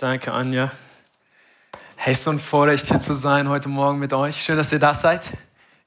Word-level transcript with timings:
Danke, 0.00 0.32
Anja. 0.32 0.70
Hey, 1.94 2.14
so 2.14 2.30
ein 2.30 2.38
Vorrecht 2.38 2.86
hier 2.86 3.00
zu 3.00 3.12
sein 3.12 3.50
heute 3.50 3.68
Morgen 3.68 3.98
mit 3.98 4.14
euch. 4.14 4.42
Schön, 4.42 4.56
dass 4.56 4.72
ihr 4.72 4.78
da 4.78 4.94
seid. 4.94 5.30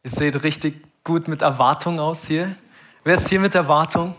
Ihr 0.04 0.12
seht 0.12 0.44
richtig 0.44 0.76
gut 1.04 1.28
mit 1.28 1.42
Erwartung 1.42 2.00
aus 2.00 2.28
hier. 2.28 2.56
Wer 3.04 3.16
ist 3.16 3.28
hier 3.30 3.40
mit 3.40 3.56
Erwartung, 3.56 4.14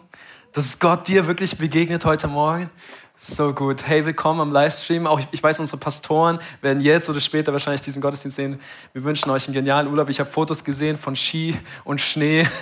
dass 0.53 0.81
Gott 0.81 1.07
dir 1.07 1.29
wirklich 1.29 1.57
begegnet 1.59 2.05
heute 2.05 2.27
Morgen? 2.27 2.69
So 3.17 3.55
gut. 3.55 3.87
Hey, 3.87 4.05
willkommen 4.05 4.41
am 4.41 4.53
Livestream. 4.53 5.07
Auch 5.07 5.21
ich 5.31 5.41
weiß, 5.41 5.61
unsere 5.61 5.79
Pastoren 5.79 6.41
werden 6.63 6.81
jetzt 6.81 7.09
oder 7.09 7.21
später 7.21 7.53
wahrscheinlich 7.53 7.81
diesen 7.81 8.03
Gottesdienst 8.03 8.35
sehen. 8.35 8.61
Wir 8.93 9.05
wünschen 9.05 9.31
euch 9.31 9.47
einen 9.47 9.55
genialen 9.55 9.87
Urlaub. 9.87 10.09
Ich 10.09 10.19
habe 10.19 10.29
Fotos 10.29 10.65
gesehen 10.65 10.97
von 10.97 11.15
Ski 11.15 11.57
und 11.85 12.01
Schnee. 12.01 12.45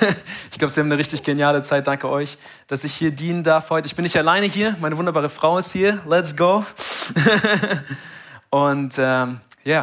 Ich 0.51 0.59
glaube, 0.59 0.70
sie 0.70 0.80
haben 0.80 0.88
eine 0.88 0.98
richtig 0.98 1.23
geniale 1.23 1.62
Zeit. 1.62 1.87
Danke 1.87 2.07
euch, 2.07 2.37
dass 2.66 2.84
ich 2.84 2.93
hier 2.93 3.11
dienen 3.11 3.43
darf 3.43 3.70
heute. 3.70 3.87
Ich 3.87 3.96
bin 3.96 4.02
nicht 4.02 4.16
alleine 4.16 4.45
hier. 4.45 4.77
Meine 4.78 4.98
wunderbare 4.98 5.30
Frau 5.30 5.56
ist 5.56 5.73
hier. 5.73 6.01
Let's 6.06 6.37
go. 6.37 6.62
Und 8.50 8.95
ähm, 8.98 9.41
ja, 9.64 9.80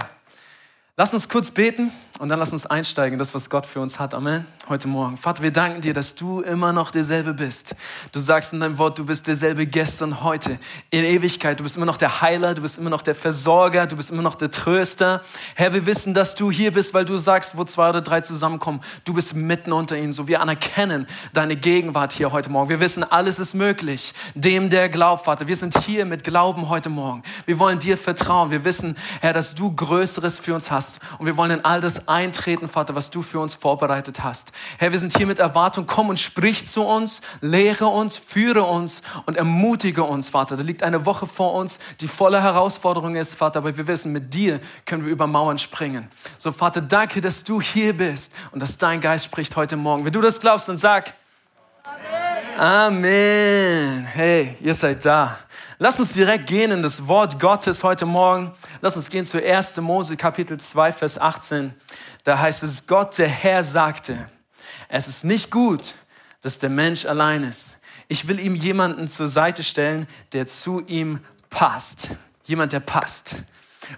lass 0.95 1.11
uns 1.11 1.27
kurz 1.27 1.49
beten 1.49 1.91
und 2.19 2.27
dann 2.27 2.37
lass 2.37 2.51
uns 2.51 2.65
einsteigen 2.65 3.13
in 3.13 3.19
das, 3.19 3.33
was 3.33 3.49
Gott 3.49 3.65
für 3.65 3.79
uns 3.79 3.97
hat. 3.97 4.13
Amen. 4.13 4.45
Heute 4.67 4.89
Morgen. 4.89 5.15
Vater, 5.15 5.41
wir 5.41 5.51
danken 5.51 5.79
dir, 5.79 5.93
dass 5.93 6.15
du 6.15 6.41
immer 6.41 6.73
noch 6.73 6.91
derselbe 6.91 7.33
bist. 7.33 7.75
Du 8.11 8.19
sagst 8.19 8.51
in 8.51 8.59
deinem 8.59 8.77
Wort, 8.77 8.99
du 8.99 9.05
bist 9.05 9.25
derselbe 9.25 9.65
gestern, 9.65 10.21
heute, 10.21 10.59
in 10.89 11.05
Ewigkeit. 11.05 11.57
Du 11.57 11.63
bist 11.63 11.77
immer 11.77 11.85
noch 11.85 11.95
der 11.95 12.21
Heiler, 12.21 12.55
du 12.55 12.61
bist 12.61 12.77
immer 12.77 12.89
noch 12.89 13.01
der 13.01 13.15
Versorger, 13.15 13.87
du 13.87 13.95
bist 13.95 14.11
immer 14.11 14.21
noch 14.21 14.35
der 14.35 14.51
Tröster. 14.51 15.21
Herr, 15.55 15.73
wir 15.73 15.85
wissen, 15.85 16.13
dass 16.13 16.35
du 16.35 16.51
hier 16.51 16.73
bist, 16.73 16.93
weil 16.93 17.05
du 17.05 17.17
sagst, 17.17 17.55
wo 17.55 17.63
zwei 17.63 17.89
oder 17.89 18.01
drei 18.01 18.19
zusammenkommen, 18.19 18.81
du 19.05 19.13
bist 19.13 19.33
mitten 19.33 19.71
unter 19.71 19.97
ihnen. 19.97 20.11
So, 20.11 20.27
wir 20.27 20.41
anerkennen 20.41 21.07
deine 21.31 21.55
Gegenwart 21.55 22.11
hier 22.11 22.33
heute 22.33 22.49
Morgen. 22.49 22.67
Wir 22.67 22.81
wissen, 22.81 23.05
alles 23.05 23.39
ist 23.39 23.53
möglich. 23.53 24.13
Dem, 24.35 24.69
der 24.69 24.89
glaubt, 24.89 25.23
Vater. 25.23 25.47
Wir 25.47 25.55
sind 25.55 25.77
hier 25.85 26.05
mit 26.05 26.25
Glauben 26.25 26.67
heute 26.67 26.89
Morgen. 26.89 27.23
Wir 27.45 27.59
wollen 27.59 27.79
dir 27.79 27.95
vertrauen. 27.95 28.51
Wir 28.51 28.65
wissen, 28.65 28.97
Herr, 29.21 29.31
dass 29.31 29.55
du 29.55 29.73
Größeres 29.73 30.37
für 30.37 30.53
uns 30.53 30.69
hast. 30.69 30.99
Und 31.17 31.25
wir 31.25 31.37
wollen 31.37 31.51
in 31.51 31.63
all 31.63 31.79
das 31.79 32.08
eintreten, 32.09 32.67
Vater, 32.67 32.95
was 32.95 33.09
du 33.09 33.21
für 33.21 33.39
uns 33.39 33.55
vorbereitet 33.55 34.23
hast. 34.23 34.51
Herr, 34.77 34.91
wir 34.91 34.99
sind 34.99 35.15
hier 35.15 35.27
mit 35.27 35.39
Erwartung. 35.39 35.85
Komm 35.85 36.09
und 36.09 36.19
sprich 36.19 36.67
zu 36.67 36.83
uns, 36.83 37.21
lehre 37.41 37.87
uns, 37.87 38.17
führe 38.17 38.63
uns 38.63 39.01
und 39.25 39.37
ermutige 39.37 40.03
uns, 40.03 40.29
Vater. 40.29 40.57
Da 40.57 40.63
liegt 40.63 40.83
eine 40.83 41.05
Woche 41.05 41.27
vor 41.27 41.53
uns, 41.53 41.79
die 42.01 42.07
voller 42.07 42.41
Herausforderungen 42.41 43.15
ist, 43.15 43.35
Vater, 43.35 43.59
aber 43.59 43.77
wir 43.77 43.87
wissen, 43.87 44.11
mit 44.11 44.33
dir 44.33 44.59
können 44.85 45.05
wir 45.05 45.11
über 45.11 45.27
Mauern 45.27 45.57
springen. 45.57 46.09
So, 46.37 46.51
Vater, 46.51 46.81
danke, 46.81 47.21
dass 47.21 47.43
du 47.43 47.61
hier 47.61 47.93
bist 47.93 48.35
und 48.51 48.59
dass 48.59 48.77
dein 48.77 48.99
Geist 48.99 49.25
spricht 49.25 49.55
heute 49.55 49.77
Morgen. 49.77 50.03
Wenn 50.03 50.13
du 50.13 50.21
das 50.21 50.39
glaubst, 50.39 50.67
dann 50.67 50.77
sag 50.77 51.13
Amen. 51.83 52.59
Amen. 52.59 54.03
Hey, 54.03 54.57
ihr 54.59 54.73
seid 54.73 55.05
da. 55.05 55.37
Lass 55.81 55.97
uns 55.97 56.11
direkt 56.11 56.47
gehen 56.47 56.71
in 56.71 56.81
das 56.81 57.07
Wort 57.07 57.39
Gottes 57.39 57.85
heute 57.85 58.05
Morgen. 58.05 58.51
Lass 58.81 58.97
uns 58.97 59.09
gehen 59.09 59.25
zu 59.25 59.41
1. 59.41 59.77
Mose 59.77 60.17
Kapitel 60.17 60.59
2, 60.59 60.91
Vers 60.91 61.17
18. 61.17 61.73
Da 62.25 62.37
heißt 62.37 62.63
es, 62.63 62.85
Gott, 62.85 63.17
der 63.17 63.29
Herr 63.29 63.63
sagte, 63.63 64.27
es 64.89 65.07
ist 65.07 65.23
nicht 65.23 65.51
gut, 65.51 65.93
dass 66.41 66.59
der 66.59 66.69
Mensch 66.69 67.05
allein 67.05 67.45
ist. 67.45 67.79
Ich 68.09 68.27
will 68.27 68.41
ihm 68.41 68.55
jemanden 68.55 69.07
zur 69.07 69.29
Seite 69.29 69.63
stellen, 69.63 70.05
der 70.33 70.47
zu 70.47 70.81
ihm 70.85 71.21
passt. 71.49 72.09
Jemand, 72.43 72.73
der 72.73 72.81
passt. 72.81 73.45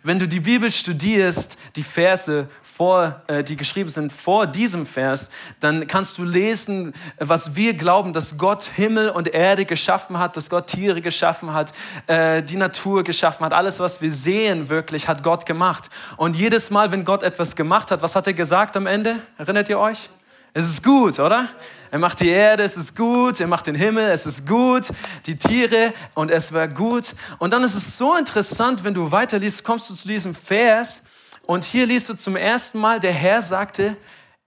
Wenn 0.03 0.19
du 0.19 0.27
die 0.27 0.39
Bibel 0.39 0.71
studierst, 0.71 1.57
die 1.75 1.83
Verse 1.83 2.47
vor, 2.63 3.21
äh, 3.27 3.43
die 3.43 3.57
geschrieben 3.57 3.89
sind 3.89 4.11
vor 4.11 4.47
diesem 4.47 4.85
Vers, 4.85 5.29
dann 5.59 5.87
kannst 5.87 6.17
du 6.17 6.23
lesen, 6.23 6.93
was 7.17 7.55
wir 7.55 7.73
glauben, 7.73 8.13
dass 8.13 8.37
Gott 8.37 8.63
Himmel 8.63 9.09
und 9.09 9.27
Erde 9.27 9.65
geschaffen 9.65 10.17
hat, 10.17 10.37
dass 10.37 10.49
Gott 10.49 10.67
Tiere 10.67 11.01
geschaffen 11.01 11.53
hat, 11.53 11.73
äh, 12.07 12.41
die 12.41 12.57
Natur 12.57 13.03
geschaffen 13.03 13.45
hat. 13.45 13.53
Alles, 13.53 13.79
was 13.79 14.01
wir 14.01 14.11
sehen, 14.11 14.69
wirklich, 14.69 15.07
hat 15.07 15.23
Gott 15.23 15.45
gemacht. 15.45 15.89
Und 16.17 16.35
jedes 16.35 16.69
Mal, 16.69 16.91
wenn 16.91 17.05
Gott 17.05 17.23
etwas 17.23 17.55
gemacht 17.55 17.91
hat, 17.91 18.01
was 18.01 18.15
hat 18.15 18.27
er 18.27 18.33
gesagt 18.33 18.77
am 18.77 18.87
Ende? 18.87 19.17
Erinnert 19.37 19.69
ihr 19.69 19.79
euch? 19.79 20.09
Es 20.53 20.65
ist 20.65 20.83
gut, 20.83 21.17
oder? 21.17 21.47
Er 21.91 21.99
macht 21.99 22.19
die 22.19 22.27
Erde, 22.27 22.63
es 22.63 22.75
ist 22.75 22.95
gut. 22.95 23.39
Er 23.39 23.47
macht 23.47 23.67
den 23.67 23.75
Himmel, 23.75 24.09
es 24.09 24.25
ist 24.25 24.45
gut. 24.45 24.89
Die 25.25 25.37
Tiere 25.37 25.93
und 26.13 26.29
es 26.29 26.51
war 26.51 26.67
gut. 26.67 27.15
Und 27.39 27.53
dann 27.53 27.63
ist 27.63 27.75
es 27.75 27.97
so 27.97 28.15
interessant, 28.17 28.83
wenn 28.83 28.93
du 28.93 29.11
weiterliest, 29.11 29.63
kommst 29.63 29.89
du 29.89 29.95
zu 29.95 30.07
diesem 30.07 30.35
Vers 30.35 31.03
und 31.43 31.63
hier 31.63 31.85
liest 31.85 32.09
du 32.09 32.15
zum 32.15 32.35
ersten 32.35 32.79
Mal, 32.79 32.99
der 32.99 33.13
Herr 33.13 33.41
sagte, 33.41 33.95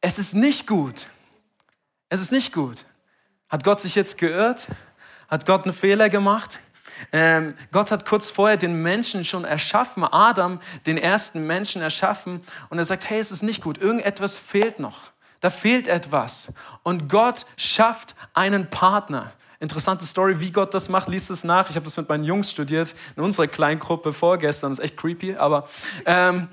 es 0.03 0.19
ist 0.19 0.35
nicht 0.35 0.67
gut. 0.67 1.07
Es 2.11 2.21
ist 2.21 2.33
nicht 2.33 2.53
gut. 2.53 2.85
Hat 3.49 3.65
Gott 3.65 3.81
sich 3.81 3.95
jetzt 3.95 4.19
geirrt? 4.19 4.69
Hat 5.29 5.47
Gott 5.47 5.65
einen 5.65 5.73
Fehler 5.73 6.11
gemacht? 6.11 6.61
Ähm, 7.13 7.55
Gott 7.73 7.91
hat 7.91 8.07
kurz 8.07 8.29
vorher 8.29 8.59
den 8.59 8.83
Menschen 8.83 9.25
schon 9.25 9.45
erschaffen, 9.45 10.05
Adam, 10.05 10.61
den 10.87 10.99
ersten 10.99 11.47
Menschen 11.47 11.81
erschaffen. 11.81 12.43
Und 12.69 12.79
er 12.79 12.85
sagt, 12.85 13.09
hey, 13.09 13.19
es 13.19 13.33
ist 13.33 13.43
nicht 13.43 13.63
gut, 13.63 13.79
irgendetwas 13.79 14.37
fehlt 14.37 14.79
noch. 14.79 15.14
Da 15.45 15.51
fehlt 15.51 15.89
etwas. 15.89 16.55
Und 16.85 17.11
Gott 17.11 17.45
schafft 17.59 18.15
einen 18.33 18.71
Partner. 18.71 19.31
Interessante 19.61 20.03
Story, 20.07 20.41
wie 20.41 20.51
Gott 20.51 20.73
das 20.73 20.89
macht, 20.89 21.07
liest 21.07 21.29
es 21.29 21.45
nach. 21.45 21.69
Ich 21.69 21.77
habe 21.77 21.85
das 21.85 21.99
mit 21.99 22.09
meinen 22.09 22.25
Jungs 22.25 22.51
studiert, 22.51 22.95
in 23.15 23.23
unserer 23.23 23.47
Kleingruppe 23.47 24.15
vorgestern. 24.15 24.71
Das 24.71 24.79
ist 24.79 24.85
echt 24.87 24.97
creepy, 24.97 25.37
aber 25.37 25.69
ähm, 26.07 26.49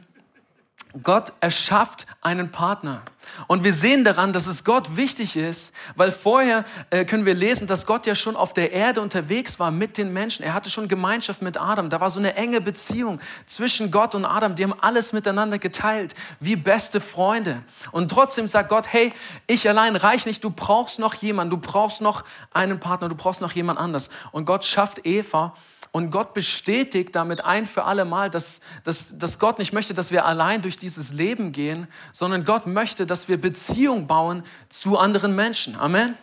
Gott 1.03 1.33
erschafft 1.39 2.05
einen 2.21 2.51
Partner. 2.51 3.01
Und 3.47 3.63
wir 3.63 3.71
sehen 3.71 4.03
daran, 4.03 4.33
dass 4.33 4.45
es 4.45 4.63
Gott 4.63 4.97
wichtig 4.97 5.35
ist, 5.35 5.73
weil 5.95 6.11
vorher 6.11 6.65
äh, 6.89 7.05
können 7.05 7.25
wir 7.25 7.33
lesen, 7.33 7.67
dass 7.67 7.85
Gott 7.85 8.05
ja 8.05 8.15
schon 8.15 8.35
auf 8.35 8.53
der 8.53 8.73
Erde 8.73 9.01
unterwegs 9.01 9.59
war 9.59 9.71
mit 9.71 9.97
den 9.97 10.11
Menschen. 10.11 10.43
Er 10.43 10.53
hatte 10.53 10.69
schon 10.69 10.87
Gemeinschaft 10.87 11.41
mit 11.41 11.59
Adam. 11.59 11.89
Da 11.89 12.01
war 12.01 12.09
so 12.09 12.19
eine 12.19 12.35
enge 12.35 12.59
Beziehung 12.59 13.19
zwischen 13.45 13.91
Gott 13.91 14.15
und 14.15 14.25
Adam. 14.25 14.55
Die 14.55 14.63
haben 14.63 14.75
alles 14.81 15.13
miteinander 15.13 15.59
geteilt, 15.59 16.13
wie 16.39 16.55
beste 16.55 16.99
Freunde. 16.99 17.63
Und 17.91 18.09
trotzdem 18.09 18.47
sagt 18.47 18.69
Gott, 18.69 18.91
hey, 18.91 19.13
ich 19.47 19.69
allein 19.69 19.95
reich 19.95 20.25
nicht. 20.25 20.43
Du 20.43 20.49
brauchst 20.49 20.99
noch 20.99 21.13
jemanden. 21.13 21.51
Du 21.51 21.57
brauchst 21.57 22.01
noch 22.01 22.23
einen 22.53 22.79
Partner. 22.79 23.07
Du 23.07 23.15
brauchst 23.15 23.41
noch 23.41 23.53
jemand 23.53 23.79
anders. 23.79 24.09
Und 24.31 24.45
Gott 24.45 24.65
schafft 24.65 25.05
Eva 25.05 25.53
und 25.91 26.09
Gott 26.09 26.33
bestätigt 26.33 27.15
damit 27.15 27.43
ein 27.43 27.65
für 27.65 27.83
alle 27.83 28.05
Mal, 28.05 28.29
dass, 28.29 28.61
dass, 28.83 29.17
dass 29.17 29.39
Gott 29.39 29.59
nicht 29.59 29.73
möchte, 29.73 29.93
dass 29.93 30.11
wir 30.11 30.25
allein 30.25 30.61
durch 30.61 30.77
dieses 30.77 31.11
Leben 31.11 31.51
gehen, 31.51 31.87
sondern 32.13 32.45
Gott 32.45 32.65
möchte, 32.65 33.05
dass 33.05 33.27
wir 33.27 33.39
Beziehung 33.39 34.07
bauen 34.07 34.43
zu 34.69 34.97
anderen 34.97 35.35
Menschen. 35.35 35.75
Amen. 35.75 36.15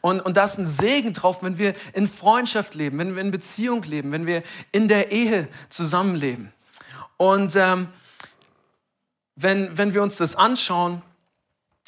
Und, 0.00 0.20
und 0.20 0.36
da 0.36 0.44
ist 0.44 0.58
ein 0.58 0.66
Segen 0.66 1.12
drauf, 1.14 1.42
wenn 1.42 1.58
wir 1.58 1.74
in 1.94 2.06
Freundschaft 2.06 2.74
leben, 2.74 2.98
wenn 2.98 3.14
wir 3.14 3.22
in 3.22 3.30
Beziehung 3.30 3.82
leben, 3.82 4.12
wenn 4.12 4.26
wir 4.26 4.42
in 4.70 4.86
der 4.86 5.10
Ehe 5.10 5.48
zusammenleben. 5.68 6.52
Und 7.16 7.56
ähm, 7.56 7.88
wenn, 9.34 9.76
wenn 9.76 9.94
wir 9.94 10.02
uns 10.02 10.16
das 10.16 10.36
anschauen, 10.36 11.02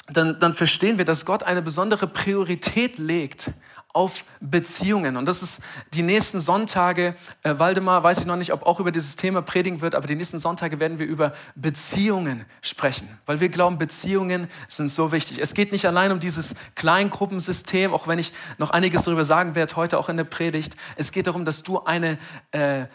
dann, 0.07 0.39
dann 0.39 0.53
verstehen 0.53 0.97
wir, 0.97 1.05
dass 1.05 1.25
Gott 1.25 1.43
eine 1.43 1.61
besondere 1.61 2.07
Priorität 2.07 2.97
legt 2.97 3.51
auf 3.93 4.25
Beziehungen. 4.39 5.17
Und 5.17 5.25
das 5.25 5.43
ist 5.43 5.61
die 5.93 6.01
nächsten 6.01 6.39
Sonntage, 6.39 7.15
äh, 7.43 7.59
Waldemar, 7.59 8.03
weiß 8.03 8.19
ich 8.19 8.25
noch 8.25 8.35
nicht, 8.35 8.53
ob 8.53 8.63
auch 8.63 8.79
über 8.79 8.91
dieses 8.91 9.15
Thema 9.15 9.41
predigen 9.41 9.81
wird, 9.81 9.95
aber 9.95 10.07
die 10.07 10.15
nächsten 10.15 10.39
Sonntage 10.39 10.79
werden 10.79 10.99
wir 10.99 11.05
über 11.05 11.33
Beziehungen 11.55 12.45
sprechen, 12.61 13.07
weil 13.25 13.39
wir 13.39 13.49
glauben, 13.49 13.77
Beziehungen 13.77 14.47
sind 14.67 14.89
so 14.89 15.11
wichtig. 15.11 15.39
Es 15.39 15.53
geht 15.53 15.71
nicht 15.71 15.85
allein 15.85 16.11
um 16.11 16.19
dieses 16.19 16.55
Kleingruppensystem, 16.75 17.93
auch 17.93 18.07
wenn 18.07 18.19
ich 18.19 18.33
noch 18.57 18.69
einiges 18.69 19.03
darüber 19.03 19.23
sagen 19.23 19.55
werde, 19.55 19.75
heute 19.75 19.97
auch 19.97 20.09
in 20.09 20.17
der 20.17 20.23
Predigt. 20.23 20.75
Es 20.95 21.11
geht 21.11 21.27
darum, 21.27 21.45
dass 21.45 21.63
du 21.63 21.83
eine, 21.83 22.17
äh, 22.51 22.85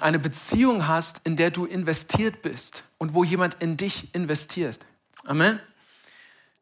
eine 0.00 0.18
Beziehung 0.18 0.86
hast, 0.86 1.22
in 1.24 1.36
der 1.36 1.50
du 1.50 1.64
investiert 1.64 2.42
bist 2.42 2.84
und 2.98 3.14
wo 3.14 3.24
jemand 3.24 3.54
in 3.60 3.76
dich 3.76 4.14
investiert. 4.14 4.80
Amen. 5.26 5.60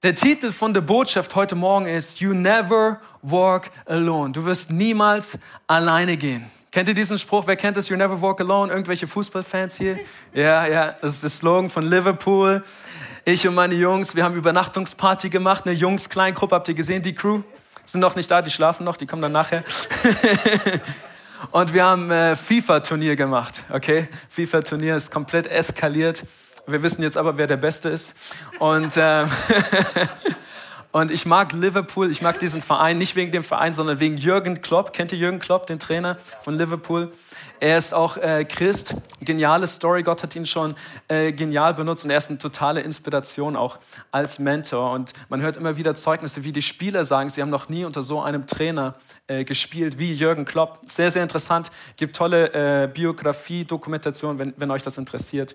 Der 0.04 0.14
Titel 0.14 0.52
von 0.52 0.72
der 0.72 0.80
Botschaft 0.80 1.34
heute 1.34 1.56
Morgen 1.56 1.86
ist 1.86 2.20
You 2.20 2.32
Never 2.32 3.00
Walk 3.22 3.68
Alone. 3.84 4.30
Du 4.30 4.44
wirst 4.44 4.70
niemals 4.70 5.36
alleine 5.66 6.16
gehen. 6.16 6.48
Kennt 6.70 6.88
ihr 6.88 6.94
diesen 6.94 7.18
Spruch? 7.18 7.48
Wer 7.48 7.56
kennt 7.56 7.76
es? 7.76 7.88
You 7.88 7.96
never 7.96 8.22
walk 8.22 8.40
alone. 8.40 8.70
Irgendwelche 8.72 9.08
Fußballfans 9.08 9.76
hier? 9.76 9.98
Ja, 10.32 10.68
ja, 10.68 10.94
das 11.02 11.14
ist 11.14 11.24
der 11.24 11.30
Slogan 11.30 11.68
von 11.68 11.82
Liverpool. 11.82 12.62
Ich 13.24 13.48
und 13.48 13.56
meine 13.56 13.74
Jungs, 13.74 14.14
wir 14.14 14.22
haben 14.22 14.36
Übernachtungsparty 14.36 15.30
gemacht, 15.30 15.66
eine 15.66 15.74
Jungs-Kleingruppe. 15.74 16.54
Habt 16.54 16.68
ihr 16.68 16.74
gesehen, 16.74 17.02
die 17.02 17.16
Crew? 17.16 17.40
Sind 17.82 18.00
noch 18.00 18.14
nicht 18.14 18.30
da, 18.30 18.40
die 18.40 18.52
schlafen 18.52 18.84
noch, 18.84 18.96
die 18.96 19.06
kommen 19.06 19.22
dann 19.22 19.32
nachher. 19.32 19.64
und 21.50 21.74
wir 21.74 21.84
haben 21.84 22.08
äh, 22.12 22.36
FIFA-Turnier 22.36 23.16
gemacht, 23.16 23.64
okay? 23.70 24.06
FIFA-Turnier 24.28 24.94
ist 24.94 25.10
komplett 25.10 25.48
eskaliert. 25.48 26.24
Wir 26.68 26.82
wissen 26.82 27.02
jetzt 27.02 27.16
aber, 27.16 27.38
wer 27.38 27.46
der 27.46 27.56
Beste 27.56 27.88
ist. 27.88 28.14
Und, 28.58 28.92
ähm, 28.96 29.30
Und 30.90 31.10
ich 31.10 31.26
mag 31.26 31.52
Liverpool, 31.52 32.10
ich 32.10 32.22
mag 32.22 32.38
diesen 32.38 32.62
Verein, 32.62 32.96
nicht 32.96 33.14
wegen 33.14 33.30
dem 33.30 33.44
Verein, 33.44 33.74
sondern 33.74 34.00
wegen 34.00 34.16
Jürgen 34.16 34.62
Klopp. 34.62 34.94
Kennt 34.94 35.12
ihr 35.12 35.18
Jürgen 35.18 35.38
Klopp, 35.38 35.66
den 35.66 35.78
Trainer 35.78 36.16
von 36.40 36.56
Liverpool? 36.56 37.12
Er 37.60 37.76
ist 37.76 37.92
auch 37.92 38.16
äh, 38.16 38.46
Christ. 38.46 38.96
Geniale 39.20 39.66
Story. 39.66 40.02
Gott 40.02 40.22
hat 40.22 40.34
ihn 40.34 40.46
schon 40.46 40.74
äh, 41.08 41.32
genial 41.32 41.74
benutzt 41.74 42.04
und 42.04 42.10
er 42.10 42.16
ist 42.16 42.30
eine 42.30 42.38
totale 42.38 42.80
Inspiration 42.80 43.54
auch 43.54 43.78
als 44.12 44.38
Mentor. 44.38 44.92
Und 44.92 45.12
man 45.28 45.42
hört 45.42 45.58
immer 45.58 45.76
wieder 45.76 45.94
Zeugnisse, 45.94 46.42
wie 46.44 46.52
die 46.52 46.62
Spieler 46.62 47.04
sagen, 47.04 47.28
sie 47.28 47.42
haben 47.42 47.50
noch 47.50 47.68
nie 47.68 47.84
unter 47.84 48.02
so 48.02 48.22
einem 48.22 48.46
Trainer 48.46 48.94
äh, 49.26 49.44
gespielt 49.44 49.98
wie 49.98 50.14
Jürgen 50.14 50.46
Klopp. 50.46 50.80
Sehr, 50.86 51.10
sehr 51.10 51.22
interessant. 51.22 51.70
Gibt 51.96 52.16
tolle 52.16 52.84
äh, 52.84 52.86
Biografie, 52.86 53.66
Dokumentation, 53.66 54.38
wenn, 54.38 54.54
wenn 54.56 54.70
euch 54.70 54.82
das 54.82 54.96
interessiert. 54.96 55.54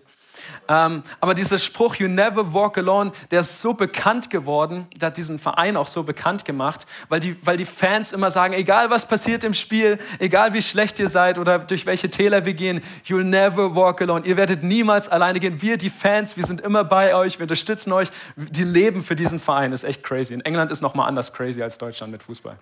Ähm, 0.68 1.04
aber 1.20 1.34
dieser 1.34 1.58
Spruch, 1.58 1.96
You 1.96 2.08
never 2.08 2.54
walk 2.54 2.78
alone, 2.78 3.12
der 3.32 3.42
ist 3.42 3.62
so 3.62 3.74
bekannt 3.74 4.30
geworden, 4.30 4.88
der 4.96 5.08
hat 5.08 5.18
diesen 5.18 5.40
Verein 5.40 5.76
auch 5.78 5.88
so 5.88 6.04
bekannt 6.04 6.46
gemacht, 6.46 6.86
weil 7.10 7.20
die, 7.20 7.36
weil 7.46 7.58
die 7.58 7.66
Fans 7.66 8.14
immer 8.14 8.30
sagen, 8.30 8.54
egal 8.54 8.90
was 8.90 9.08
passiert 9.08 9.44
im 9.44 9.54
Spiel, 9.54 10.00
egal 10.20 10.54
wie 10.54 10.62
schlecht 10.62 11.00
ihr 11.00 11.10
seid 11.10 11.38
oder 11.38 11.60
durch 11.60 11.86
welche 11.86 12.10
Täler 12.10 12.46
wir 12.46 12.54
gehen, 12.54 12.82
you'll 13.08 13.24
never 13.24 13.76
walk 13.76 14.02
alone. 14.02 14.26
Ihr 14.26 14.38
werdet 14.38 14.64
niemals 14.64 15.10
alleine 15.10 15.40
gehen. 15.40 15.62
Wir, 15.62 15.78
die 15.78 15.90
Fans, 15.90 16.38
wir 16.38 16.46
sind 16.46 16.62
immer 16.62 16.84
bei 16.84 17.16
euch, 17.16 17.40
wir 17.40 17.44
unterstützen 17.44 17.92
euch. 17.92 18.10
Die 18.36 18.64
leben 18.64 19.04
für 19.04 19.16
diesen 19.16 19.40
Verein, 19.40 19.72
ist 19.72 19.84
echt 19.84 20.04
crazy. 20.04 20.34
In 20.34 20.42
England 20.42 20.72
ist 20.72 20.82
noch 20.82 20.96
mal 20.96 21.06
anders 21.06 21.34
crazy 21.34 21.62
als 21.62 21.78
Deutschland 21.78 22.12
mit 22.12 22.24
Fußball. 22.24 22.58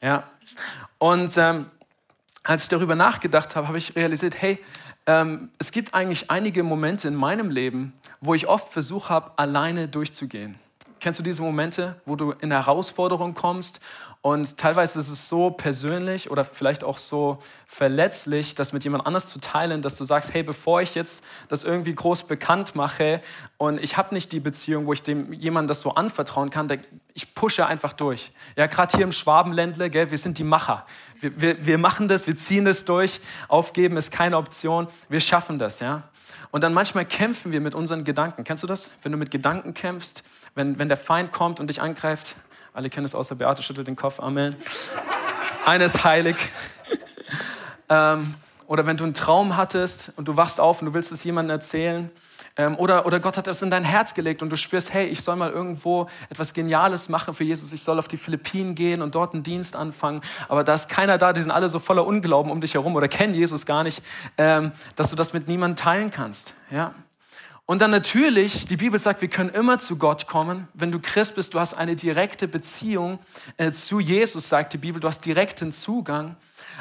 Ja. 0.00 0.24
Und 0.98 1.36
ähm, 1.36 1.66
als 2.42 2.64
ich 2.64 2.68
darüber 2.68 2.94
nachgedacht 2.94 3.56
habe, 3.56 3.68
habe 3.68 3.78
ich 3.78 3.94
realisiert, 3.94 4.40
hey, 4.40 4.58
ähm, 5.08 5.48
es 5.58 5.72
gibt 5.72 5.94
eigentlich 5.94 6.30
einige 6.30 6.62
Momente 6.62 7.08
in 7.08 7.14
meinem 7.14 7.50
Leben, 7.50 7.94
wo 8.20 8.34
ich 8.34 8.46
oft 8.46 8.68
versucht 8.68 9.08
habe, 9.08 9.32
alleine 9.36 9.88
durchzugehen. 9.88 10.56
Kennst 11.00 11.18
du 11.18 11.22
diese 11.22 11.42
Momente, 11.42 12.00
wo 12.04 12.16
du 12.16 12.32
in 12.32 12.50
Herausforderung 12.50 13.34
kommst 13.34 13.80
und 14.20 14.56
teilweise 14.56 14.98
ist 14.98 15.08
es 15.08 15.28
so 15.28 15.50
persönlich 15.50 16.30
oder 16.30 16.42
vielleicht 16.44 16.82
auch 16.82 16.98
so 16.98 17.38
verletzlich, 17.66 18.56
das 18.56 18.72
mit 18.72 18.82
jemand 18.82 19.06
anders 19.06 19.26
zu 19.26 19.40
teilen, 19.40 19.80
dass 19.80 19.94
du 19.94 20.02
sagst, 20.02 20.34
hey, 20.34 20.42
bevor 20.42 20.82
ich 20.82 20.96
jetzt 20.96 21.24
das 21.48 21.62
irgendwie 21.62 21.94
groß 21.94 22.24
bekannt 22.24 22.74
mache 22.74 23.22
und 23.58 23.78
ich 23.78 23.96
habe 23.96 24.14
nicht 24.14 24.32
die 24.32 24.40
Beziehung, 24.40 24.86
wo 24.86 24.92
ich 24.92 25.04
dem 25.04 25.32
jemandem 25.32 25.68
das 25.68 25.82
so 25.82 25.94
anvertrauen 25.94 26.50
kann, 26.50 26.68
ich 27.14 27.34
pushe 27.34 27.64
einfach 27.64 27.92
durch. 27.92 28.32
Ja, 28.56 28.66
gerade 28.66 28.96
hier 28.96 29.04
im 29.04 29.12
Schwabenländle, 29.12 29.88
gell, 29.88 30.10
wir 30.10 30.18
sind 30.18 30.38
die 30.38 30.44
Macher. 30.44 30.84
Wir, 31.20 31.40
wir, 31.40 31.66
wir 31.66 31.78
machen 31.78 32.08
das, 32.08 32.26
wir 32.26 32.36
ziehen 32.36 32.64
das 32.64 32.84
durch. 32.84 33.20
Aufgeben 33.46 33.96
ist 33.96 34.10
keine 34.10 34.36
Option. 34.36 34.88
Wir 35.08 35.20
schaffen 35.20 35.58
das, 35.58 35.78
ja. 35.78 36.02
Und 36.50 36.62
dann 36.62 36.72
manchmal 36.72 37.04
kämpfen 37.04 37.52
wir 37.52 37.60
mit 37.60 37.74
unseren 37.74 38.04
Gedanken. 38.04 38.44
Kennst 38.44 38.62
du 38.62 38.66
das? 38.66 38.90
Wenn 39.02 39.12
du 39.12 39.18
mit 39.18 39.30
Gedanken 39.30 39.74
kämpfst, 39.74 40.24
wenn, 40.58 40.78
wenn 40.78 40.88
der 40.88 40.96
Feind 40.96 41.30
kommt 41.30 41.60
und 41.60 41.68
dich 41.68 41.80
angreift, 41.80 42.34
alle 42.74 42.90
kennen 42.90 43.04
es 43.04 43.14
außer 43.14 43.36
Beate, 43.36 43.62
schüttelt 43.62 43.86
den 43.86 43.94
Kopf, 43.94 44.18
Amen. 44.18 44.56
Eines 45.64 46.02
heilig. 46.02 46.36
ähm, 47.88 48.34
oder 48.66 48.84
wenn 48.84 48.96
du 48.96 49.04
einen 49.04 49.14
Traum 49.14 49.56
hattest 49.56 50.12
und 50.16 50.26
du 50.26 50.36
wachst 50.36 50.58
auf 50.58 50.82
und 50.82 50.86
du 50.86 50.94
willst 50.94 51.12
es 51.12 51.22
jemandem 51.22 51.52
erzählen. 51.52 52.10
Ähm, 52.56 52.76
oder, 52.76 53.06
oder 53.06 53.20
Gott 53.20 53.36
hat 53.36 53.46
das 53.46 53.62
in 53.62 53.70
dein 53.70 53.84
Herz 53.84 54.14
gelegt 54.14 54.42
und 54.42 54.50
du 54.50 54.56
spürst, 54.56 54.92
hey, 54.92 55.06
ich 55.06 55.22
soll 55.22 55.36
mal 55.36 55.52
irgendwo 55.52 56.08
etwas 56.28 56.52
Geniales 56.54 57.08
machen 57.08 57.34
für 57.34 57.44
Jesus. 57.44 57.72
Ich 57.72 57.84
soll 57.84 57.96
auf 58.00 58.08
die 58.08 58.16
Philippinen 58.16 58.74
gehen 58.74 59.00
und 59.00 59.14
dort 59.14 59.34
einen 59.34 59.44
Dienst 59.44 59.76
anfangen. 59.76 60.22
Aber 60.48 60.64
da 60.64 60.74
ist 60.74 60.88
keiner 60.88 61.18
da, 61.18 61.32
die 61.32 61.40
sind 61.40 61.52
alle 61.52 61.68
so 61.68 61.78
voller 61.78 62.04
Unglauben 62.04 62.50
um 62.50 62.60
dich 62.60 62.74
herum 62.74 62.96
oder 62.96 63.06
kennen 63.06 63.32
Jesus 63.32 63.64
gar 63.64 63.84
nicht, 63.84 64.02
ähm, 64.36 64.72
dass 64.96 65.10
du 65.10 65.14
das 65.14 65.32
mit 65.32 65.46
niemandem 65.46 65.76
teilen 65.76 66.10
kannst. 66.10 66.54
Ja? 66.72 66.94
Und 67.70 67.82
dann 67.82 67.90
natürlich, 67.90 68.64
die 68.64 68.78
Bibel 68.78 68.98
sagt, 68.98 69.20
wir 69.20 69.28
können 69.28 69.50
immer 69.50 69.78
zu 69.78 69.98
Gott 69.98 70.26
kommen. 70.26 70.68
Wenn 70.72 70.90
du 70.90 70.98
Christ 71.00 71.34
bist, 71.34 71.52
du 71.52 71.60
hast 71.60 71.74
eine 71.74 71.96
direkte 71.96 72.48
Beziehung 72.48 73.18
äh, 73.58 73.70
zu 73.72 74.00
Jesus, 74.00 74.48
sagt 74.48 74.72
die 74.72 74.78
Bibel, 74.78 75.02
du 75.02 75.06
hast 75.06 75.20
direkten 75.26 75.70
Zugang. 75.70 76.36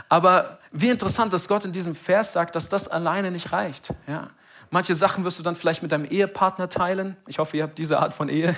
Aber 0.08 0.60
wie 0.72 0.88
interessant, 0.88 1.34
dass 1.34 1.50
Gott 1.50 1.66
in 1.66 1.74
diesem 1.74 1.94
Vers 1.94 2.32
sagt, 2.32 2.56
dass 2.56 2.70
das 2.70 2.88
alleine 2.88 3.32
nicht 3.32 3.52
reicht. 3.52 3.94
Ja. 4.08 4.30
Manche 4.70 4.96
Sachen 4.96 5.26
wirst 5.26 5.38
du 5.38 5.44
dann 5.44 5.58
vielleicht 5.58 5.82
mit 5.82 5.92
deinem 5.92 6.06
Ehepartner 6.06 6.70
teilen. 6.70 7.18
Ich 7.28 7.40
hoffe, 7.40 7.58
ihr 7.58 7.64
habt 7.64 7.78
diese 7.78 8.00
Art 8.00 8.14
von 8.14 8.30
Ehe. 8.30 8.56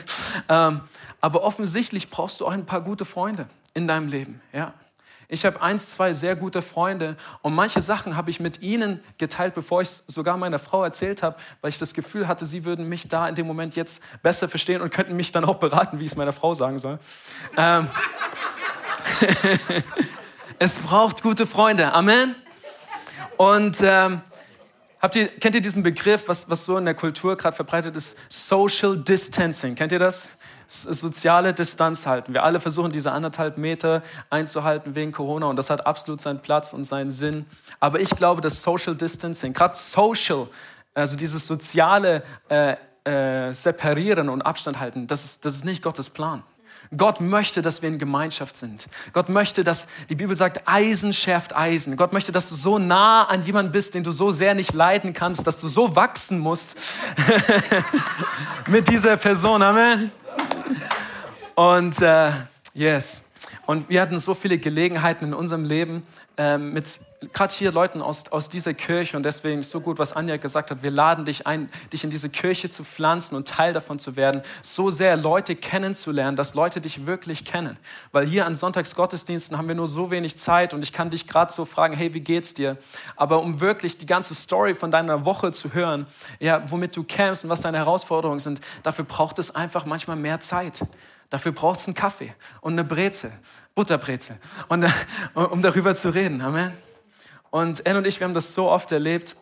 Ähm, 0.48 0.82
aber 1.22 1.44
offensichtlich 1.44 2.12
brauchst 2.12 2.42
du 2.42 2.46
auch 2.46 2.52
ein 2.52 2.68
paar 2.68 2.82
gute 2.82 3.06
Freunde 3.06 3.48
in 3.74 3.88
deinem 3.88 4.08
Leben. 4.08 4.40
Ja. 4.54 4.76
Ich 5.32 5.46
habe 5.46 5.62
eins, 5.62 5.88
zwei 5.88 6.12
sehr 6.12 6.36
gute 6.36 6.64
Freunde 6.64 7.16
und 7.44 7.54
manche 7.54 7.82
Sachen 7.82 8.16
habe 8.16 8.32
ich 8.32 8.40
mit 8.40 8.64
ihnen 8.64 9.00
geteilt, 9.20 9.54
bevor 9.54 9.84
ich 9.84 9.90
es 9.90 10.04
sogar 10.08 10.38
meiner 10.38 10.58
Frau 10.58 10.84
erzählt 10.84 11.22
habe, 11.22 11.38
weil 11.62 11.70
ich 11.70 11.78
das 11.78 11.94
Gefühl 11.94 12.28
hatte, 12.28 12.48
sie 12.48 12.66
würden 12.66 12.90
mich 12.90 13.08
da 13.08 13.28
in 13.28 13.36
dem 13.36 13.46
Moment 13.46 13.76
jetzt 13.76 14.02
besser 14.24 14.50
verstehen 14.50 14.82
und 14.82 14.92
könnten 14.92 15.16
mich 15.16 15.32
dann 15.32 15.46
auch 15.46 15.58
beraten, 15.58 16.00
wie 16.00 16.06
ich 16.06 16.12
es 16.12 16.18
meiner 16.18 16.34
Frau 16.34 16.56
sagen 16.56 16.80
soll. 16.80 16.98
Ähm 17.58 17.88
es 20.60 20.74
braucht 20.74 21.22
gute 21.22 21.46
Freunde. 21.46 21.94
Amen. 21.94 22.34
Und 23.38 23.78
ähm, 23.84 24.22
Habt 25.02 25.16
ihr, 25.16 25.30
kennt 25.30 25.56
ihr 25.56 25.62
diesen 25.62 25.82
Begriff, 25.82 26.28
was, 26.28 26.50
was 26.50 26.66
so 26.66 26.78
in 26.78 26.84
der 26.84 26.94
Kultur 26.94 27.38
gerade 27.38 27.56
verbreitet 27.56 27.96
ist? 27.96 28.18
Social 28.28 28.98
Distancing. 28.98 29.76
Kennt 29.76 29.94
ihr 29.94 30.00
das? 30.00 30.32
Soziale 30.72 31.54
Distanz 31.54 32.06
halten. 32.06 32.34
Wir 32.34 32.44
alle 32.44 32.60
versuchen, 32.60 32.92
diese 32.92 33.12
anderthalb 33.12 33.58
Meter 33.58 34.04
einzuhalten 34.30 34.96
wegen 34.96 35.12
Corona 35.12 35.48
und 35.48 35.56
das 35.56 35.70
hat 35.70 35.86
absolut 35.86 36.22
seinen 36.22 36.40
Platz 36.40 36.74
und 36.74 36.84
seinen 36.84 37.12
Sinn. 37.12 37.46
Aber 37.80 38.00
ich 38.00 38.12
glaube, 38.12 38.42
dass 38.42 38.62
Social 38.62 38.96
Distancing, 38.96 39.54
gerade 39.54 39.76
Social, 39.76 40.48
also 40.94 41.18
dieses 41.18 41.46
soziale 41.48 42.24
äh, 42.50 42.76
äh, 43.04 43.54
Separieren 43.54 44.30
und 44.30 44.42
Abstand 44.42 44.80
halten, 44.80 45.08
das 45.08 45.26
ist, 45.26 45.46
das 45.46 45.56
ist 45.56 45.66
nicht 45.66 45.82
Gottes 45.82 46.10
Plan. 46.10 46.44
Gott 46.96 47.22
möchte, 47.22 47.62
dass 47.62 47.84
wir 47.84 47.90
in 47.90 48.00
Gemeinschaft 48.00 48.58
sind. 48.58 48.88
Gott 49.14 49.30
möchte, 49.30 49.64
dass, 49.64 49.88
die 50.10 50.16
Bibel 50.16 50.36
sagt, 50.36 50.62
Eisen 50.66 51.14
schärft 51.14 51.56
Eisen. 51.56 51.98
Gott 51.98 52.14
möchte, 52.14 52.32
dass 52.32 52.50
du 52.50 52.56
so 52.56 52.80
nah 52.80 53.26
an 53.26 53.44
jemanden 53.44 53.72
bist, 53.72 53.94
den 53.94 54.04
du 54.04 54.12
so 54.12 54.32
sehr 54.32 54.56
nicht 54.56 54.74
leiden 54.74 55.14
kannst, 55.14 55.46
dass 55.46 55.60
du 55.60 55.68
so 55.68 55.96
wachsen 55.96 56.40
musst 56.40 56.78
mit 58.68 58.88
dieser 58.88 59.18
Person. 59.18 59.62
Amen. 59.62 60.12
Und 61.56 62.02
äh, 62.02 62.32
yes. 62.74 63.32
Und 63.66 63.90
wir 63.90 64.02
hatten 64.02 64.18
so 64.18 64.34
viele 64.34 64.58
Gelegenheiten 64.58 65.26
in 65.26 65.34
unserem 65.34 65.64
Leben 65.64 66.04
äh, 66.40 66.58
mit 66.58 67.02
gerade 67.34 67.54
hier 67.54 67.74
Leuten 67.74 68.02
aus, 68.02 68.32
aus 68.32 68.48
dieser 68.48 68.74
Kirche 68.74 69.18
und 69.18 69.24
deswegen 69.24 69.62
so 69.62 69.82
gut, 69.82 70.00
was 70.00 70.14
Anja 70.14 70.38
gesagt 70.38 70.72
hat. 70.72 70.82
Wir 70.82 70.90
laden 70.90 71.26
dich 71.26 71.46
ein, 71.46 71.70
dich 71.92 72.06
in 72.06 72.10
diese 72.10 72.30
Kirche 72.30 72.70
zu 72.70 72.86
pflanzen 72.86 73.36
und 73.36 73.46
Teil 73.46 73.74
davon 73.74 74.00
zu 74.00 74.16
werden, 74.16 74.42
so 74.62 74.90
sehr 74.90 75.18
Leute 75.18 75.58
kennenzulernen, 75.58 76.38
dass 76.38 76.56
Leute 76.56 76.80
dich 76.80 77.06
wirklich 77.06 77.44
kennen. 77.44 77.78
Weil 78.14 78.26
hier 78.26 78.46
an 78.46 78.56
Sonntagsgottesdiensten 78.56 79.58
haben 79.58 79.68
wir 79.68 79.76
nur 79.76 79.88
so 79.88 80.12
wenig 80.12 80.38
Zeit 80.38 80.74
und 80.74 80.82
ich 80.82 80.94
kann 80.94 81.10
dich 81.10 81.28
gerade 81.28 81.52
so 81.52 81.66
fragen, 81.66 81.94
hey, 81.94 82.14
wie 82.14 82.22
geht's 82.22 82.54
dir? 82.54 82.78
Aber 83.18 83.42
um 83.42 83.60
wirklich 83.60 83.98
die 83.98 84.06
ganze 84.06 84.34
Story 84.34 84.74
von 84.74 84.90
deiner 84.90 85.26
Woche 85.26 85.52
zu 85.52 85.74
hören, 85.74 86.08
ja, 86.40 86.64
womit 86.72 86.96
du 86.96 87.04
kämpfst 87.04 87.44
und 87.44 87.50
was 87.50 87.60
deine 87.60 87.80
Herausforderungen 87.80 88.40
sind, 88.40 88.62
dafür 88.84 89.04
braucht 89.04 89.40
es 89.40 89.54
einfach 89.54 89.86
manchmal 89.86 90.16
mehr 90.16 90.40
Zeit. 90.40 90.86
Dafür 91.30 91.52
braucht 91.52 91.80
es 91.80 91.88
einen 91.88 91.96
Kaffee 91.96 92.34
und 92.62 92.74
eine 92.74 92.84
Breze, 92.84 93.32
Butterbreze, 93.76 94.40
und, 94.68 94.86
um 95.34 95.62
darüber 95.62 95.96
zu 95.96 96.10
reden. 96.10 96.42
Amen. 96.42 96.74
Und 97.52 97.86
Anne 97.86 98.00
und 98.00 98.08
ich, 98.08 98.20
wir 98.20 98.26
haben 98.26 98.34
das 98.34 98.54
so 98.54 98.70
oft 98.70 98.92
erlebt. 98.92 99.36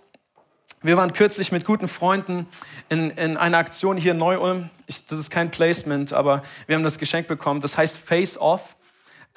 Wir 0.82 0.96
waren 0.96 1.12
kürzlich 1.12 1.52
mit 1.52 1.66
guten 1.66 1.88
Freunden 1.88 2.46
in, 2.90 3.10
in 3.12 3.36
einer 3.36 3.58
Aktion 3.58 3.98
hier 3.98 4.12
in 4.12 4.18
Neu-Ulm. 4.18 4.70
das 4.86 5.12
ist 5.12 5.32
kein 5.32 5.50
Placement, 5.50 6.14
aber 6.14 6.44
wir 6.68 6.76
haben 6.76 6.84
das 6.84 7.00
Geschenk 7.00 7.28
bekommen. 7.28 7.62
Das 7.62 7.78
heißt 7.78 7.98
Face 7.98 8.38
Off. 8.38 8.76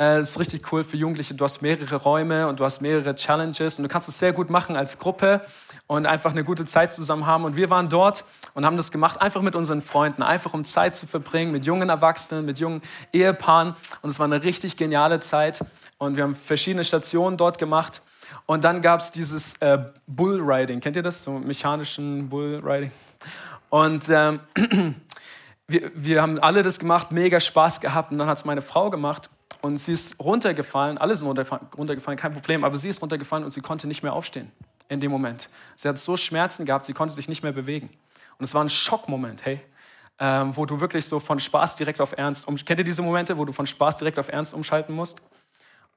Äh, 0.01 0.17
das 0.17 0.31
ist 0.31 0.39
richtig 0.39 0.73
cool 0.73 0.83
für 0.83 0.97
Jugendliche. 0.97 1.35
Du 1.35 1.45
hast 1.45 1.61
mehrere 1.61 1.97
Räume 1.97 2.49
und 2.49 2.59
du 2.59 2.65
hast 2.65 2.81
mehrere 2.81 3.15
Challenges 3.15 3.79
und 3.79 3.83
du 3.83 3.89
kannst 3.91 4.09
es 4.09 4.19
sehr 4.19 4.33
gut 4.33 4.49
machen 4.49 4.75
als 4.75 4.99
Gruppe 4.99 5.43
und 5.87 6.07
einfach 6.07 6.31
eine 6.31 6.43
gute 6.43 6.65
Zeit 6.65 6.91
zusammen 6.91 7.27
haben. 7.27 7.45
Und 7.45 7.55
wir 7.55 7.69
waren 7.69 7.91
dort 7.91 8.25
und 8.55 8.65
haben 8.65 8.79
das 8.79 8.93
gemacht, 8.93 9.21
einfach 9.21 9.43
mit 9.43 9.55
unseren 9.55 9.83
Freunden, 9.83 10.23
einfach 10.23 10.55
um 10.55 10.65
Zeit 10.65 10.97
zu 10.97 11.07
verbringen 11.07 11.53
mit 11.53 11.67
jungen 11.67 11.91
Erwachsenen, 11.91 12.47
mit 12.47 12.59
jungen 12.59 12.81
Ehepaaren. 13.13 13.77
Und 14.01 14.09
es 14.09 14.19
war 14.19 14.25
eine 14.25 14.43
richtig 14.43 14.79
geniale 14.79 15.21
Zeit. 15.21 15.61
Und 15.99 16.17
wir 16.17 16.25
haben 16.25 16.35
verschiedene 16.35 16.85
Stationen 16.85 17.37
dort 17.37 17.59
gemacht. 17.59 18.01
Und 18.47 18.65
dann 18.65 18.81
gab 18.81 19.01
es 19.01 19.11
dieses 19.11 19.57
äh, 19.57 19.81
Bullriding. 20.07 20.81
Kennt 20.81 20.97
ihr 20.97 21.03
das? 21.03 21.23
So 21.23 21.33
mechanischen 21.33 22.31
Bullriding. 22.31 22.91
Und 23.69 24.09
ähm, 24.09 24.41
wir, 25.69 25.93
wir 25.95 26.23
haben 26.23 26.39
alle 26.39 26.63
das 26.63 26.79
gemacht, 26.79 27.13
mega 27.13 27.39
Spaß 27.39 27.83
gehabt. 27.83 28.13
Und 28.13 28.19
dann 28.19 28.29
hat 28.29 28.39
es 28.39 28.47
meine 28.47 28.63
Frau 28.63 28.89
gemacht. 28.89 29.29
Und 29.63 29.77
sie 29.77 29.93
ist 29.93 30.19
runtergefallen, 30.19 30.99
alle 30.99 31.15
sind 31.15 31.27
runtergefallen, 31.27 32.19
kein 32.19 32.33
Problem, 32.33 32.65
aber 32.65 32.77
sie 32.77 32.89
ist 32.89 33.03
runtergefallen 33.03 33.45
und 33.45 33.51
sie 33.51 33.61
konnte 33.61 33.87
nicht 33.87 34.03
mehr 34.03 34.13
aufstehen 34.13 34.51
in 34.89 35.01
dem 35.01 35.11
Moment. 35.11 35.49
Sie 35.75 35.89
hat 35.89 35.99
so 35.99 36.17
Schmerzen 36.17 36.65
gehabt, 36.67 36.85
sie 36.85 36.93
konnte 36.93 37.15
sich 37.15 37.29
nicht 37.29 37.43
mehr 37.43 37.53
bewegen. 37.53 37.91
Und 38.39 38.45
es 38.45 38.55
war 38.55 38.65
ein 38.65 38.71
Schockmoment, 38.71 39.45
hey, 39.45 39.61
ähm, 40.19 40.57
wo 40.57 40.67
du 40.67 40.81
wirklich 40.81 41.05
so 41.05 41.21
von 41.21 41.39
Spaß 41.39 41.77
direkt 41.77 42.01
auf 42.01 42.17
Ernst, 42.17 42.49
um, 42.49 42.57
kennt 42.57 42.81
ihr 42.81 42.85
diese 42.85 43.03
Momente, 43.03 43.37
wo 43.37 43.45
du 43.45 43.53
von 43.53 43.67
Spaß 43.67 43.97
direkt 43.99 44.19
auf 44.19 44.29
Ernst 44.29 44.55
umschalten 44.55 44.95
musst? 44.95 45.21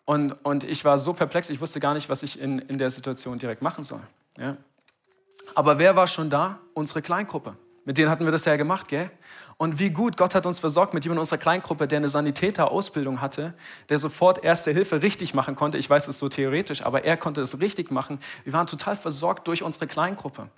Und, 0.05 0.33
und 0.43 0.63
ich 0.63 0.83
war 0.83 0.97
so 0.97 1.13
perplex, 1.13 1.49
ich 1.49 1.61
wusste 1.61 1.79
gar 1.79 1.93
nicht, 1.93 2.09
was 2.09 2.23
ich 2.23 2.39
in, 2.39 2.59
in 2.59 2.77
der 2.77 2.89
Situation 2.89 3.39
direkt 3.39 3.61
machen 3.61 3.83
soll. 3.83 4.01
Ja? 4.37 4.57
Aber 5.55 5.79
wer 5.79 5.95
war 5.95 6.07
schon 6.07 6.29
da? 6.29 6.59
Unsere 6.73 7.01
Kleingruppe. 7.01 7.55
Mit 7.85 7.97
denen 7.97 8.09
hatten 8.09 8.25
wir 8.25 8.31
das 8.31 8.45
ja 8.45 8.55
gemacht, 8.55 8.87
gell? 8.87 9.11
Und 9.63 9.79
wie 9.79 9.91
gut 9.91 10.17
Gott 10.17 10.35
hat 10.35 10.45
uns 10.45 10.59
versorgt 10.59 10.93
mit 10.93 11.05
jemandem 11.05 11.19
in 11.19 11.21
unserer 11.21 11.37
Kleingruppe, 11.37 11.87
der 11.87 11.99
eine 11.99 12.09
Sanitäterausbildung 12.09 13.21
hatte, 13.21 13.53
der 13.87 13.97
sofort 13.97 14.43
Erste 14.43 14.71
Hilfe 14.71 15.01
richtig 15.01 15.33
machen 15.33 15.55
konnte. 15.55 15.77
Ich 15.77 15.89
weiß 15.89 16.09
es 16.09 16.19
so 16.19 16.27
theoretisch, 16.27 16.85
aber 16.85 17.05
er 17.05 17.15
konnte 17.15 17.39
es 17.39 17.61
richtig 17.61 17.89
machen. 17.89 18.19
Wir 18.43 18.51
waren 18.51 18.67
total 18.67 18.97
versorgt 18.97 19.47
durch 19.47 19.63
unsere 19.63 19.87
Kleingruppe. 19.87 20.49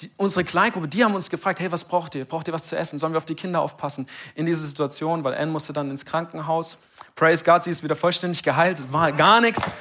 Die, 0.00 0.12
unsere 0.16 0.44
Kleingruppe, 0.44 0.86
die 0.86 1.02
haben 1.02 1.16
uns 1.16 1.28
gefragt, 1.28 1.58
hey, 1.58 1.72
was 1.72 1.82
braucht 1.82 2.14
ihr? 2.14 2.24
Braucht 2.24 2.46
ihr 2.46 2.54
was 2.54 2.62
zu 2.62 2.76
essen? 2.76 3.00
Sollen 3.00 3.12
wir 3.12 3.18
auf 3.18 3.24
die 3.24 3.34
Kinder 3.34 3.60
aufpassen? 3.60 4.06
In 4.36 4.46
dieser 4.46 4.60
Situation, 4.60 5.24
weil 5.24 5.34
Anne 5.34 5.50
musste 5.50 5.72
dann 5.72 5.90
ins 5.90 6.04
Krankenhaus. 6.04 6.78
Praise 7.16 7.42
God, 7.42 7.64
sie 7.64 7.70
ist 7.70 7.82
wieder 7.82 7.96
vollständig 7.96 8.44
geheilt. 8.44 8.78
Es 8.78 8.92
war 8.92 9.10
gar 9.10 9.40
nichts. 9.40 9.72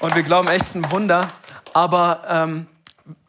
Und 0.00 0.14
wir 0.14 0.22
glauben 0.22 0.46
echt, 0.46 0.60
es 0.60 0.68
ist 0.68 0.74
ein 0.76 0.92
Wunder. 0.92 1.26
Aber 1.72 2.22
ähm, 2.28 2.68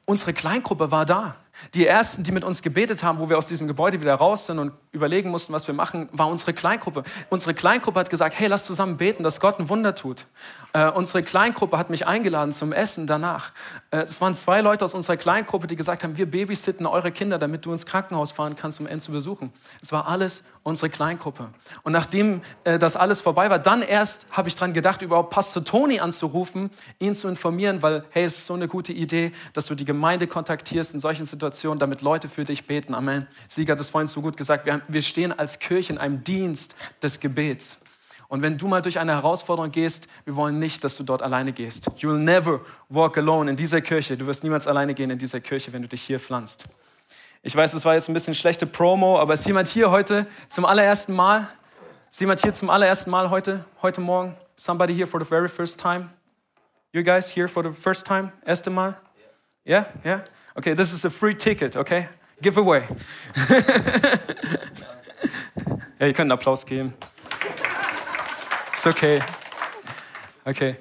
unsere 0.05 0.33
Kleingruppe 0.33 0.91
war 0.91 1.07
da. 1.07 1.35
Die 1.73 1.85
ersten, 1.85 2.23
die 2.23 2.31
mit 2.31 2.43
uns 2.43 2.61
gebetet 2.61 3.03
haben, 3.03 3.19
wo 3.19 3.29
wir 3.29 3.37
aus 3.37 3.47
diesem 3.47 3.67
Gebäude 3.67 4.01
wieder 4.01 4.15
raus 4.15 4.45
sind 4.45 4.59
und 4.59 4.71
überlegen 4.91 5.29
mussten, 5.29 5.53
was 5.53 5.67
wir 5.67 5.73
machen, 5.73 6.09
war 6.11 6.27
unsere 6.27 6.53
Kleingruppe. 6.53 7.03
Unsere 7.29 7.53
Kleingruppe 7.53 7.99
hat 7.99 8.09
gesagt, 8.09 8.37
hey, 8.37 8.47
lass 8.47 8.63
zusammen 8.63 8.97
beten, 8.97 9.23
dass 9.23 9.39
Gott 9.39 9.59
ein 9.59 9.69
Wunder 9.69 9.95
tut. 9.95 10.25
Äh, 10.73 10.91
unsere 10.91 11.23
Kleingruppe 11.23 11.77
hat 11.77 11.89
mich 11.89 12.05
eingeladen 12.05 12.51
zum 12.51 12.71
Essen 12.71 13.07
danach. 13.07 13.51
Äh, 13.89 14.01
es 14.01 14.21
waren 14.21 14.35
zwei 14.35 14.61
Leute 14.61 14.85
aus 14.85 14.93
unserer 14.93 15.17
Kleingruppe, 15.17 15.65
die 15.65 15.75
gesagt 15.75 16.03
haben, 16.03 16.17
wir 16.17 16.29
babysitten 16.29 16.85
eure 16.85 17.11
Kinder, 17.11 17.39
damit 17.39 17.65
du 17.65 17.71
ins 17.71 17.85
Krankenhaus 17.85 18.31
fahren 18.31 18.55
kannst, 18.55 18.79
um 18.79 18.85
N 18.85 18.99
zu 18.99 19.11
besuchen. 19.11 19.51
Es 19.81 19.91
war 19.91 20.07
alles 20.07 20.45
unsere 20.63 20.89
Kleingruppe. 20.89 21.47
Und 21.83 21.93
nachdem 21.93 22.41
äh, 22.63 22.77
das 22.77 22.95
alles 22.95 23.21
vorbei 23.21 23.49
war, 23.49 23.59
dann 23.59 23.81
erst 23.81 24.27
habe 24.31 24.49
ich 24.49 24.55
daran 24.55 24.73
gedacht, 24.73 25.01
überhaupt 25.01 25.31
Pastor 25.31 25.63
Toni 25.63 25.99
anzurufen, 25.99 26.69
ihn 26.99 27.15
zu 27.15 27.27
informieren, 27.27 27.81
weil, 27.81 28.03
hey, 28.09 28.25
es 28.25 28.37
ist 28.39 28.45
so 28.45 28.53
eine 28.53 28.67
gute 28.67 28.93
Idee, 28.93 29.31
dass 29.53 29.65
du 29.65 29.75
die 29.75 29.85
Gemeinde 29.85 30.27
kontaktierst 30.27 30.93
in 30.93 30.99
solchen 30.99 31.25
Situationen, 31.25 31.56
damit 31.63 32.01
Leute 32.01 32.29
für 32.29 32.43
dich 32.43 32.65
beten. 32.65 32.93
Amen. 32.93 33.27
Sieger 33.47 33.73
hat 33.73 33.79
es 33.79 33.89
vorhin 33.89 34.07
so 34.07 34.21
gut 34.21 34.37
gesagt, 34.37 34.65
wir, 34.65 34.81
wir 34.87 35.01
stehen 35.01 35.31
als 35.31 35.59
Kirche 35.59 35.93
in 35.93 35.99
einem 35.99 36.23
Dienst 36.23 36.75
des 37.01 37.19
Gebets. 37.19 37.77
Und 38.29 38.41
wenn 38.41 38.57
du 38.57 38.67
mal 38.67 38.81
durch 38.81 38.99
eine 38.99 39.13
Herausforderung 39.13 39.71
gehst, 39.71 40.07
wir 40.25 40.35
wollen 40.35 40.59
nicht, 40.59 40.83
dass 40.83 40.97
du 40.97 41.03
dort 41.03 41.21
alleine 41.21 41.53
gehst. 41.53 41.89
You 41.97 42.09
will 42.09 42.19
never 42.19 42.59
walk 42.89 43.17
alone 43.17 43.49
in 43.49 43.55
dieser 43.55 43.81
Kirche. 43.81 44.17
Du 44.17 44.27
wirst 44.27 44.43
niemals 44.43 44.67
alleine 44.67 44.93
gehen 44.93 45.09
in 45.09 45.17
dieser 45.17 45.39
Kirche, 45.39 45.71
wenn 45.71 45.81
du 45.81 45.87
dich 45.87 46.01
hier 46.01 46.19
pflanzt. 46.19 46.67
Ich 47.41 47.55
weiß, 47.55 47.71
das 47.71 47.85
war 47.85 47.93
jetzt 47.93 48.09
ein 48.09 48.13
bisschen 48.13 48.35
schlechte 48.35 48.65
Promo, 48.65 49.19
aber 49.19 49.33
ist 49.33 49.45
jemand 49.45 49.69
hier 49.69 49.91
heute 49.91 50.27
zum 50.49 50.65
allerersten 50.65 51.13
Mal? 51.13 51.47
Ist 52.09 52.19
jemand 52.19 52.41
hier 52.41 52.51
zum 52.51 52.69
allerersten 52.69 53.11
Mal 53.11 53.29
heute, 53.29 53.63
heute 53.81 54.01
Morgen? 54.01 54.35
Somebody 54.57 54.93
here 54.93 55.07
for 55.07 55.23
the 55.23 55.27
very 55.27 55.47
first 55.47 55.79
time? 55.79 56.09
You 56.91 57.03
guys 57.03 57.33
here 57.33 57.47
for 57.47 57.63
the 57.63 57.69
first 57.69 58.05
time? 58.05 58.33
Erste 58.45 58.69
Mal? 58.69 58.97
Yeah? 59.65 59.85
Yeah? 60.03 60.21
Okay, 60.57 60.73
this 60.73 60.91
is 60.91 61.05
a 61.05 61.09
free 61.11 61.35
ticket, 61.35 61.75
okay? 61.75 62.07
Giveaway. 62.41 62.81
ja, 65.99 66.07
ihr 66.07 66.13
könnt 66.13 66.19
einen 66.21 66.31
Applaus 66.31 66.65
geben. 66.65 66.95
Ist 68.73 68.87
okay. 68.87 69.21
Okay. 70.45 70.77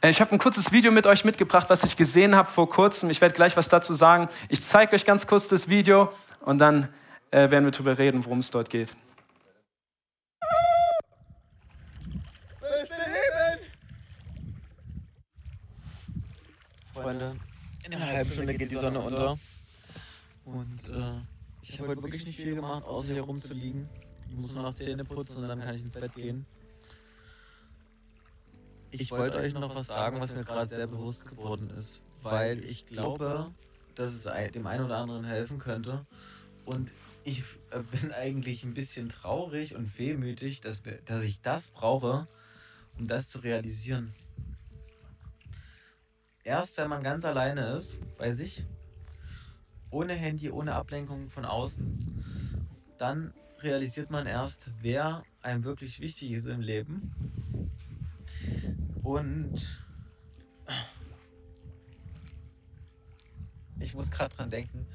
Äh, 0.00 0.10
ich 0.10 0.20
habe 0.20 0.32
ein 0.32 0.38
kurzes 0.38 0.72
Video 0.72 0.90
mit 0.90 1.06
euch 1.06 1.24
mitgebracht, 1.24 1.70
was 1.70 1.84
ich 1.84 1.96
gesehen 1.96 2.34
habe 2.34 2.50
vor 2.50 2.68
kurzem. 2.68 3.08
Ich 3.08 3.20
werde 3.20 3.32
gleich 3.34 3.56
was 3.56 3.68
dazu 3.68 3.92
sagen. 3.92 4.28
Ich 4.48 4.62
zeige 4.64 4.96
euch 4.96 5.04
ganz 5.04 5.28
kurz 5.28 5.46
das 5.46 5.68
Video 5.68 6.12
und 6.40 6.58
dann 6.58 6.88
äh, 7.30 7.50
werden 7.52 7.64
wir 7.64 7.70
darüber 7.70 7.98
reden, 7.98 8.24
worum 8.24 8.38
es 8.38 8.50
dort 8.50 8.68
geht. 8.68 8.96
Freunde, 16.92 17.36
in 17.92 18.00
einer 18.00 18.12
halben 18.12 18.30
Stunde 18.30 18.54
geht 18.54 18.70
die 18.70 18.76
Sonne 18.76 19.00
unter. 19.00 19.38
Und 20.44 20.88
äh, 20.88 21.20
ich 21.62 21.78
habe 21.78 21.88
heute 21.88 22.02
wirklich 22.02 22.26
nicht 22.26 22.36
viel 22.36 22.54
gemacht, 22.54 22.84
außer 22.84 23.12
hier 23.12 23.22
rumzuliegen. 23.22 23.88
Ich 24.28 24.36
muss 24.36 24.54
nur 24.54 24.62
noch 24.62 24.74
Zähne 24.74 25.04
putzen 25.04 25.38
und 25.38 25.48
dann 25.48 25.60
kann 25.60 25.74
ich 25.74 25.82
ins 25.82 25.94
Bett 25.94 26.14
gehen. 26.14 26.46
Ich 28.92 29.10
wollte 29.10 29.38
euch 29.38 29.54
noch 29.54 29.74
was 29.74 29.86
sagen, 29.86 30.20
was 30.20 30.34
mir 30.34 30.44
gerade 30.44 30.74
sehr 30.74 30.86
bewusst 30.86 31.26
geworden 31.26 31.70
ist, 31.70 32.00
weil 32.22 32.64
ich 32.64 32.86
glaube, 32.86 33.52
dass 33.94 34.12
es 34.12 34.52
dem 34.52 34.66
einen 34.66 34.84
oder 34.84 34.98
anderen 34.98 35.24
helfen 35.24 35.58
könnte. 35.58 36.06
Und 36.64 36.90
ich 37.24 37.42
äh, 37.70 37.80
bin 38.00 38.12
eigentlich 38.12 38.64
ein 38.64 38.74
bisschen 38.74 39.08
traurig 39.08 39.74
und 39.74 39.98
wehmütig, 39.98 40.60
dass, 40.60 40.80
dass 41.06 41.22
ich 41.22 41.40
das 41.42 41.68
brauche, 41.68 42.26
um 42.98 43.06
das 43.06 43.28
zu 43.28 43.38
realisieren. 43.38 44.12
Erst 46.50 46.78
wenn 46.78 46.88
man 46.88 47.04
ganz 47.04 47.24
alleine 47.24 47.76
ist, 47.76 48.00
bei 48.18 48.32
sich, 48.32 48.64
ohne 49.92 50.14
Handy, 50.14 50.50
ohne 50.50 50.74
Ablenkung 50.74 51.30
von 51.30 51.44
außen, 51.44 51.96
dann 52.98 53.32
realisiert 53.60 54.10
man 54.10 54.26
erst, 54.26 54.68
wer 54.82 55.22
einem 55.42 55.62
wirklich 55.62 56.00
wichtig 56.00 56.32
ist 56.32 56.46
im 56.46 56.60
Leben. 56.60 57.12
Und 59.04 59.80
ich 63.78 63.94
muss 63.94 64.10
gerade 64.10 64.34
dran 64.34 64.50
denken, 64.50 64.88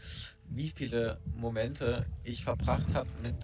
wie 0.49 0.73
viele 0.75 1.21
Momente 1.37 2.05
ich 2.25 2.43
verbracht 2.43 2.93
habe 2.93 3.09
mit 3.23 3.35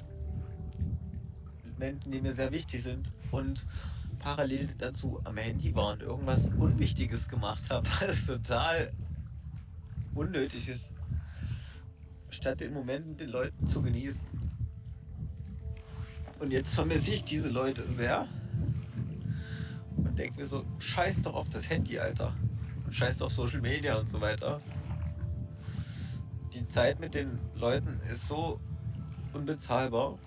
Menschen, 1.77 2.12
die 2.12 2.20
mir 2.20 2.34
sehr 2.34 2.51
wichtig 2.51 2.84
sind 2.84 3.10
und 3.32 3.65
parallel 4.22 4.70
dazu 4.78 5.20
am 5.24 5.38
Handy 5.38 5.75
war 5.75 5.94
und 5.94 6.04
irgendwas 6.04 6.46
Unwichtiges 6.58 7.28
gemacht 7.28 7.63
habe, 7.70 7.88
was 8.01 8.25
total 8.25 8.92
unnötig 10.13 10.70
ist, 10.70 10.86
statt 12.30 12.60
den 12.60 12.74
Moment 12.74 13.08
mit 13.08 13.20
den 13.20 13.30
Leuten 13.30 13.68
zu 13.68 13.82
genießen. 13.82 14.22
Und 16.40 16.51
jetzt 16.51 16.74
vermisse 16.74 17.13
ich 17.13 17.24
diese 17.24 17.50
Leute 17.50 17.84
sehr 17.98 18.28
und 19.98 20.18
denke 20.18 20.42
mir 20.42 20.48
so, 20.48 20.66
scheiß 20.80 21.22
doch 21.22 21.36
auf 21.36 21.50
das 21.50 21.70
Handy, 21.70 22.00
Alter. 22.00 22.34
Und 22.86 22.94
scheiß 22.94 23.22
auf 23.22 23.34
Social 23.34 23.62
Media 23.62 23.96
und 23.98 24.10
so 24.10 24.20
weiter. 24.20 24.62
Die 26.54 26.63
Zeit 26.66 27.00
mit 27.00 27.13
den 27.13 27.40
Leuten 27.56 28.00
ist 28.12 28.28
so 28.28 28.60
unbezahlbar. 29.34 30.18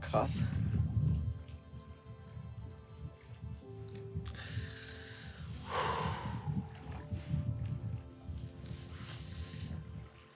Krass. 0.00 0.38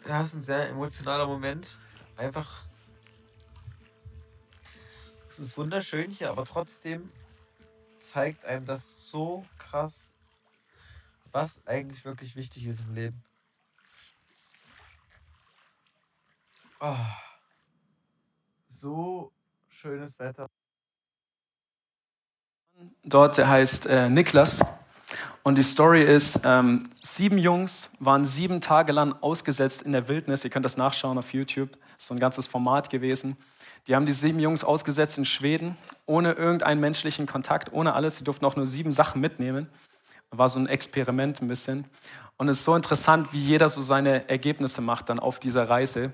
Ja, 0.08 0.22
ist 0.22 0.34
ein 0.34 0.40
sehr 0.40 0.68
emotionaler 0.68 1.26
Moment. 1.26 1.76
Einfach 2.16 2.66
es 5.28 5.38
ist 5.40 5.58
wunderschön 5.58 6.10
hier, 6.10 6.30
aber 6.30 6.46
trotzdem 6.46 7.10
zeigt 7.98 8.44
einem 8.46 8.64
das 8.64 9.10
so 9.10 9.44
krass, 9.58 10.12
was 11.30 11.60
eigentlich 11.66 12.06
wirklich 12.06 12.36
wichtig 12.36 12.64
ist 12.66 12.80
im 12.80 12.94
Leben. 12.94 13.22
Oh, 16.80 16.96
so 18.68 19.32
schönes 19.68 20.18
Wetter. 20.18 20.48
Dort, 23.04 23.36
der 23.36 23.48
heißt 23.48 23.86
äh, 23.86 24.08
Niklas. 24.08 24.60
Und 25.46 25.58
die 25.58 25.62
Story 25.62 26.02
ist, 26.02 26.40
ähm, 26.42 26.82
sieben 26.90 27.38
Jungs 27.38 27.90
waren 28.00 28.24
sieben 28.24 28.60
Tage 28.60 28.90
lang 28.90 29.14
ausgesetzt 29.20 29.82
in 29.82 29.92
der 29.92 30.08
Wildnis. 30.08 30.42
Ihr 30.42 30.50
könnt 30.50 30.64
das 30.64 30.76
nachschauen 30.76 31.18
auf 31.18 31.32
YouTube. 31.32 31.70
Das 31.70 31.98
ist 31.98 32.06
so 32.08 32.14
ein 32.14 32.18
ganzes 32.18 32.48
Format 32.48 32.90
gewesen. 32.90 33.36
Die 33.86 33.94
haben 33.94 34.06
die 34.06 34.12
sieben 34.12 34.40
Jungs 34.40 34.64
ausgesetzt 34.64 35.18
in 35.18 35.24
Schweden, 35.24 35.78
ohne 36.04 36.32
irgendeinen 36.32 36.80
menschlichen 36.80 37.28
Kontakt, 37.28 37.72
ohne 37.72 37.94
alles. 37.94 38.16
Sie 38.16 38.24
durften 38.24 38.44
auch 38.44 38.56
nur 38.56 38.66
sieben 38.66 38.90
Sachen 38.90 39.20
mitnehmen. 39.20 39.68
War 40.32 40.48
so 40.48 40.58
ein 40.58 40.66
Experiment 40.66 41.40
ein 41.40 41.46
bisschen. 41.46 41.84
Und 42.38 42.48
es 42.48 42.58
ist 42.58 42.64
so 42.64 42.74
interessant, 42.74 43.32
wie 43.32 43.38
jeder 43.38 43.68
so 43.68 43.80
seine 43.80 44.28
Ergebnisse 44.28 44.80
macht 44.80 45.10
dann 45.10 45.20
auf 45.20 45.38
dieser 45.38 45.70
Reise. 45.70 46.12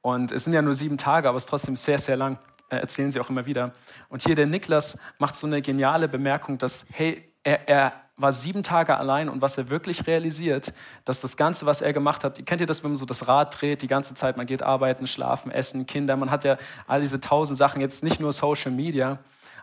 Und 0.00 0.32
es 0.32 0.42
sind 0.42 0.54
ja 0.54 0.60
nur 0.60 0.74
sieben 0.74 0.98
Tage, 0.98 1.28
aber 1.28 1.36
es 1.36 1.44
ist 1.44 1.50
trotzdem 1.50 1.76
sehr, 1.76 2.00
sehr 2.00 2.16
lang. 2.16 2.36
Äh, 2.68 2.78
erzählen 2.78 3.12
sie 3.12 3.20
auch 3.20 3.30
immer 3.30 3.46
wieder. 3.46 3.74
Und 4.08 4.22
hier 4.22 4.34
der 4.34 4.46
Niklas 4.46 4.98
macht 5.20 5.36
so 5.36 5.46
eine 5.46 5.62
geniale 5.62 6.08
Bemerkung, 6.08 6.58
dass, 6.58 6.84
hey, 6.90 7.32
er, 7.44 7.68
er 7.68 7.92
war 8.22 8.32
sieben 8.32 8.62
Tage 8.62 8.96
allein 8.96 9.28
und 9.28 9.42
was 9.42 9.58
er 9.58 9.68
wirklich 9.68 10.06
realisiert, 10.06 10.72
dass 11.04 11.20
das 11.20 11.36
Ganze, 11.36 11.66
was 11.66 11.82
er 11.82 11.92
gemacht 11.92 12.24
hat, 12.24 12.44
kennt 12.46 12.60
ihr 12.60 12.66
das, 12.66 12.82
wenn 12.82 12.92
man 12.92 12.96
so 12.96 13.04
das 13.04 13.28
Rad 13.28 13.60
dreht, 13.60 13.82
die 13.82 13.86
ganze 13.86 14.14
Zeit, 14.14 14.36
man 14.36 14.46
geht 14.46 14.62
arbeiten, 14.62 15.06
schlafen, 15.06 15.50
essen, 15.50 15.86
Kinder, 15.86 16.16
man 16.16 16.30
hat 16.30 16.44
ja 16.44 16.56
all 16.86 17.00
diese 17.00 17.20
tausend 17.20 17.58
Sachen, 17.58 17.80
jetzt 17.80 18.02
nicht 18.02 18.20
nur 18.20 18.32
Social 18.32 18.70
Media, 18.70 19.18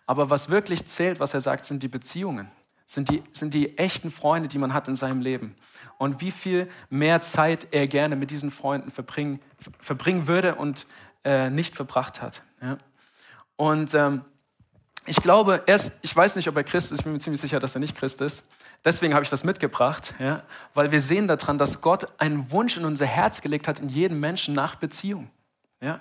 aber 0.06 0.30
was 0.30 0.50
wirklich 0.50 0.86
zählt, 0.86 1.20
was 1.20 1.34
er 1.34 1.40
sagt, 1.40 1.66
sind 1.66 1.84
die 1.84 1.88
Beziehungen, 1.88 2.50
sind 2.86 3.10
die, 3.10 3.24
sind 3.32 3.54
die 3.54 3.78
echten 3.78 4.12
Freunde, 4.12 4.50
die 4.50 4.58
man 4.58 4.74
hat 4.74 4.88
in 4.88 4.96
seinem 4.96 5.22
Leben. 5.22 5.56
Und 5.98 6.22
wie 6.22 6.32
viel 6.32 6.70
mehr 6.90 7.20
Zeit 7.20 7.68
er 7.72 7.88
gerne 7.88 8.16
mit 8.16 8.32
diesen 8.32 8.52
Freunden 8.52 8.90
verbringen, 8.90 9.40
verbringen 9.80 10.28
würde 10.28 10.56
und 10.56 10.88
äh, 11.24 11.50
nicht 11.50 11.76
verbracht 11.76 12.22
hat. 12.22 12.42
Ja? 12.62 12.78
Und 13.58 13.94
ähm, 13.94 14.24
ich 15.06 15.22
glaube, 15.22 15.64
er 15.66 15.76
ist, 15.76 15.94
ich 16.02 16.16
weiß 16.16 16.36
nicht, 16.36 16.48
ob 16.48 16.56
er 16.56 16.64
Christ 16.64 16.92
ist, 16.92 17.00
ich 17.00 17.04
bin 17.04 17.14
mir 17.14 17.20
ziemlich 17.20 17.42
sicher, 17.42 17.60
dass 17.60 17.76
er 17.76 17.80
nicht 17.80 17.96
Christ 17.96 18.22
ist. 18.22 18.48
Deswegen 18.86 19.14
habe 19.14 19.24
ich 19.24 19.30
das 19.30 19.44
mitgebracht, 19.44 20.14
ja, 20.20 20.44
weil 20.74 20.92
wir 20.92 21.02
sehen 21.02 21.28
daran, 21.28 21.58
dass 21.58 21.82
Gott 21.82 22.08
einen 22.20 22.52
Wunsch 22.52 22.78
in 22.78 22.86
unser 22.86 23.06
Herz 23.06 23.42
gelegt 23.42 23.68
hat, 23.68 23.80
in 23.80 23.90
jedem 23.90 24.20
Menschen 24.20 24.54
nach 24.54 24.76
Beziehung. 24.76 25.30
Ja? 25.82 26.00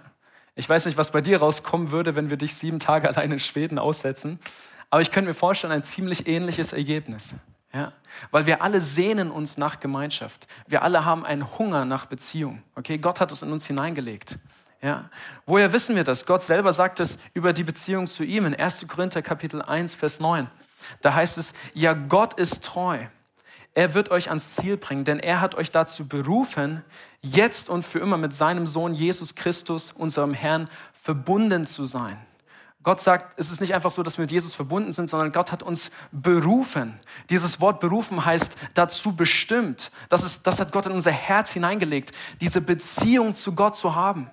Ich 0.55 0.69
weiß 0.69 0.87
nicht, 0.87 0.99
was 0.99 1.11
bei 1.11 1.21
dir 1.21 1.39
rauskommen 1.39 1.91
würde, 1.91 2.17
wenn 2.17 2.31
wir 2.31 2.37
dich 2.37 2.55
sieben 2.55 2.79
Tage 2.79 3.09
allein 3.09 3.33
in 3.33 3.39
Schweden 3.39 3.79
aussetzen. 3.79 4.39
Aber 4.91 5.03
ich 5.03 5.11
könnte 5.11 5.29
mir 5.29 5.35
vorstellen, 5.35 5.73
ein 5.73 5.83
ziemlich 5.83 6.27
ähnliches 6.27 6.73
Ergebnis. 6.73 7.35
Ja? 7.73 7.93
Weil 8.31 8.47
wir 8.47 8.63
alle 8.63 8.81
sehnen 8.81 9.31
uns 9.31 9.59
nach 9.59 9.81
Gemeinschaft. 9.81 10.47
Wir 10.67 10.83
alle 10.83 11.05
haben 11.05 11.25
einen 11.25 11.59
Hunger 11.59 11.85
nach 11.85 12.07
Beziehung. 12.07 12.63
Okay? 12.75 12.99
Gott 12.99 13.21
hat 13.21 13.31
es 13.31 13.43
in 13.43 13.53
uns 13.53 13.67
hineingelegt. 13.67 14.39
Ja? 14.81 15.11
Woher 15.47 15.73
wissen 15.73 15.97
wir 15.97 16.05
das? 16.05 16.27
Gott 16.27 16.43
selber 16.43 16.73
sagt 16.73 17.01
es 17.01 17.19
über 17.35 17.53
die 17.53 17.65
Beziehung 17.65 18.07
zu 18.07 18.25
ihm 18.25 18.47
in 18.47 18.55
1. 18.55 18.87
Korinther 18.89 19.23
Kapitel 19.23 19.63
1, 19.63 19.95
Vers 19.95 20.21
9. 20.21 20.49
Da 21.01 21.15
heißt 21.15 21.39
es, 21.39 21.53
ja, 21.75 21.95
Gott 21.95 22.35
ist 22.35 22.65
treu. 22.65 22.99
Er 23.75 23.95
wird 23.95 24.11
euch 24.11 24.29
ans 24.29 24.57
Ziel 24.57 24.77
bringen, 24.77 25.05
denn 25.05 25.21
er 25.21 25.41
hat 25.41 25.55
euch 25.55 25.71
dazu 25.71 26.07
berufen, 26.09 26.85
jetzt 27.21 27.69
und 27.69 27.85
für 27.85 27.99
immer 27.99 28.17
mit 28.17 28.35
seinem 28.35 28.67
Sohn 28.67 28.95
Jesus 28.95 29.35
Christus, 29.35 29.93
unserem 29.93 30.35
Herrn, 30.35 30.69
verbunden 30.93 31.67
zu 31.67 31.87
sein. 31.87 32.19
Gott 32.85 33.01
sagt, 33.01 33.39
es 33.39 33.51
ist 33.51 33.61
nicht 33.61 33.75
einfach 33.75 33.91
so, 33.91 34.03
dass 34.03 34.17
wir 34.19 34.23
mit 34.23 34.31
Jesus 34.31 34.55
verbunden 34.55 34.93
sind, 34.93 35.11
sondern 35.11 35.33
Gott 35.33 35.53
hat 35.53 35.63
uns 35.63 35.91
berufen. 36.11 36.99
Dieses 37.29 37.61
Wort 37.61 37.81
berufen 37.81 38.25
heißt 38.25 38.57
dazu 38.75 39.15
bestimmt. 39.15 39.91
Das, 40.09 40.25
ist, 40.25 40.47
das 40.47 40.61
hat 40.61 40.73
Gott 40.73 40.87
in 40.87 40.93
unser 40.93 41.11
Herz 41.11 41.53
hineingelegt, 41.53 42.13
diese 42.41 42.61
Beziehung 42.61 43.35
zu 43.35 43.55
Gott 43.55 43.77
zu 43.77 43.95
haben. 43.95 44.31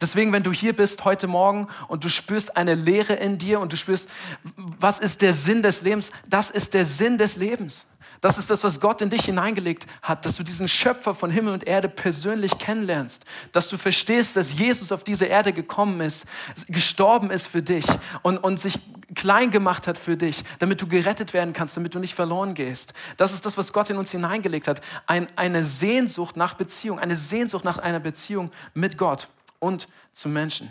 Deswegen, 0.00 0.32
wenn 0.32 0.42
du 0.42 0.52
hier 0.52 0.74
bist 0.74 1.04
heute 1.04 1.26
Morgen 1.26 1.68
und 1.88 2.04
du 2.04 2.08
spürst 2.08 2.56
eine 2.56 2.74
Leere 2.74 3.14
in 3.14 3.38
dir 3.38 3.60
und 3.60 3.72
du 3.72 3.76
spürst, 3.76 4.08
was 4.54 5.00
ist 5.00 5.22
der 5.22 5.32
Sinn 5.32 5.62
des 5.62 5.82
Lebens? 5.82 6.10
Das 6.28 6.50
ist 6.50 6.74
der 6.74 6.84
Sinn 6.84 7.18
des 7.18 7.36
Lebens. 7.36 7.86
Das 8.20 8.38
ist 8.38 8.50
das, 8.50 8.64
was 8.64 8.80
Gott 8.80 9.02
in 9.02 9.10
dich 9.10 9.26
hineingelegt 9.26 9.84
hat, 10.00 10.24
dass 10.24 10.36
du 10.36 10.42
diesen 10.42 10.66
Schöpfer 10.66 11.12
von 11.12 11.30
Himmel 11.30 11.52
und 11.52 11.66
Erde 11.66 11.90
persönlich 11.90 12.56
kennenlernst, 12.56 13.26
dass 13.52 13.68
du 13.68 13.76
verstehst, 13.76 14.36
dass 14.36 14.54
Jesus 14.54 14.92
auf 14.92 15.04
diese 15.04 15.26
Erde 15.26 15.52
gekommen 15.52 16.00
ist, 16.00 16.26
gestorben 16.68 17.30
ist 17.30 17.46
für 17.46 17.60
dich 17.60 17.84
und, 18.22 18.38
und 18.38 18.58
sich 18.58 18.78
klein 19.14 19.50
gemacht 19.50 19.86
hat 19.86 19.98
für 19.98 20.16
dich, 20.16 20.42
damit 20.58 20.80
du 20.80 20.86
gerettet 20.86 21.34
werden 21.34 21.52
kannst, 21.52 21.76
damit 21.76 21.94
du 21.94 21.98
nicht 21.98 22.14
verloren 22.14 22.54
gehst. 22.54 22.94
Das 23.18 23.34
ist 23.34 23.44
das, 23.44 23.58
was 23.58 23.74
Gott 23.74 23.90
in 23.90 23.98
uns 23.98 24.10
hineingelegt 24.10 24.68
hat. 24.68 24.80
Ein, 25.06 25.26
eine 25.36 25.62
Sehnsucht 25.62 26.38
nach 26.38 26.54
Beziehung, 26.54 26.98
eine 26.98 27.14
Sehnsucht 27.14 27.64
nach 27.66 27.76
einer 27.76 28.00
Beziehung 28.00 28.50
mit 28.72 28.96
Gott 28.96 29.28
und 29.64 29.88
zu 30.12 30.28
Menschen. 30.28 30.70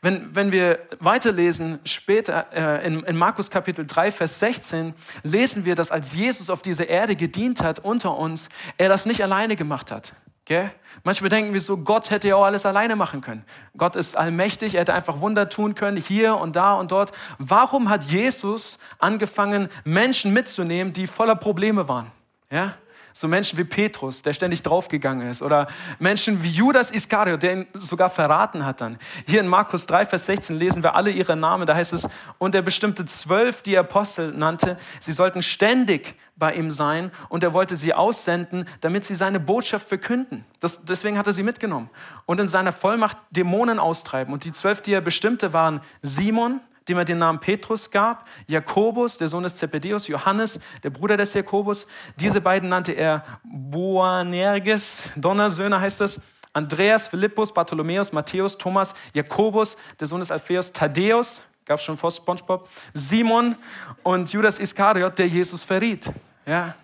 Wenn, 0.00 0.34
wenn 0.34 0.52
wir 0.52 0.78
weiterlesen, 1.00 1.78
später 1.84 2.46
äh, 2.52 2.86
in, 2.86 3.02
in 3.02 3.16
Markus 3.16 3.50
Kapitel 3.50 3.86
3, 3.86 4.12
Vers 4.12 4.38
16, 4.38 4.94
lesen 5.22 5.64
wir, 5.64 5.74
dass 5.74 5.90
als 5.90 6.14
Jesus 6.14 6.48
auf 6.48 6.62
dieser 6.62 6.88
Erde 6.88 7.16
gedient 7.16 7.62
hat 7.62 7.80
unter 7.80 8.16
uns, 8.16 8.48
er 8.78 8.88
das 8.88 9.06
nicht 9.06 9.22
alleine 9.22 9.56
gemacht 9.56 9.90
hat. 9.90 10.14
Okay? 10.44 10.70
Manchmal 11.02 11.30
denken 11.30 11.52
wir 11.54 11.60
so, 11.60 11.78
Gott 11.78 12.10
hätte 12.10 12.28
ja 12.28 12.36
auch 12.36 12.44
alles 12.44 12.66
alleine 12.66 12.96
machen 12.96 13.20
können. 13.20 13.44
Gott 13.76 13.96
ist 13.96 14.16
allmächtig, 14.16 14.74
er 14.74 14.82
hätte 14.82 14.94
einfach 14.94 15.20
Wunder 15.20 15.48
tun 15.48 15.74
können, 15.74 15.96
hier 15.96 16.36
und 16.36 16.54
da 16.54 16.74
und 16.74 16.92
dort. 16.92 17.12
Warum 17.38 17.88
hat 17.88 18.04
Jesus 18.04 18.78
angefangen, 18.98 19.68
Menschen 19.84 20.32
mitzunehmen, 20.32 20.92
die 20.92 21.06
voller 21.06 21.34
Probleme 21.34 21.88
waren? 21.88 22.10
Ja? 22.50 22.74
So 23.16 23.28
Menschen 23.28 23.56
wie 23.60 23.64
Petrus, 23.64 24.22
der 24.22 24.32
ständig 24.32 24.62
draufgegangen 24.64 25.30
ist. 25.30 25.40
Oder 25.40 25.68
Menschen 26.00 26.42
wie 26.42 26.50
Judas 26.50 26.90
Iskariot, 26.90 27.44
der 27.44 27.52
ihn 27.52 27.66
sogar 27.74 28.10
verraten 28.10 28.66
hat 28.66 28.80
dann. 28.80 28.98
Hier 29.28 29.38
in 29.38 29.46
Markus 29.46 29.86
3, 29.86 30.04
Vers 30.04 30.26
16 30.26 30.58
lesen 30.58 30.82
wir 30.82 30.96
alle 30.96 31.12
ihre 31.12 31.36
Namen. 31.36 31.64
Da 31.64 31.76
heißt 31.76 31.92
es, 31.92 32.08
und 32.38 32.56
er 32.56 32.62
bestimmte 32.62 33.06
zwölf, 33.06 33.62
die 33.62 33.78
Apostel 33.78 34.32
nannte. 34.32 34.76
Sie 34.98 35.12
sollten 35.12 35.42
ständig 35.42 36.16
bei 36.34 36.54
ihm 36.54 36.72
sein 36.72 37.12
und 37.28 37.44
er 37.44 37.52
wollte 37.52 37.76
sie 37.76 37.94
aussenden, 37.94 38.66
damit 38.80 39.04
sie 39.04 39.14
seine 39.14 39.38
Botschaft 39.38 39.86
verkünden. 39.86 40.44
Das, 40.58 40.84
deswegen 40.84 41.16
hat 41.16 41.28
er 41.28 41.32
sie 41.32 41.44
mitgenommen. 41.44 41.90
Und 42.26 42.40
in 42.40 42.48
seiner 42.48 42.72
Vollmacht 42.72 43.16
Dämonen 43.30 43.78
austreiben. 43.78 44.34
Und 44.34 44.44
die 44.44 44.50
zwölf, 44.50 44.80
die 44.80 44.92
er 44.92 45.00
bestimmte, 45.00 45.52
waren 45.52 45.82
Simon, 46.02 46.60
dem 46.88 46.98
er 46.98 47.04
den 47.04 47.18
Namen 47.18 47.40
Petrus 47.40 47.90
gab, 47.90 48.26
Jakobus, 48.46 49.16
der 49.16 49.28
Sohn 49.28 49.42
des 49.42 49.56
Zebedeus, 49.56 50.08
Johannes, 50.08 50.60
der 50.82 50.90
Bruder 50.90 51.16
des 51.16 51.34
Jakobus. 51.34 51.86
Diese 52.16 52.40
beiden 52.40 52.68
nannte 52.68 52.92
er 52.92 53.24
Boanerges, 53.44 55.02
Donnersöhne 55.16 55.80
heißt 55.80 56.00
es. 56.02 56.20
Andreas, 56.52 57.08
Philippus, 57.08 57.52
Bartholomäus, 57.52 58.12
Matthäus, 58.12 58.56
Thomas, 58.56 58.94
Jakobus, 59.12 59.76
der 59.98 60.06
Sohn 60.06 60.20
des 60.20 60.30
Alpheus, 60.30 60.70
Thaddäus, 60.72 61.42
gab 61.64 61.78
es 61.78 61.84
schon 61.84 61.96
vor 61.96 62.10
SpongeBob, 62.10 62.68
Simon 62.92 63.56
und 64.02 64.32
Judas 64.32 64.60
Iskariot, 64.60 65.18
der 65.18 65.26
Jesus 65.26 65.64
verriet. 65.64 66.12
Ja, 66.46 66.74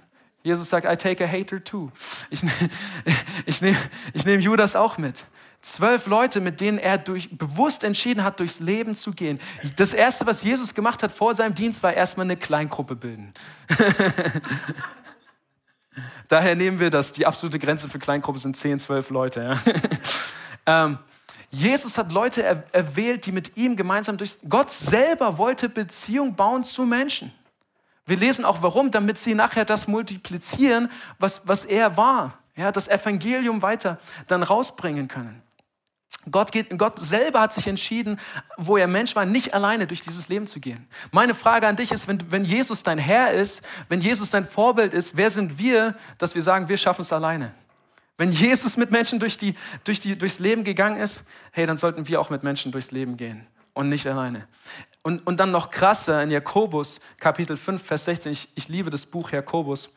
Jesus 0.42 0.70
sagt, 0.70 0.86
I 0.90 0.96
take 0.96 1.22
a 1.22 1.28
hater 1.28 1.62
too. 1.62 1.90
Ich, 2.30 2.42
ich 3.46 3.62
nehme 3.62 3.76
ich 4.14 4.24
nehm 4.24 4.40
Judas 4.40 4.74
auch 4.74 4.98
mit. 4.98 5.24
Zwölf 5.62 6.06
Leute, 6.06 6.40
mit 6.40 6.60
denen 6.60 6.78
er 6.78 6.96
durch, 6.96 7.36
bewusst 7.36 7.84
entschieden 7.84 8.24
hat, 8.24 8.40
durchs 8.40 8.60
Leben 8.60 8.94
zu 8.94 9.12
gehen. 9.12 9.38
Das 9.76 9.92
Erste, 9.92 10.26
was 10.26 10.42
Jesus 10.42 10.74
gemacht 10.74 11.02
hat 11.02 11.12
vor 11.12 11.34
seinem 11.34 11.54
Dienst, 11.54 11.82
war 11.82 11.92
erstmal 11.92 12.24
eine 12.24 12.38
Kleingruppe 12.38 12.96
bilden. 12.96 13.34
Daher 16.28 16.56
nehmen 16.56 16.78
wir 16.78 16.88
das. 16.88 17.12
Die 17.12 17.26
absolute 17.26 17.58
Grenze 17.58 17.90
für 17.90 17.98
Kleingruppe 17.98 18.38
sind 18.38 18.56
10, 18.56 18.78
12 18.78 19.10
Leute. 19.10 19.58
Ja. 20.66 20.84
ähm, 20.84 20.98
Jesus 21.50 21.98
hat 21.98 22.12
Leute 22.12 22.42
er, 22.42 22.64
erwählt, 22.72 23.26
die 23.26 23.32
mit 23.32 23.56
ihm 23.56 23.76
gemeinsam 23.76 24.16
durch... 24.16 24.38
Gott 24.48 24.70
selber 24.70 25.36
wollte 25.36 25.68
Beziehung 25.68 26.36
bauen 26.36 26.64
zu 26.64 26.86
Menschen. 26.86 27.32
Wir 28.06 28.16
lesen 28.16 28.44
auch 28.44 28.62
warum, 28.62 28.90
damit 28.90 29.18
sie 29.18 29.34
nachher 29.34 29.64
das 29.64 29.88
multiplizieren, 29.88 30.90
was, 31.18 31.42
was 31.44 31.64
er 31.64 31.96
war. 31.96 32.38
Ja, 32.56 32.72
das 32.72 32.88
Evangelium 32.88 33.62
weiter 33.62 33.98
dann 34.26 34.42
rausbringen 34.42 35.08
können. 35.08 35.42
Gott, 36.30 36.52
geht, 36.52 36.76
Gott 36.76 36.98
selber 36.98 37.40
hat 37.40 37.54
sich 37.54 37.66
entschieden, 37.66 38.20
wo 38.58 38.76
er 38.76 38.86
Mensch 38.86 39.16
war, 39.16 39.24
nicht 39.24 39.54
alleine 39.54 39.86
durch 39.86 40.02
dieses 40.02 40.28
Leben 40.28 40.46
zu 40.46 40.60
gehen. 40.60 40.86
Meine 41.12 41.34
Frage 41.34 41.66
an 41.66 41.76
dich 41.76 41.92
ist, 41.92 42.08
wenn, 42.08 42.30
wenn 42.30 42.44
Jesus 42.44 42.82
dein 42.82 42.98
Herr 42.98 43.32
ist, 43.32 43.62
wenn 43.88 44.00
Jesus 44.00 44.28
dein 44.28 44.44
Vorbild 44.44 44.92
ist, 44.92 45.16
wer 45.16 45.30
sind 45.30 45.58
wir, 45.58 45.96
dass 46.18 46.34
wir 46.34 46.42
sagen, 46.42 46.68
wir 46.68 46.76
schaffen 46.76 47.00
es 47.00 47.12
alleine? 47.12 47.54
Wenn 48.18 48.32
Jesus 48.32 48.76
mit 48.76 48.90
Menschen 48.90 49.18
durch 49.18 49.38
die, 49.38 49.54
durch 49.84 49.98
die, 49.98 50.16
durchs 50.16 50.40
Leben 50.40 50.62
gegangen 50.62 51.00
ist, 51.00 51.24
hey, 51.52 51.64
dann 51.64 51.78
sollten 51.78 52.06
wir 52.06 52.20
auch 52.20 52.28
mit 52.28 52.42
Menschen 52.42 52.70
durchs 52.70 52.90
Leben 52.90 53.16
gehen 53.16 53.46
und 53.72 53.88
nicht 53.88 54.06
alleine. 54.06 54.46
Und, 55.02 55.26
und 55.26 55.40
dann 55.40 55.50
noch 55.50 55.70
krasser 55.70 56.22
in 56.22 56.30
Jakobus, 56.30 57.00
Kapitel 57.18 57.56
5, 57.56 57.82
Vers 57.82 58.04
16. 58.04 58.32
Ich, 58.32 58.48
ich 58.54 58.68
liebe 58.68 58.90
das 58.90 59.06
Buch 59.06 59.30
Jakobus. 59.30 59.88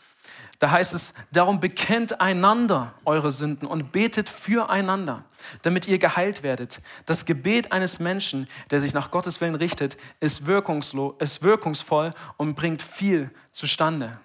Da 0.59 0.71
heißt 0.71 0.93
es, 0.93 1.13
darum 1.31 1.59
bekennt 1.59 2.21
einander 2.21 2.93
eure 3.03 3.31
Sünden 3.31 3.67
und 3.67 3.91
betet 3.91 4.29
füreinander, 4.29 5.25
damit 5.61 5.87
ihr 5.87 5.99
geheilt 5.99 6.41
werdet. 6.41 6.79
Das 7.05 7.25
Gebet 7.25 7.71
eines 7.71 7.99
Menschen, 7.99 8.47
der 8.71 8.79
sich 8.79 8.93
nach 8.93 9.11
Gottes 9.11 9.41
Willen 9.41 9.55
richtet, 9.55 9.97
ist, 10.21 10.45
wirkungslos, 10.45 11.15
ist 11.19 11.43
wirkungsvoll 11.43 12.13
und 12.37 12.55
bringt 12.55 12.81
viel 12.81 13.29
zustande. 13.51 14.19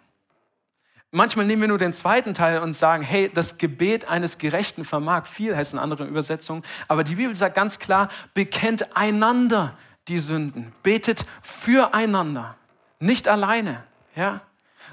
Manchmal 1.11 1.47
nehmen 1.47 1.63
wir 1.63 1.69
nur 1.69 1.79
den 1.79 1.95
zweiten 1.95 2.35
Teil 2.35 2.61
und 2.61 2.75
sagen, 2.75 3.03
hey, 3.03 3.31
das 3.33 3.57
Gebet 3.57 4.09
eines 4.09 4.37
Gerechten 4.37 4.85
vermag 4.85 5.27
viel, 5.27 5.57
heißt 5.57 5.73
in 5.73 5.79
anderen 5.79 6.07
Übersetzungen. 6.07 6.63
Aber 6.87 7.03
die 7.03 7.15
Bibel 7.15 7.35
sagt 7.35 7.55
ganz 7.55 7.79
klar, 7.79 8.11
bekennt 8.35 8.95
einander 8.95 9.77
die 10.07 10.19
Sünden. 10.19 10.73
Betet 10.83 11.25
füreinander, 11.43 12.57
nicht 13.01 13.27
alleine. 13.27 13.85
Ja? 14.15 14.43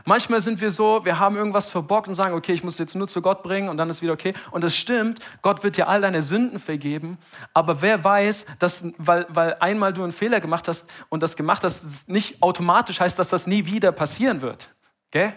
Manchmal 0.07 0.39
sind 0.39 0.61
wir 0.61 0.69
so, 0.69 1.03
wir 1.03 1.19
haben 1.19 1.35
irgendwas 1.35 1.71
verbockt 1.71 2.07
und 2.07 2.13
sagen, 2.13 2.35
okay, 2.35 2.53
ich 2.53 2.63
muss 2.63 2.77
jetzt 2.77 2.95
nur 2.95 3.07
zu 3.07 3.23
Gott 3.23 3.41
bringen 3.41 3.69
und 3.69 3.77
dann 3.77 3.89
ist 3.89 4.03
wieder 4.03 4.13
okay. 4.13 4.33
Und 4.51 4.63
das 4.63 4.75
stimmt, 4.75 5.19
Gott 5.41 5.63
wird 5.63 5.77
dir 5.77 5.87
all 5.87 5.99
deine 5.99 6.21
Sünden 6.21 6.59
vergeben. 6.59 7.17
Aber 7.55 7.81
wer 7.81 8.03
weiß, 8.03 8.45
dass, 8.59 8.85
weil, 8.99 9.25
weil 9.29 9.55
einmal 9.59 9.93
du 9.93 10.03
einen 10.03 10.11
Fehler 10.11 10.39
gemacht 10.39 10.67
hast 10.67 10.87
und 11.09 11.23
das 11.23 11.35
gemacht 11.35 11.63
hast, 11.63 12.07
nicht 12.07 12.43
automatisch 12.43 12.99
heißt, 12.99 13.17
dass 13.17 13.29
das 13.29 13.47
nie 13.47 13.65
wieder 13.65 13.91
passieren 13.91 14.41
wird. 14.41 14.69
Okay? 15.07 15.33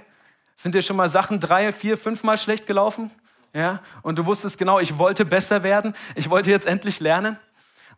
Sind 0.54 0.74
dir 0.74 0.82
schon 0.82 0.96
mal 0.96 1.08
Sachen 1.08 1.40
drei, 1.40 1.72
vier, 1.72 1.96
fünfmal 1.96 2.36
schlecht 2.36 2.66
gelaufen? 2.66 3.10
Ja? 3.54 3.80
Und 4.02 4.18
du 4.18 4.26
wusstest 4.26 4.58
genau, 4.58 4.80
ich 4.80 4.98
wollte 4.98 5.24
besser 5.24 5.62
werden, 5.62 5.94
ich 6.14 6.28
wollte 6.28 6.50
jetzt 6.50 6.66
endlich 6.66 7.00
lernen. 7.00 7.38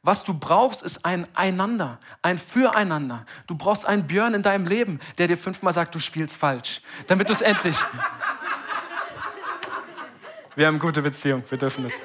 Was 0.02 0.24
du 0.24 0.32
brauchst, 0.32 0.82
ist 0.82 1.04
ein 1.04 1.26
Einander, 1.34 1.98
ein 2.22 2.38
Füreinander. 2.38 3.26
Du 3.46 3.54
brauchst 3.54 3.84
einen 3.86 4.06
Björn 4.06 4.32
in 4.32 4.42
deinem 4.42 4.64
Leben, 4.64 4.98
der 5.18 5.28
dir 5.28 5.36
fünfmal 5.36 5.74
sagt, 5.74 5.94
du 5.94 5.98
spielst 5.98 6.36
falsch, 6.38 6.80
damit 7.06 7.28
du 7.28 7.34
es 7.34 7.42
endlich. 7.42 7.76
Wir 10.56 10.66
haben 10.66 10.78
gute 10.78 11.02
Beziehung, 11.02 11.44
wir 11.48 11.58
dürfen 11.58 11.84
es. 11.84 12.02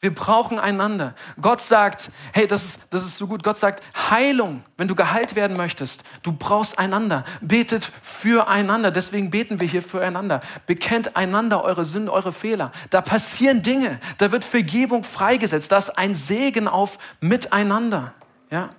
Wir 0.00 0.14
brauchen 0.14 0.60
einander. 0.60 1.14
Gott 1.40 1.60
sagt, 1.60 2.10
hey, 2.32 2.46
das 2.46 2.64
ist, 2.64 2.80
das 2.90 3.04
ist 3.04 3.18
so 3.18 3.26
gut. 3.26 3.42
Gott 3.42 3.56
sagt, 3.56 3.82
Heilung, 4.10 4.62
wenn 4.76 4.86
du 4.86 4.94
geheilt 4.94 5.34
werden 5.34 5.56
möchtest, 5.56 6.04
du 6.22 6.30
brauchst 6.30 6.78
einander. 6.78 7.24
Betet 7.40 7.90
füreinander. 8.02 8.92
Deswegen 8.92 9.30
beten 9.30 9.58
wir 9.58 9.66
hier 9.66 9.82
füreinander. 9.82 10.40
Bekennt 10.66 11.16
einander 11.16 11.64
eure 11.64 11.84
Sünden, 11.84 12.10
eure 12.10 12.30
Fehler. 12.30 12.70
Da 12.90 13.00
passieren 13.00 13.62
Dinge. 13.62 13.98
Da 14.18 14.30
wird 14.30 14.44
Vergebung 14.44 15.02
freigesetzt. 15.02 15.72
Da 15.72 15.78
ist 15.78 15.98
ein 15.98 16.14
Segen 16.14 16.68
auf 16.68 16.98
Miteinander. 17.20 18.14
Ja? 18.52 18.70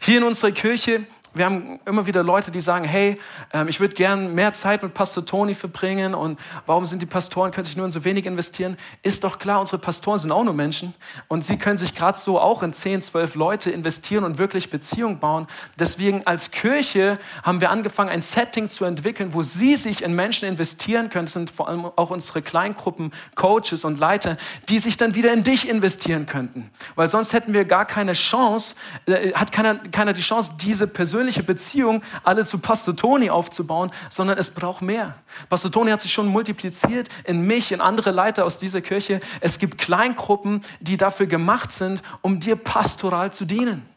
Hier 0.00 0.18
in 0.18 0.24
unserer 0.24 0.50
Kirche 0.50 1.06
wir 1.34 1.44
haben 1.44 1.80
immer 1.84 2.06
wieder 2.06 2.22
Leute, 2.22 2.50
die 2.50 2.60
sagen, 2.60 2.84
hey, 2.84 3.18
ähm, 3.52 3.68
ich 3.68 3.80
würde 3.80 3.94
gern 3.94 4.34
mehr 4.34 4.52
Zeit 4.52 4.82
mit 4.82 4.94
Pastor 4.94 5.26
Toni 5.26 5.54
verbringen 5.54 6.14
und 6.14 6.38
warum 6.66 6.86
sind 6.86 7.02
die 7.02 7.06
Pastoren, 7.06 7.50
können 7.50 7.64
sich 7.64 7.76
nur 7.76 7.86
in 7.86 7.92
so 7.92 8.04
wenig 8.04 8.24
investieren? 8.24 8.76
Ist 9.02 9.24
doch 9.24 9.38
klar, 9.38 9.60
unsere 9.60 9.78
Pastoren 9.78 10.18
sind 10.18 10.30
auch 10.30 10.44
nur 10.44 10.54
Menschen 10.54 10.94
und 11.28 11.44
sie 11.44 11.56
können 11.56 11.76
sich 11.76 11.94
gerade 11.94 12.18
so 12.18 12.40
auch 12.40 12.62
in 12.62 12.72
10, 12.72 13.02
12 13.02 13.34
Leute 13.34 13.70
investieren 13.70 14.24
und 14.24 14.38
wirklich 14.38 14.70
Beziehung 14.70 15.18
bauen. 15.18 15.48
Deswegen 15.78 16.24
als 16.26 16.52
Kirche 16.52 17.18
haben 17.42 17.60
wir 17.60 17.70
angefangen, 17.70 18.10
ein 18.10 18.22
Setting 18.22 18.68
zu 18.68 18.84
entwickeln, 18.84 19.34
wo 19.34 19.42
sie 19.42 19.74
sich 19.76 20.02
in 20.02 20.14
Menschen 20.14 20.48
investieren 20.48 21.10
können. 21.10 21.26
Das 21.26 21.32
sind 21.32 21.50
vor 21.50 21.68
allem 21.68 21.84
auch 21.84 22.10
unsere 22.10 22.42
Kleingruppen, 22.42 23.12
Coaches 23.34 23.84
und 23.84 23.98
Leiter, 23.98 24.36
die 24.68 24.78
sich 24.78 24.96
dann 24.96 25.14
wieder 25.14 25.32
in 25.32 25.42
dich 25.42 25.68
investieren 25.68 26.26
könnten. 26.26 26.70
Weil 26.94 27.08
sonst 27.08 27.32
hätten 27.32 27.52
wir 27.52 27.64
gar 27.64 27.84
keine 27.84 28.12
Chance, 28.12 28.76
äh, 29.06 29.32
hat 29.32 29.50
keiner, 29.50 29.76
keiner 29.90 30.12
die 30.12 30.22
Chance, 30.22 30.52
diese 30.60 30.86
persönliche 31.24 31.42
Beziehung 31.42 32.02
alle 32.22 32.44
zu 32.44 32.58
Pastor 32.58 32.94
Toni 32.94 33.30
aufzubauen, 33.30 33.90
sondern 34.10 34.36
es 34.36 34.50
braucht 34.50 34.82
mehr. 34.82 35.14
Pastor 35.48 35.72
Toni 35.72 35.90
hat 35.90 36.02
sich 36.02 36.12
schon 36.12 36.28
multipliziert 36.28 37.08
in 37.24 37.46
mich, 37.46 37.72
in 37.72 37.80
andere 37.80 38.10
Leiter 38.10 38.44
aus 38.44 38.58
dieser 38.58 38.82
Kirche. 38.82 39.22
Es 39.40 39.58
gibt 39.58 39.78
Kleingruppen, 39.78 40.62
die 40.80 40.98
dafür 40.98 41.26
gemacht 41.26 41.72
sind, 41.72 42.02
um 42.20 42.40
dir 42.40 42.56
pastoral 42.56 43.32
zu 43.32 43.46
dienen. 43.46 43.88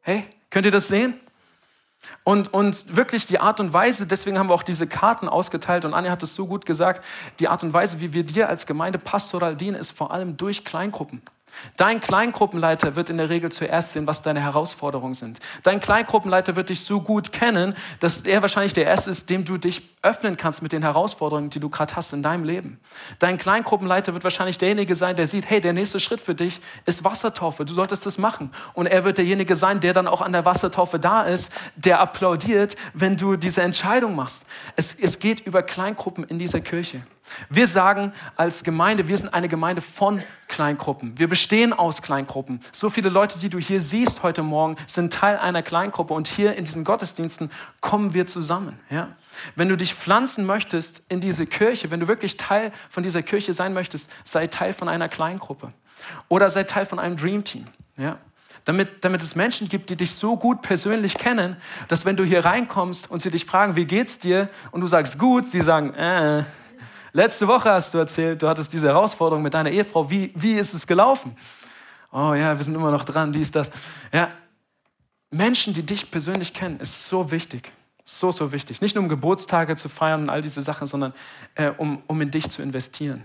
Hey, 0.00 0.24
könnt 0.50 0.64
ihr 0.64 0.72
das 0.72 0.86
sehen? 0.86 1.14
Und, 2.22 2.54
und 2.54 2.94
wirklich 2.94 3.26
die 3.26 3.40
Art 3.40 3.58
und 3.58 3.72
Weise, 3.72 4.06
deswegen 4.06 4.38
haben 4.38 4.48
wir 4.48 4.54
auch 4.54 4.62
diese 4.62 4.86
Karten 4.86 5.28
ausgeteilt 5.28 5.84
und 5.84 5.92
Anja 5.92 6.12
hat 6.12 6.22
es 6.22 6.36
so 6.36 6.46
gut 6.46 6.66
gesagt, 6.66 7.04
die 7.40 7.48
Art 7.48 7.64
und 7.64 7.72
Weise, 7.72 8.00
wie 8.00 8.12
wir 8.12 8.22
dir 8.22 8.48
als 8.48 8.64
Gemeinde 8.66 8.98
pastoral 8.98 9.56
dienen, 9.56 9.76
ist 9.76 9.90
vor 9.90 10.12
allem 10.12 10.36
durch 10.36 10.64
Kleingruppen. 10.64 11.20
Dein 11.76 12.00
Kleingruppenleiter 12.00 12.96
wird 12.96 13.10
in 13.10 13.16
der 13.16 13.28
Regel 13.28 13.50
zuerst 13.50 13.92
sehen, 13.92 14.06
was 14.06 14.22
deine 14.22 14.40
Herausforderungen 14.40 15.14
sind. 15.14 15.40
Dein 15.62 15.80
Kleingruppenleiter 15.80 16.56
wird 16.56 16.68
dich 16.68 16.84
so 16.84 17.00
gut 17.00 17.32
kennen, 17.32 17.74
dass 18.00 18.22
er 18.22 18.42
wahrscheinlich 18.42 18.72
der 18.72 18.86
Erste 18.86 19.10
ist, 19.10 19.30
dem 19.30 19.44
du 19.44 19.58
dich 19.58 19.82
öffnen 20.02 20.36
kannst 20.36 20.62
mit 20.62 20.72
den 20.72 20.82
Herausforderungen, 20.82 21.50
die 21.50 21.60
du 21.60 21.68
gerade 21.68 21.94
hast 21.94 22.12
in 22.12 22.22
deinem 22.22 22.44
Leben. 22.44 22.80
Dein 23.18 23.36
Kleingruppenleiter 23.36 24.14
wird 24.14 24.24
wahrscheinlich 24.24 24.56
derjenige 24.58 24.94
sein, 24.94 25.16
der 25.16 25.26
sieht, 25.26 25.48
hey, 25.48 25.60
der 25.60 25.72
nächste 25.72 26.00
Schritt 26.00 26.20
für 26.20 26.34
dich 26.34 26.60
ist 26.86 27.04
Wassertaufe. 27.04 27.64
Du 27.64 27.74
solltest 27.74 28.06
das 28.06 28.16
machen. 28.16 28.50
Und 28.72 28.86
er 28.86 29.04
wird 29.04 29.18
derjenige 29.18 29.54
sein, 29.54 29.80
der 29.80 29.92
dann 29.92 30.06
auch 30.06 30.22
an 30.22 30.32
der 30.32 30.44
Wassertaufe 30.44 30.98
da 30.98 31.22
ist, 31.22 31.52
der 31.76 32.00
applaudiert, 32.00 32.76
wenn 32.94 33.16
du 33.16 33.36
diese 33.36 33.62
Entscheidung 33.62 34.14
machst. 34.16 34.46
Es, 34.76 34.94
es 34.94 35.18
geht 35.18 35.40
über 35.40 35.62
Kleingruppen 35.62 36.24
in 36.24 36.38
dieser 36.38 36.60
Kirche. 36.60 37.02
Wir 37.48 37.66
sagen 37.66 38.12
als 38.36 38.64
Gemeinde, 38.64 39.08
wir 39.08 39.16
sind 39.16 39.32
eine 39.32 39.48
Gemeinde 39.48 39.82
von 39.82 40.22
Kleingruppen. 40.48 41.18
Wir 41.18 41.28
bestehen 41.28 41.72
aus 41.72 42.02
Kleingruppen. 42.02 42.60
So 42.72 42.90
viele 42.90 43.08
Leute, 43.08 43.38
die 43.38 43.48
du 43.48 43.58
hier 43.58 43.80
siehst 43.80 44.22
heute 44.22 44.42
Morgen, 44.42 44.76
sind 44.86 45.12
Teil 45.12 45.38
einer 45.38 45.62
Kleingruppe 45.62 46.12
und 46.12 46.28
hier 46.28 46.56
in 46.56 46.64
diesen 46.64 46.84
Gottesdiensten 46.84 47.50
kommen 47.80 48.14
wir 48.14 48.26
zusammen. 48.26 48.78
Ja? 48.90 49.08
Wenn 49.54 49.68
du 49.68 49.76
dich 49.76 49.94
pflanzen 49.94 50.44
möchtest 50.44 51.02
in 51.08 51.20
diese 51.20 51.46
Kirche, 51.46 51.90
wenn 51.90 52.00
du 52.00 52.08
wirklich 52.08 52.36
Teil 52.36 52.72
von 52.88 53.02
dieser 53.02 53.22
Kirche 53.22 53.52
sein 53.52 53.72
möchtest, 53.72 54.10
sei 54.24 54.48
Teil 54.48 54.72
von 54.72 54.88
einer 54.88 55.08
Kleingruppe 55.08 55.72
oder 56.28 56.50
sei 56.50 56.64
Teil 56.64 56.86
von 56.86 56.98
einem 56.98 57.16
Dream 57.16 57.44
Team. 57.44 57.66
Ja? 57.96 58.18
Damit, 58.64 59.04
damit 59.04 59.22
es 59.22 59.36
Menschen 59.36 59.68
gibt, 59.68 59.88
die 59.88 59.96
dich 59.96 60.14
so 60.14 60.36
gut 60.36 60.62
persönlich 60.62 61.16
kennen, 61.16 61.56
dass 61.88 62.04
wenn 62.04 62.16
du 62.16 62.24
hier 62.24 62.44
reinkommst 62.44 63.10
und 63.10 63.20
sie 63.20 63.30
dich 63.30 63.46
fragen, 63.46 63.74
wie 63.76 63.86
geht's 63.86 64.18
dir? 64.18 64.48
Und 64.70 64.82
du 64.82 64.86
sagst 64.86 65.18
gut, 65.18 65.46
sie 65.46 65.62
sagen, 65.62 65.94
äh, 65.94 66.44
Letzte 67.12 67.48
Woche 67.48 67.70
hast 67.70 67.94
du 67.94 67.98
erzählt, 67.98 68.42
du 68.42 68.48
hattest 68.48 68.72
diese 68.72 68.88
Herausforderung 68.88 69.42
mit 69.42 69.54
deiner 69.54 69.70
Ehefrau. 69.70 70.08
Wie, 70.10 70.32
wie 70.34 70.52
ist 70.52 70.74
es 70.74 70.86
gelaufen? 70.86 71.36
Oh 72.12 72.34
ja, 72.34 72.56
wir 72.56 72.62
sind 72.62 72.74
immer 72.74 72.90
noch 72.90 73.04
dran, 73.04 73.32
dies, 73.32 73.50
das. 73.50 73.70
Ja, 74.12 74.28
Menschen, 75.30 75.74
die 75.74 75.82
dich 75.82 76.10
persönlich 76.10 76.52
kennen, 76.52 76.80
ist 76.80 77.06
so 77.06 77.30
wichtig. 77.30 77.72
So, 78.04 78.32
so 78.32 78.50
wichtig. 78.52 78.80
Nicht 78.80 78.94
nur 78.94 79.04
um 79.04 79.08
Geburtstage 79.08 79.76
zu 79.76 79.88
feiern 79.88 80.22
und 80.22 80.30
all 80.30 80.40
diese 80.40 80.62
Sachen, 80.62 80.86
sondern 80.86 81.14
äh, 81.54 81.70
um, 81.70 82.02
um 82.06 82.20
in 82.20 82.30
dich 82.30 82.50
zu 82.50 82.62
investieren. 82.62 83.24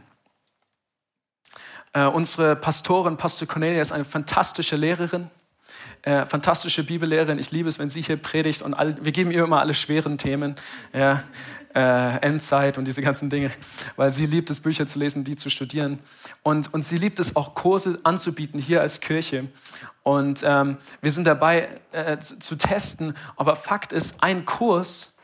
Äh, 1.93 2.06
unsere 2.06 2.56
Pastorin, 2.56 3.17
Pastor 3.17 3.48
Cornelia, 3.48 3.82
ist 3.82 3.91
eine 3.91 4.06
fantastische 4.06 4.76
Lehrerin. 4.76 5.30
Äh, 6.04 6.26
fantastische 6.28 6.84
Bibellehrerin. 6.84 7.39
Ich 7.39 7.52
liebe 7.52 7.67
es, 7.67 7.80
wenn 7.80 7.89
sie 7.89 8.02
hier 8.02 8.17
predigt 8.17 8.62
und 8.62 8.76
all, 8.76 9.04
wir 9.04 9.12
geben 9.12 9.32
ihr 9.32 9.43
immer 9.43 9.62
alle 9.62 9.74
schweren 9.74 10.19
Themen. 10.19 10.56
Ja, 10.93 11.24
äh, 11.75 12.17
Endzeit 12.21 12.77
und 12.77 12.85
diese 12.85 13.01
ganzen 13.01 13.29
Dinge, 13.29 13.51
weil 13.95 14.09
sie 14.09 14.25
liebt 14.25 14.49
es, 14.49 14.59
Bücher 14.59 14.88
zu 14.88 14.97
lesen, 14.97 15.23
die 15.23 15.35
zu 15.35 15.49
studieren. 15.49 15.99
Und, 16.41 16.73
und 16.73 16.83
sie 16.83 16.97
liebt 16.97 17.19
es 17.19 17.35
auch, 17.35 17.53
Kurse 17.53 17.99
anzubieten 18.03 18.59
hier 18.59 18.81
als 18.81 19.01
Kirche. 19.01 19.47
Und 20.03 20.41
ähm, 20.45 20.77
wir 21.01 21.11
sind 21.11 21.25
dabei 21.25 21.67
äh, 21.91 22.17
zu, 22.19 22.39
zu 22.39 22.55
testen, 22.55 23.15
aber 23.35 23.55
Fakt 23.55 23.91
ist, 23.91 24.23
ein 24.23 24.45
Kurs 24.45 25.15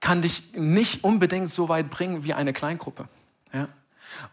kann 0.00 0.22
dich 0.22 0.54
nicht 0.54 1.04
unbedingt 1.04 1.50
so 1.50 1.68
weit 1.68 1.90
bringen 1.90 2.24
wie 2.24 2.32
eine 2.32 2.52
Kleingruppe. 2.52 3.06
Ja? 3.52 3.68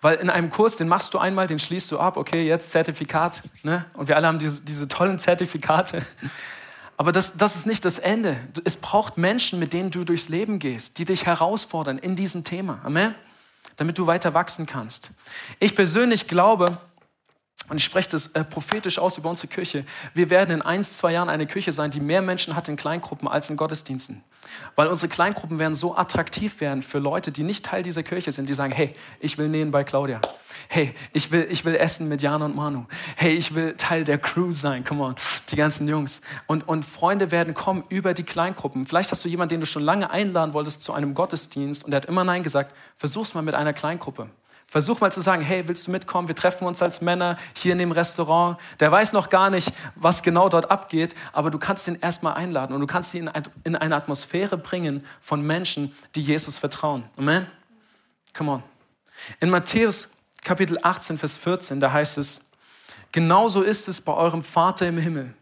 Weil 0.01 0.17
in 0.17 0.30
einem 0.30 0.49
Kurs, 0.49 0.77
den 0.77 0.88
machst 0.88 1.13
du 1.13 1.17
einmal, 1.17 1.47
den 1.47 1.60
schließt 1.60 1.91
du 1.91 1.99
ab, 1.99 2.17
okay, 2.17 2.47
jetzt 2.47 2.71
Zertifikat. 2.71 3.43
Ne? 3.63 3.86
Und 3.93 4.08
wir 4.08 4.15
alle 4.15 4.27
haben 4.27 4.39
diese, 4.39 4.63
diese 4.63 4.88
tollen 4.88 5.19
Zertifikate. 5.19 6.03
Aber 6.98 7.12
das, 7.12 7.38
das 7.38 7.56
ist 7.56 7.68
nicht 7.68 7.86
das 7.86 8.00
Ende. 8.00 8.36
Es 8.64 8.76
braucht 8.76 9.18
Menschen, 9.18 9.60
mit 9.60 9.72
denen 9.72 9.92
du 9.92 10.04
durchs 10.04 10.30
Leben 10.30 10.58
gehst, 10.58 10.98
die 10.98 11.06
dich 11.06 11.28
herausfordern 11.28 12.00
in 12.00 12.16
diesem 12.16 12.44
Thema. 12.44 12.80
Amen. 12.84 13.14
Damit 13.76 14.00
du 14.00 14.08
weiter 14.08 14.34
wachsen 14.34 14.66
kannst. 14.66 15.12
Ich 15.60 15.76
persönlich 15.76 16.28
glaube, 16.28 16.80
und 17.70 17.78
ich 17.78 17.84
spreche 17.84 18.10
das 18.10 18.28
äh, 18.28 18.46
prophetisch 18.46 18.98
aus 18.98 19.17
über 19.17 19.30
unsere 19.30 19.50
Kirche. 19.50 19.84
Wir 20.13 20.30
werden 20.30 20.52
in 20.52 20.62
ein, 20.62 20.84
zwei 20.84 21.12
Jahren 21.12 21.28
eine 21.28 21.48
Kirche 21.48 21.74
sein, 21.74 21.91
die 21.91 22.00
mehr 22.00 22.22
Menschen 22.22 22.56
hat 22.56 22.70
in 22.70 22.78
Kleingruppen 22.78 23.28
als 23.28 23.50
in 23.50 23.58
Gottesdiensten. 23.58 24.24
Weil 24.76 24.88
unsere 24.88 25.10
Kleingruppen 25.10 25.60
werden 25.60 25.74
so 25.74 25.98
attraktiv 25.98 26.62
werden 26.62 26.82
für 26.82 27.00
Leute, 27.00 27.32
die 27.32 27.43
nicht 27.43 27.65
Teil 27.65 27.84
dieser 27.84 28.04
Kirche 28.04 28.32
sind, 28.32 28.48
die 28.48 28.54
sagen, 28.54 28.72
hey, 28.72 28.96
ich 29.20 29.38
will 29.38 29.50
nähen 29.50 29.72
bei 29.72 29.84
Claudia. 29.84 30.22
Hey, 30.70 30.96
ich 31.12 31.32
will, 31.32 31.48
ich 31.50 31.65
will 31.65 31.76
essen 31.76 32.08
mit 32.08 32.22
Jana 32.22 32.46
und 32.46 32.56
Manu. 32.56 32.86
Hey, 33.17 33.34
ich 33.34 33.54
will 33.54 33.76
Teil 33.76 34.06
der 34.06 34.17
Crew 34.17 34.52
sein. 34.52 34.86
Come 34.86 35.04
on, 35.04 35.15
die 35.50 35.56
ganzen 35.58 35.88
Jungs. 35.89 36.22
Und, 36.46 36.67
und 36.67 36.86
Freunde 36.86 37.32
werden 37.32 37.54
kommen 37.54 37.84
über 37.89 38.13
die 38.13 38.24
Kleingruppen. 38.24 38.86
Vielleicht 38.86 39.12
hast 39.12 39.26
du 39.26 39.30
jemanden, 39.30 39.56
den 39.56 39.60
du 39.60 39.65
schon 39.65 39.84
lange 39.84 40.10
einladen 40.10 40.54
wolltest 40.54 40.84
zu 40.84 40.93
einem 40.93 41.13
Gottesdienst 41.13 41.84
und 41.84 41.91
der 41.91 42.02
hat 42.02 42.08
immer 42.08 42.24
Nein 42.24 42.43
gesagt. 42.43 42.74
Versuch's 42.96 43.34
mal 43.34 43.41
mit 43.41 43.56
einer 43.56 43.74
Kleingruppe. 43.74 44.30
Versuch 44.69 44.99
mal 44.99 45.13
zu 45.13 45.21
sagen, 45.21 45.41
hey, 45.41 45.65
willst 45.69 45.88
du 45.88 45.91
mitkommen? 45.91 46.27
Wir 46.27 46.36
treffen 46.36 46.67
uns 46.67 46.82
als 46.82 46.99
Männer 46.99 47.38
hier 47.53 47.71
in 47.71 47.77
dem 47.77 47.93
Restaurant. 47.93 48.58
Der 48.82 48.91
weiß 48.91 49.13
noch 49.13 49.30
gar 49.30 49.49
nicht, 49.49 49.71
was 49.95 50.23
genau 50.23 50.49
dort 50.49 50.69
abgeht, 50.69 51.15
aber 51.32 51.49
du 51.49 51.58
kannst 51.58 51.88
ihn 51.88 51.97
erstmal 52.01 52.34
einladen 52.34 52.73
und 52.73 52.82
du 52.82 52.88
kannst 52.88 53.13
ihn 53.13 53.32
in 53.63 53.77
eine 53.77 53.95
Atmosphäre 53.95 54.58
bringen 54.58 55.06
von 55.21 55.41
Menschen, 55.41 55.95
die 56.15 56.21
Jesus 56.21 56.58
vertrauen. 56.58 57.06
Amen? 57.15 57.47
Come 58.34 58.51
on. 58.51 58.63
In 59.39 59.49
Matthäus 59.49 60.10
Kapitel 60.43 60.77
18, 60.82 61.17
Vers 61.17 61.38
14, 61.38 61.80
da 61.80 61.93
heißt 61.93 62.17
es, 62.17 62.51
genauso 63.13 63.62
ist 63.62 63.88
es 63.88 64.01
bei 64.01 64.13
eurem 64.13 64.43
Vater 64.43 64.88
im 64.88 64.97
Himmel. 64.97 65.34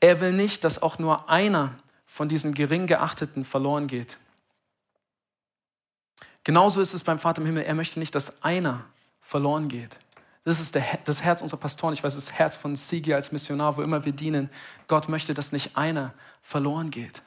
Er 0.00 0.20
will 0.20 0.32
nicht, 0.32 0.62
dass 0.62 0.82
auch 0.82 0.98
nur 0.98 1.30
einer 1.30 1.74
von 2.06 2.28
diesen 2.28 2.52
gering 2.52 2.86
geachteten 2.86 3.44
verloren 3.44 3.86
geht. 3.86 4.18
Genauso 6.44 6.80
ist 6.80 6.94
es 6.94 7.02
beim 7.02 7.18
Vater 7.18 7.40
im 7.40 7.46
Himmel. 7.46 7.64
Er 7.64 7.74
möchte 7.74 7.98
nicht, 7.98 8.14
dass 8.14 8.42
einer 8.42 8.84
verloren 9.20 9.68
geht. 9.68 9.96
Das 10.44 10.60
ist 10.60 10.74
der, 10.74 10.84
das 11.06 11.22
Herz 11.22 11.40
unserer 11.40 11.58
Pastoren. 11.58 11.94
Ich 11.94 12.04
weiß, 12.04 12.14
das 12.14 12.32
Herz 12.32 12.56
von 12.56 12.76
Sigi 12.76 13.14
als 13.14 13.32
Missionar, 13.32 13.78
wo 13.78 13.82
immer 13.82 14.04
wir 14.04 14.12
dienen. 14.12 14.50
Gott 14.86 15.08
möchte, 15.08 15.32
dass 15.32 15.52
nicht 15.52 15.76
einer 15.76 16.12
verloren 16.42 16.90
geht. 16.90 17.22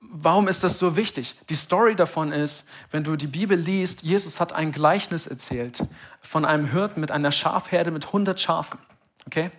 Warum 0.00 0.48
ist 0.48 0.62
das 0.64 0.78
so 0.78 0.96
wichtig? 0.96 1.36
Die 1.48 1.54
Story 1.54 1.94
davon 1.94 2.32
ist, 2.32 2.66
wenn 2.90 3.04
du 3.04 3.16
die 3.16 3.26
Bibel 3.26 3.58
liest, 3.58 4.02
Jesus 4.02 4.40
hat 4.40 4.52
ein 4.52 4.72
Gleichnis 4.72 5.26
erzählt 5.26 5.82
von 6.20 6.44
einem 6.44 6.70
Hirten 6.70 7.00
mit 7.00 7.10
einer 7.10 7.32
Schafherde 7.32 7.90
mit 7.90 8.06
100 8.06 8.40
Schafen. 8.40 8.78
Okay? 9.26 9.50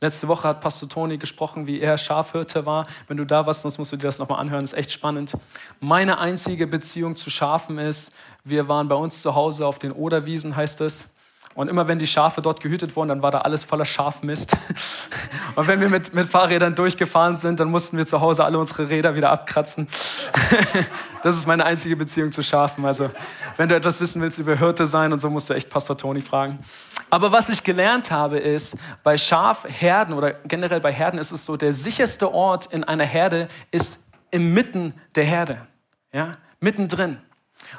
Letzte 0.00 0.28
Woche 0.28 0.48
hat 0.48 0.60
Pastor 0.60 0.88
Toni 0.88 1.18
gesprochen, 1.18 1.66
wie 1.66 1.80
er 1.80 1.96
Schafhirte 1.96 2.66
war. 2.66 2.86
Wenn 3.08 3.16
du 3.16 3.24
da 3.24 3.46
warst, 3.46 3.62
sonst 3.62 3.78
musst 3.78 3.92
du 3.92 3.96
dir 3.96 4.02
das 4.08 4.18
nochmal 4.18 4.40
anhören, 4.40 4.62
das 4.62 4.72
ist 4.72 4.78
echt 4.78 4.92
spannend. 4.92 5.32
Meine 5.80 6.18
einzige 6.18 6.66
Beziehung 6.66 7.16
zu 7.16 7.30
Schafen 7.30 7.78
ist, 7.78 8.12
wir 8.44 8.68
waren 8.68 8.88
bei 8.88 8.94
uns 8.94 9.22
zu 9.22 9.34
Hause 9.34 9.66
auf 9.66 9.78
den 9.78 9.92
Oderwiesen, 9.92 10.54
heißt 10.54 10.80
es. 10.82 11.15
Und 11.56 11.68
immer 11.68 11.88
wenn 11.88 11.98
die 11.98 12.06
Schafe 12.06 12.42
dort 12.42 12.60
gehütet 12.60 12.94
wurden, 12.96 13.08
dann 13.08 13.22
war 13.22 13.30
da 13.30 13.38
alles 13.38 13.64
voller 13.64 13.86
Schafmist. 13.86 14.56
Und 15.56 15.66
wenn 15.66 15.80
wir 15.80 15.88
mit, 15.88 16.12
mit 16.12 16.28
Fahrrädern 16.28 16.74
durchgefahren 16.74 17.34
sind, 17.34 17.58
dann 17.60 17.70
mussten 17.70 17.96
wir 17.96 18.06
zu 18.06 18.20
Hause 18.20 18.44
alle 18.44 18.58
unsere 18.58 18.90
Räder 18.90 19.14
wieder 19.16 19.30
abkratzen. 19.30 19.88
Das 21.22 21.34
ist 21.34 21.48
meine 21.48 21.64
einzige 21.64 21.96
Beziehung 21.96 22.30
zu 22.30 22.40
Schafen. 22.40 22.84
Also, 22.84 23.10
wenn 23.56 23.68
du 23.68 23.74
etwas 23.74 24.00
wissen 24.00 24.22
willst 24.22 24.38
über 24.38 24.54
Hirte 24.56 24.86
sein 24.86 25.12
und 25.12 25.18
so, 25.18 25.28
musst 25.28 25.50
du 25.50 25.54
echt 25.54 25.68
Pastor 25.68 25.98
Toni 25.98 26.20
fragen. 26.20 26.60
Aber 27.10 27.32
was 27.32 27.48
ich 27.48 27.64
gelernt 27.64 28.12
habe, 28.12 28.38
ist, 28.38 28.76
bei 29.02 29.18
Schafherden 29.18 30.14
oder 30.14 30.34
generell 30.46 30.80
bei 30.80 30.92
Herden 30.92 31.18
ist 31.18 31.32
es 31.32 31.44
so, 31.44 31.56
der 31.56 31.72
sicherste 31.72 32.32
Ort 32.32 32.66
in 32.66 32.84
einer 32.84 33.02
Herde 33.04 33.48
ist 33.72 34.04
inmitten 34.30 34.94
der 35.16 35.24
Herde. 35.24 35.66
Ja, 36.12 36.36
mittendrin. 36.60 37.18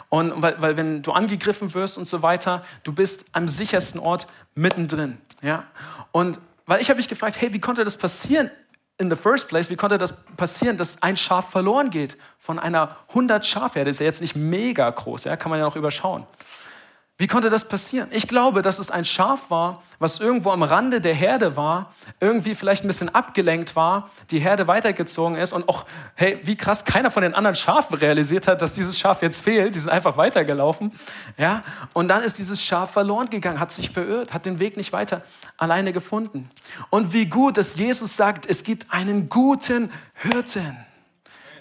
Und 0.09 0.41
weil, 0.41 0.61
weil 0.61 0.77
wenn 0.77 1.01
du 1.01 1.11
angegriffen 1.11 1.73
wirst 1.73 1.97
und 1.97 2.07
so 2.07 2.21
weiter, 2.21 2.63
du 2.83 2.93
bist 2.93 3.25
am 3.33 3.47
sichersten 3.47 3.99
Ort 3.99 4.27
mittendrin. 4.55 5.17
Ja? 5.41 5.65
Und 6.11 6.39
weil 6.65 6.81
ich 6.81 6.89
habe 6.89 6.97
mich 6.97 7.07
gefragt, 7.07 7.39
hey, 7.39 7.53
wie 7.53 7.59
konnte 7.59 7.83
das 7.83 7.97
passieren 7.97 8.51
in 8.97 9.09
the 9.09 9.15
first 9.15 9.47
place? 9.47 9.69
Wie 9.69 9.75
konnte 9.75 9.97
das 9.97 10.25
passieren, 10.25 10.77
dass 10.77 11.01
ein 11.01 11.17
Schaf 11.17 11.49
verloren 11.49 11.89
geht 11.89 12.17
von 12.39 12.59
einer 12.59 12.97
100 13.09 13.45
Schafherde? 13.45 13.89
Ist 13.89 13.99
ja 13.99 14.05
jetzt 14.05 14.21
nicht 14.21 14.35
mega 14.35 14.89
groß, 14.89 15.25
ja? 15.25 15.37
kann 15.37 15.49
man 15.49 15.59
ja 15.59 15.65
noch 15.65 15.75
überschauen. 15.75 16.25
Wie 17.19 17.25
konnte 17.25 17.49
das 17.49 17.67
passieren? 17.67 18.09
Ich 18.11 18.27
glaube, 18.27 18.61
dass 18.61 18.77
es 18.77 18.91
ein 18.91 19.03
Schaf 19.03 19.49
war, 19.49 19.81
was 19.97 20.19
irgendwo 20.19 20.51
am 20.51 20.61
Rande 20.61 21.01
der 21.01 21.15
Herde 21.15 21.55
war, 21.55 21.91
irgendwie 22.19 22.53
vielleicht 22.53 22.83
ein 22.83 22.87
bisschen 22.87 23.13
abgelenkt 23.13 23.75
war, 23.75 24.11
die 24.29 24.37
Herde 24.37 24.67
weitergezogen 24.67 25.35
ist 25.35 25.51
und 25.51 25.67
auch, 25.67 25.85
hey, 26.13 26.39
wie 26.43 26.55
krass, 26.55 26.85
keiner 26.85 27.09
von 27.09 27.23
den 27.23 27.33
anderen 27.33 27.55
Schafen 27.55 27.97
realisiert 27.97 28.47
hat, 28.47 28.61
dass 28.61 28.73
dieses 28.73 28.99
Schaf 28.99 29.23
jetzt 29.23 29.41
fehlt. 29.41 29.73
Die 29.73 29.79
sind 29.79 29.91
einfach 29.91 30.15
weitergelaufen. 30.15 30.91
Ja? 31.39 31.63
Und 31.93 32.07
dann 32.09 32.21
ist 32.21 32.37
dieses 32.37 32.61
Schaf 32.61 32.91
verloren 32.91 33.31
gegangen, 33.31 33.59
hat 33.59 33.71
sich 33.71 33.89
verirrt, 33.89 34.31
hat 34.31 34.45
den 34.45 34.59
Weg 34.59 34.77
nicht 34.77 34.93
weiter 34.93 35.23
alleine 35.57 35.93
gefunden. 35.93 36.51
Und 36.91 37.13
wie 37.13 37.25
gut, 37.25 37.57
dass 37.57 37.77
Jesus 37.77 38.15
sagt, 38.15 38.45
es 38.45 38.63
gibt 38.63 38.93
einen 38.93 39.27
guten 39.27 39.91
Hirten. 40.13 40.86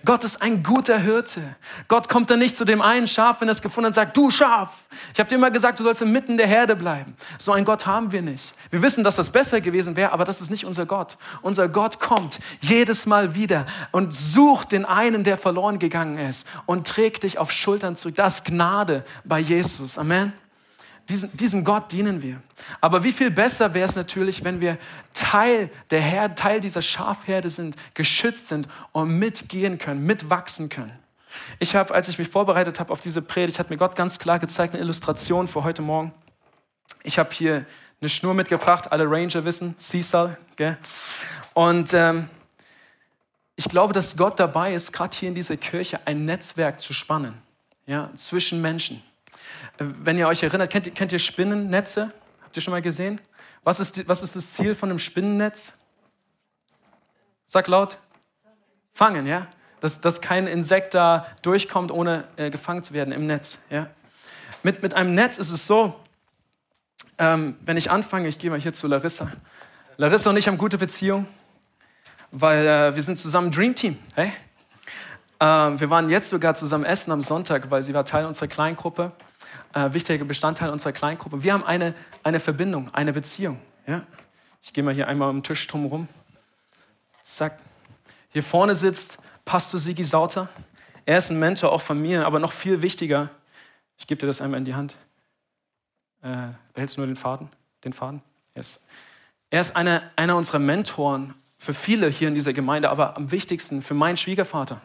Gott 0.07 0.25
ist 0.25 0.41
ein 0.41 0.63
guter 0.63 0.99
Hirte. 0.99 1.43
Gott 1.89 2.09
kommt 2.09 2.31
dann 2.31 2.39
nicht 2.39 2.57
zu 2.57 2.65
dem 2.65 2.81
einen 2.81 3.07
Schaf, 3.07 3.43
wenn 3.43 3.49
er 3.49 3.53
es 3.53 3.61
gefunden 3.61 3.87
hat, 3.87 3.91
und 3.91 3.95
sagt, 3.95 4.17
du 4.17 4.31
Schaf, 4.31 4.71
ich 5.13 5.21
habe 5.21 5.29
dir 5.29 5.35
immer 5.35 5.51
gesagt, 5.51 5.79
du 5.79 5.85
sollst 5.85 6.01
inmitten 6.01 6.39
der 6.39 6.47
Herde 6.47 6.77
bleiben. 6.77 7.15
So 7.37 7.53
ein 7.53 7.67
Gott 7.67 7.87
haben 7.87 8.13
wir 8.13 8.23
nicht. 8.23 8.55
Wir 8.71 8.81
wissen, 8.81 9.05
dass 9.05 9.17
das 9.17 9.29
besser 9.29 9.61
gewesen 9.61 9.97
wäre, 9.97 10.13
aber 10.13 10.25
das 10.25 10.41
ist 10.41 10.51
nicht 10.51 10.65
unser 10.65 10.87
Gott. 10.87 11.19
Unser 11.43 11.69
Gott 11.69 12.01
kommt 12.01 12.39
jedes 12.61 13.05
Mal 13.05 13.35
wieder 13.35 13.67
und 13.91 14.15
sucht 14.15 14.73
den 14.73 14.87
einen, 14.87 15.25
der 15.25 15.37
verloren 15.37 15.79
gegangen 15.79 16.19
ist 16.19 16.49
und 16.65 16.87
trägt 16.87 17.25
dich 17.25 17.39
auf 17.39 17.51
Schultern 17.51 17.97
zurück. 17.97 18.15
Das 18.15 18.37
ist 18.37 18.45
Gnade 18.47 19.05
bei 19.25 19.41
Jesus. 19.41 19.99
Amen. 19.99 20.33
Diesen, 21.09 21.37
diesem 21.37 21.65
Gott 21.65 21.93
dienen 21.93 22.21
wir. 22.21 22.43
Aber 22.81 23.05
wie 23.05 23.13
viel 23.13 23.31
besser 23.31 23.75
wäre 23.75 23.85
es 23.85 23.95
natürlich, 23.95 24.43
wenn 24.43 24.61
wir 24.61 24.77
Teil 25.15 25.71
der 25.91 26.01
Herde, 26.01 26.35
Teil 26.35 26.61
dieser 26.61 26.83
Schafherde 26.83 27.49
sind, 27.49 27.77
geschützt 27.95 28.49
sind 28.49 28.69
und 28.93 29.17
mitgehen 29.19 29.79
können, 29.79 30.05
mitwachsen 30.05 30.69
können. 30.69 30.93
Ich 31.59 31.77
habe, 31.77 31.95
als 31.95 32.09
ich 32.09 32.19
mich 32.19 32.29
vorbereitet 32.29 32.81
habe 32.81 32.93
auf 32.93 33.01
diese 33.01 33.23
Predigt, 33.23 33.59
hat 33.59 33.71
mir 33.71 33.77
Gott 33.77 33.95
ganz 33.95 34.19
klar 34.19 34.39
gezeigt, 34.39 34.75
eine 34.75 34.83
Illustration 34.83 35.47
für 35.47 35.63
heute 35.63 35.83
Morgen. 35.83 36.13
Ich 37.03 37.19
habe 37.19 37.33
hier 37.33 37.67
eine 38.01 38.09
Schnur 38.09 38.35
mitgebracht, 38.35 38.91
alle 38.91 39.09
Ranger 39.09 39.45
wissen, 39.45 39.79
Cecil, 39.79 40.37
gell? 40.57 40.77
Und 41.55 41.95
ähm, 41.95 42.29
ich 43.55 43.69
glaube, 43.69 43.93
dass 43.93 44.17
Gott 44.17 44.39
dabei 44.39 44.75
ist, 44.75 44.93
gerade 44.93 45.17
hier 45.17 45.29
in 45.29 45.35
dieser 45.35 45.57
Kirche 45.57 46.01
ein 46.05 46.25
Netzwerk 46.25 46.81
zu 46.81 46.93
spannen, 46.93 47.35
ja, 47.87 48.11
zwischen 48.17 48.61
Menschen. 48.61 49.03
Wenn 49.79 50.17
ihr 50.17 50.27
euch 50.29 50.43
erinnert, 50.43 50.71
kennt, 50.71 50.95
kennt 50.95 51.13
ihr 51.13 51.19
Spinnennetze? 51.19 52.13
Habt 52.43 52.57
ihr 52.57 52.63
schon 52.63 52.73
mal 52.73 52.83
gesehen? 52.83 53.21
Was 53.63 53.81
ist, 53.81 54.09
was 54.09 54.23
ist 54.23 54.37
das 54.37 54.53
Ziel 54.53 54.75
von 54.75 54.91
einem 54.91 54.99
Spinnennetz? 54.99 55.75
Sag 57.45 57.67
laut. 57.69 57.99
Fangen, 58.93 59.27
ja? 59.27 59.47
Dass, 59.81 60.01
dass 60.01 60.21
kein 60.21 60.47
Insekt 60.47 60.95
da 60.95 61.27
durchkommt, 61.43 61.91
ohne 61.91 62.25
äh, 62.37 62.51
gefangen 62.51 62.83
zu 62.83 62.95
werden 62.95 63.13
im 63.13 63.27
Netz. 63.27 63.59
Ja? 63.69 63.89
Mit, 64.63 64.83
mit 64.83 64.95
einem 64.95 65.15
Netz 65.15 65.37
ist 65.37 65.53
es 65.53 65.67
so, 65.67 65.95
ähm, 67.19 67.57
wenn 67.61 67.77
ich 67.77 67.91
anfange, 67.91 68.29
ich 68.29 68.39
gehe 68.39 68.51
mal 68.51 68.61
hier 68.61 68.73
zu 68.73 68.87
Larissa. 68.87 69.31
Larissa 69.97 70.31
und 70.31 70.37
ich 70.37 70.49
haben 70.49 70.59
gute 70.59 70.79
Beziehung, 70.79 71.27
weil 72.31 72.67
äh, 72.67 72.95
wir 72.95 73.03
sind 73.03 73.19
zusammen 73.19 73.51
Dream 73.51 73.75
Team. 73.75 73.99
Hey? 74.15 74.33
Ähm, 75.41 75.79
wir 75.79 75.91
waren 75.91 76.09
jetzt 76.09 76.31
sogar 76.31 76.55
zusammen 76.55 76.85
essen 76.85 77.13
am 77.13 77.21
Sonntag, 77.21 77.71
weil 77.71 77.83
sie 77.83 77.95
war 77.95 78.05
Teil 78.05 78.25
unserer 78.25 78.49
Kleingruppe 78.49 79.13
äh, 79.73 79.93
wichtiger 79.93 80.25
Bestandteil 80.25 80.71
unserer 80.71 80.93
Kleingruppe. 80.93 81.43
Wir 81.43 81.53
haben 81.53 81.65
eine, 81.65 81.95
eine 82.23 82.41
Verbindung, 82.41 82.93
eine 82.95 83.13
Beziehung. 83.13 83.61
Ja? 83.87 84.03
Ich 84.63 84.73
gehe 84.73 84.83
mal 84.83 84.95
hier 84.95 85.09
einmal 85.09 85.33
den 85.33 85.43
Tisch 85.43 85.67
drumherum. 85.67 86.09
Zack. 87.23 87.59
Hier 88.31 88.43
vorne 88.43 88.75
sitzt 88.75 89.19
Pastor 89.45 89.81
Sigi 89.81 90.05
Sauter. 90.05 90.49
Er 91.05 91.19
ist 91.19 91.31
ein 91.31 91.39
Mentor 91.39 91.73
auch 91.73 91.81
von 91.81 92.01
mir, 92.01 92.27
aber 92.27 92.39
noch 92.39 92.53
viel 92.53 92.83
wichtiger. 92.83 93.31
Ich 93.99 94.07
gebe 94.07 94.19
dir 94.19 94.27
das 94.27 94.41
einmal 94.41 94.59
in 94.59 94.65
die 94.65 94.75
Hand. 94.75 94.97
Äh, 96.23 96.49
behältst 96.75 96.97
du 96.97 97.01
nur 97.01 97.07
den 97.07 97.17
Faden? 97.17 97.49
Den 97.85 97.93
Faden? 97.93 98.23
Yes. 98.55 98.81
Er 99.51 99.61
ist 99.61 99.77
einer, 99.77 100.03
einer 100.17 100.37
unserer 100.37 100.59
Mentoren 100.59 101.35
für 101.59 101.73
viele 101.73 102.09
hier 102.09 102.29
in 102.29 102.35
dieser 102.35 102.53
Gemeinde, 102.53 102.91
aber 102.91 103.17
am 103.17 103.31
wichtigsten 103.31 103.83
für 103.83 103.95
meinen 103.95 104.17
Schwiegervater. 104.17 104.81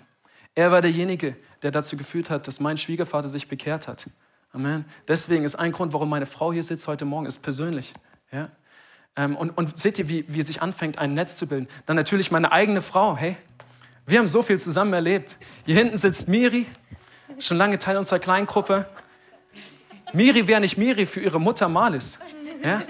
Er 0.53 0.71
war 0.71 0.81
derjenige, 0.81 1.35
der 1.61 1.71
dazu 1.71 1.97
geführt 1.97 2.29
hat, 2.29 2.47
dass 2.47 2.59
mein 2.59 2.77
Schwiegervater 2.77 3.27
sich 3.27 3.47
bekehrt 3.47 3.87
hat. 3.87 4.09
Amen. 4.53 4.85
Deswegen 5.07 5.45
ist 5.45 5.55
ein 5.55 5.71
Grund, 5.71 5.93
warum 5.93 6.09
meine 6.09 6.25
Frau 6.25 6.51
hier 6.51 6.63
sitzt 6.63 6.87
heute 6.87 7.05
Morgen, 7.05 7.25
ist 7.25 7.39
persönlich. 7.39 7.93
Ja? 8.31 8.49
Ähm, 9.15 9.37
und, 9.37 9.51
und 9.51 9.77
seht 9.77 9.97
ihr, 9.97 10.09
wie, 10.09 10.25
wie 10.27 10.41
sich 10.41 10.61
anfängt, 10.61 10.97
ein 10.99 11.13
Netz 11.13 11.37
zu 11.37 11.47
bilden? 11.47 11.67
Dann 11.85 11.95
natürlich 11.95 12.31
meine 12.31 12.51
eigene 12.51 12.81
Frau. 12.81 13.15
Hey, 13.15 13.37
wir 14.05 14.19
haben 14.19 14.27
so 14.27 14.41
viel 14.41 14.59
zusammen 14.59 14.91
erlebt. 14.93 15.37
Hier 15.65 15.75
hinten 15.75 15.95
sitzt 15.95 16.27
Miri, 16.27 16.65
schon 17.39 17.57
lange 17.57 17.77
Teil 17.79 17.97
unserer 17.97 18.19
Kleingruppe. 18.19 18.87
Miri 20.11 20.47
wäre 20.47 20.59
nicht 20.59 20.77
Miri 20.77 21.05
für 21.05 21.21
ihre 21.21 21.39
Mutter 21.39 21.69
Malis. 21.69 22.19
Ja? 22.61 22.81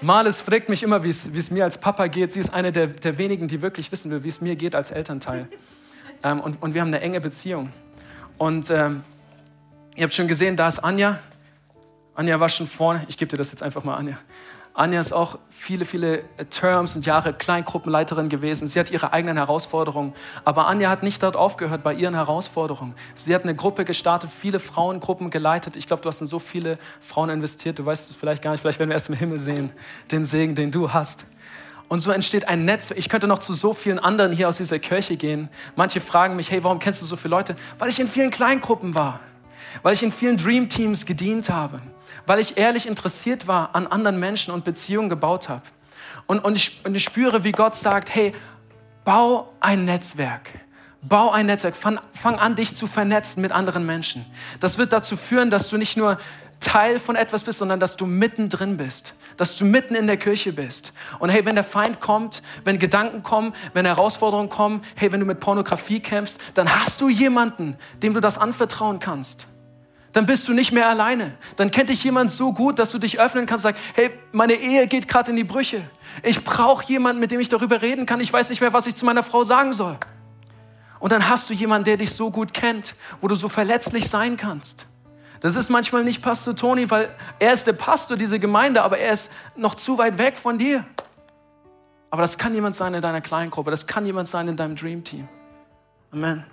Malis 0.00 0.40
fragt 0.40 0.68
mich 0.68 0.84
immer, 0.84 1.02
wie 1.02 1.08
es 1.08 1.50
mir 1.50 1.64
als 1.64 1.80
Papa 1.80 2.06
geht. 2.06 2.30
Sie 2.30 2.38
ist 2.38 2.54
eine 2.54 2.70
der, 2.70 2.86
der 2.86 3.18
wenigen, 3.18 3.48
die 3.48 3.62
wirklich 3.62 3.90
wissen 3.90 4.12
will, 4.12 4.22
wie 4.22 4.28
es 4.28 4.40
mir 4.40 4.54
geht 4.54 4.76
als 4.76 4.92
Elternteil. 4.92 5.48
Ähm, 6.22 6.40
und, 6.40 6.62
und 6.62 6.74
wir 6.74 6.82
haben 6.82 6.88
eine 6.88 7.00
enge 7.00 7.20
Beziehung. 7.20 7.72
Und 8.36 8.70
ähm, 8.70 9.02
Ihr 9.98 10.04
habt 10.04 10.14
schon 10.14 10.28
gesehen, 10.28 10.54
da 10.54 10.68
ist 10.68 10.78
Anja. 10.78 11.18
Anja 12.14 12.38
war 12.38 12.48
schon 12.48 12.68
vorne. 12.68 13.04
Ich 13.08 13.16
gebe 13.16 13.28
dir 13.28 13.36
das 13.36 13.50
jetzt 13.50 13.64
einfach 13.64 13.82
mal, 13.82 13.96
Anja. 13.96 14.16
Anja 14.72 15.00
ist 15.00 15.12
auch 15.12 15.40
viele, 15.50 15.84
viele 15.84 16.22
Terms 16.50 16.94
und 16.94 17.04
Jahre 17.04 17.32
Kleingruppenleiterin 17.32 18.28
gewesen. 18.28 18.68
Sie 18.68 18.78
hat 18.78 18.92
ihre 18.92 19.12
eigenen 19.12 19.38
Herausforderungen. 19.38 20.12
Aber 20.44 20.68
Anja 20.68 20.88
hat 20.88 21.02
nicht 21.02 21.20
dort 21.24 21.34
aufgehört 21.34 21.82
bei 21.82 21.94
ihren 21.94 22.14
Herausforderungen. 22.14 22.94
Sie 23.16 23.34
hat 23.34 23.42
eine 23.42 23.56
Gruppe 23.56 23.84
gestartet, 23.84 24.30
viele 24.30 24.60
Frauengruppen 24.60 25.30
geleitet. 25.30 25.74
Ich 25.74 25.88
glaube, 25.88 26.00
du 26.00 26.08
hast 26.08 26.20
in 26.20 26.28
so 26.28 26.38
viele 26.38 26.78
Frauen 27.00 27.28
investiert. 27.30 27.80
Du 27.80 27.84
weißt 27.84 28.12
es 28.12 28.16
vielleicht 28.16 28.40
gar 28.40 28.52
nicht. 28.52 28.60
Vielleicht 28.60 28.78
werden 28.78 28.90
wir 28.90 28.94
erst 28.94 29.08
im 29.08 29.16
Himmel 29.16 29.36
sehen, 29.36 29.72
den 30.12 30.24
Segen, 30.24 30.54
den 30.54 30.70
du 30.70 30.92
hast. 30.92 31.26
Und 31.88 31.98
so 31.98 32.12
entsteht 32.12 32.46
ein 32.46 32.64
Netz. 32.64 32.92
Ich 32.92 33.08
könnte 33.08 33.26
noch 33.26 33.40
zu 33.40 33.52
so 33.52 33.74
vielen 33.74 33.98
anderen 33.98 34.30
hier 34.30 34.48
aus 34.48 34.58
dieser 34.58 34.78
Kirche 34.78 35.16
gehen. 35.16 35.48
Manche 35.74 36.00
fragen 36.00 36.36
mich, 36.36 36.52
hey, 36.52 36.62
warum 36.62 36.78
kennst 36.78 37.02
du 37.02 37.06
so 37.06 37.16
viele 37.16 37.30
Leute? 37.30 37.56
Weil 37.80 37.88
ich 37.88 37.98
in 37.98 38.06
vielen 38.06 38.30
Kleingruppen 38.30 38.94
war 38.94 39.18
weil 39.82 39.94
ich 39.94 40.02
in 40.02 40.12
vielen 40.12 40.36
Dream 40.36 40.68
Teams 40.68 41.06
gedient 41.06 41.50
habe, 41.50 41.80
weil 42.26 42.38
ich 42.40 42.56
ehrlich 42.56 42.86
interessiert 42.86 43.46
war 43.46 43.74
an 43.74 43.86
anderen 43.86 44.18
Menschen 44.18 44.52
und 44.52 44.64
Beziehungen 44.64 45.08
gebaut 45.08 45.48
habe. 45.48 45.62
Und, 46.26 46.44
und, 46.44 46.56
ich, 46.56 46.80
und 46.84 46.94
ich 46.94 47.04
spüre, 47.04 47.42
wie 47.42 47.52
Gott 47.52 47.74
sagt, 47.74 48.14
hey, 48.14 48.34
bau 49.04 49.50
ein 49.60 49.86
Netzwerk. 49.86 50.50
Bau 51.00 51.30
ein 51.30 51.46
Netzwerk. 51.46 51.74
Fang, 51.74 51.98
fang 52.12 52.38
an, 52.38 52.54
dich 52.54 52.74
zu 52.74 52.86
vernetzen 52.86 53.40
mit 53.40 53.50
anderen 53.50 53.86
Menschen. 53.86 54.26
Das 54.60 54.76
wird 54.76 54.92
dazu 54.92 55.16
führen, 55.16 55.48
dass 55.48 55.70
du 55.70 55.78
nicht 55.78 55.96
nur 55.96 56.18
Teil 56.60 56.98
von 57.00 57.16
etwas 57.16 57.44
bist, 57.44 57.58
sondern 57.58 57.80
dass 57.80 57.96
du 57.96 58.04
mittendrin 58.04 58.76
bist, 58.76 59.14
dass 59.36 59.56
du 59.56 59.64
mitten 59.64 59.94
in 59.94 60.06
der 60.06 60.16
Kirche 60.16 60.52
bist. 60.52 60.92
Und 61.20 61.30
hey, 61.30 61.44
wenn 61.46 61.54
der 61.54 61.64
Feind 61.64 62.00
kommt, 62.00 62.42
wenn 62.64 62.78
Gedanken 62.78 63.22
kommen, 63.22 63.54
wenn 63.74 63.86
Herausforderungen 63.86 64.48
kommen, 64.48 64.82
hey, 64.96 65.12
wenn 65.12 65.20
du 65.20 65.26
mit 65.26 65.40
Pornografie 65.40 66.00
kämpfst, 66.00 66.40
dann 66.54 66.68
hast 66.68 67.00
du 67.00 67.08
jemanden, 67.08 67.76
dem 68.02 68.12
du 68.12 68.20
das 68.20 68.36
anvertrauen 68.36 68.98
kannst 68.98 69.46
dann 70.18 70.26
bist 70.26 70.48
du 70.48 70.52
nicht 70.52 70.72
mehr 70.72 70.88
alleine. 70.88 71.30
Dann 71.54 71.70
kennt 71.70 71.90
dich 71.90 72.02
jemand 72.02 72.32
so 72.32 72.52
gut, 72.52 72.80
dass 72.80 72.90
du 72.90 72.98
dich 72.98 73.20
öffnen 73.20 73.46
kannst 73.46 73.64
und 73.64 73.74
sagst, 73.74 73.84
hey, 73.94 74.10
meine 74.32 74.54
Ehe 74.54 74.88
geht 74.88 75.06
gerade 75.06 75.30
in 75.30 75.36
die 75.36 75.44
Brüche. 75.44 75.88
Ich 76.24 76.42
brauche 76.42 76.84
jemanden, 76.86 77.20
mit 77.20 77.30
dem 77.30 77.38
ich 77.38 77.48
darüber 77.48 77.82
reden 77.82 78.04
kann. 78.04 78.20
Ich 78.20 78.32
weiß 78.32 78.48
nicht 78.48 78.60
mehr, 78.60 78.72
was 78.72 78.88
ich 78.88 78.96
zu 78.96 79.04
meiner 79.04 79.22
Frau 79.22 79.44
sagen 79.44 79.72
soll. 79.72 79.96
Und 80.98 81.12
dann 81.12 81.28
hast 81.28 81.48
du 81.48 81.54
jemanden, 81.54 81.84
der 81.84 81.98
dich 81.98 82.10
so 82.10 82.32
gut 82.32 82.52
kennt, 82.52 82.96
wo 83.20 83.28
du 83.28 83.36
so 83.36 83.48
verletzlich 83.48 84.08
sein 84.08 84.36
kannst. 84.36 84.86
Das 85.38 85.54
ist 85.54 85.70
manchmal 85.70 86.02
nicht 86.02 86.20
Pastor 86.20 86.56
Toni, 86.56 86.90
weil 86.90 87.14
er 87.38 87.52
ist 87.52 87.68
der 87.68 87.74
Pastor 87.74 88.16
dieser 88.16 88.40
Gemeinde, 88.40 88.82
aber 88.82 88.98
er 88.98 89.12
ist 89.12 89.30
noch 89.54 89.76
zu 89.76 89.98
weit 89.98 90.18
weg 90.18 90.36
von 90.36 90.58
dir. 90.58 90.84
Aber 92.10 92.22
das 92.22 92.38
kann 92.38 92.56
jemand 92.56 92.74
sein 92.74 92.92
in 92.92 93.02
deiner 93.02 93.20
Kleingruppe, 93.20 93.70
das 93.70 93.86
kann 93.86 94.04
jemand 94.04 94.26
sein 94.26 94.48
in 94.48 94.56
deinem 94.56 94.74
Dream 94.74 95.04
Team. 95.04 95.28
Amen. 96.10 96.44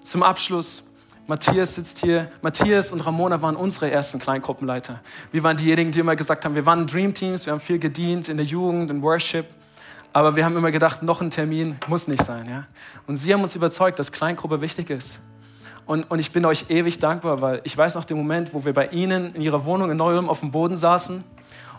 Zum 0.00 0.24
Abschluss 0.24 0.87
Matthias 1.28 1.74
sitzt 1.74 1.98
hier. 1.98 2.32
Matthias 2.40 2.90
und 2.90 3.02
Ramona 3.02 3.42
waren 3.42 3.54
unsere 3.54 3.90
ersten 3.90 4.18
Kleingruppenleiter. 4.18 5.02
Wir 5.30 5.42
waren 5.42 5.58
diejenigen, 5.58 5.92
die 5.92 6.00
immer 6.00 6.16
gesagt 6.16 6.46
haben, 6.46 6.54
wir 6.54 6.64
waren 6.64 6.86
Dream 6.86 7.12
Teams, 7.12 7.44
wir 7.44 7.52
haben 7.52 7.60
viel 7.60 7.78
gedient 7.78 8.30
in 8.30 8.38
der 8.38 8.46
Jugend, 8.46 8.90
in 8.90 9.02
Worship. 9.02 9.44
Aber 10.14 10.36
wir 10.36 10.44
haben 10.46 10.56
immer 10.56 10.70
gedacht, 10.70 11.02
noch 11.02 11.20
ein 11.20 11.28
Termin 11.28 11.76
muss 11.86 12.08
nicht 12.08 12.22
sein. 12.22 12.46
Ja? 12.48 12.66
Und 13.06 13.16
sie 13.16 13.34
haben 13.34 13.42
uns 13.42 13.54
überzeugt, 13.54 13.98
dass 13.98 14.10
Kleingruppe 14.10 14.62
wichtig 14.62 14.88
ist. 14.88 15.20
Und, 15.84 16.10
und 16.10 16.18
ich 16.18 16.32
bin 16.32 16.46
euch 16.46 16.70
ewig 16.70 16.98
dankbar, 16.98 17.42
weil 17.42 17.60
ich 17.64 17.76
weiß 17.76 17.96
noch 17.96 18.06
den 18.06 18.16
Moment, 18.16 18.54
wo 18.54 18.64
wir 18.64 18.72
bei 18.72 18.86
Ihnen 18.86 19.34
in 19.34 19.42
Ihrer 19.42 19.66
Wohnung 19.66 19.90
in 19.90 19.98
Neuem 19.98 20.30
auf 20.30 20.40
dem 20.40 20.50
Boden 20.50 20.78
saßen 20.78 21.24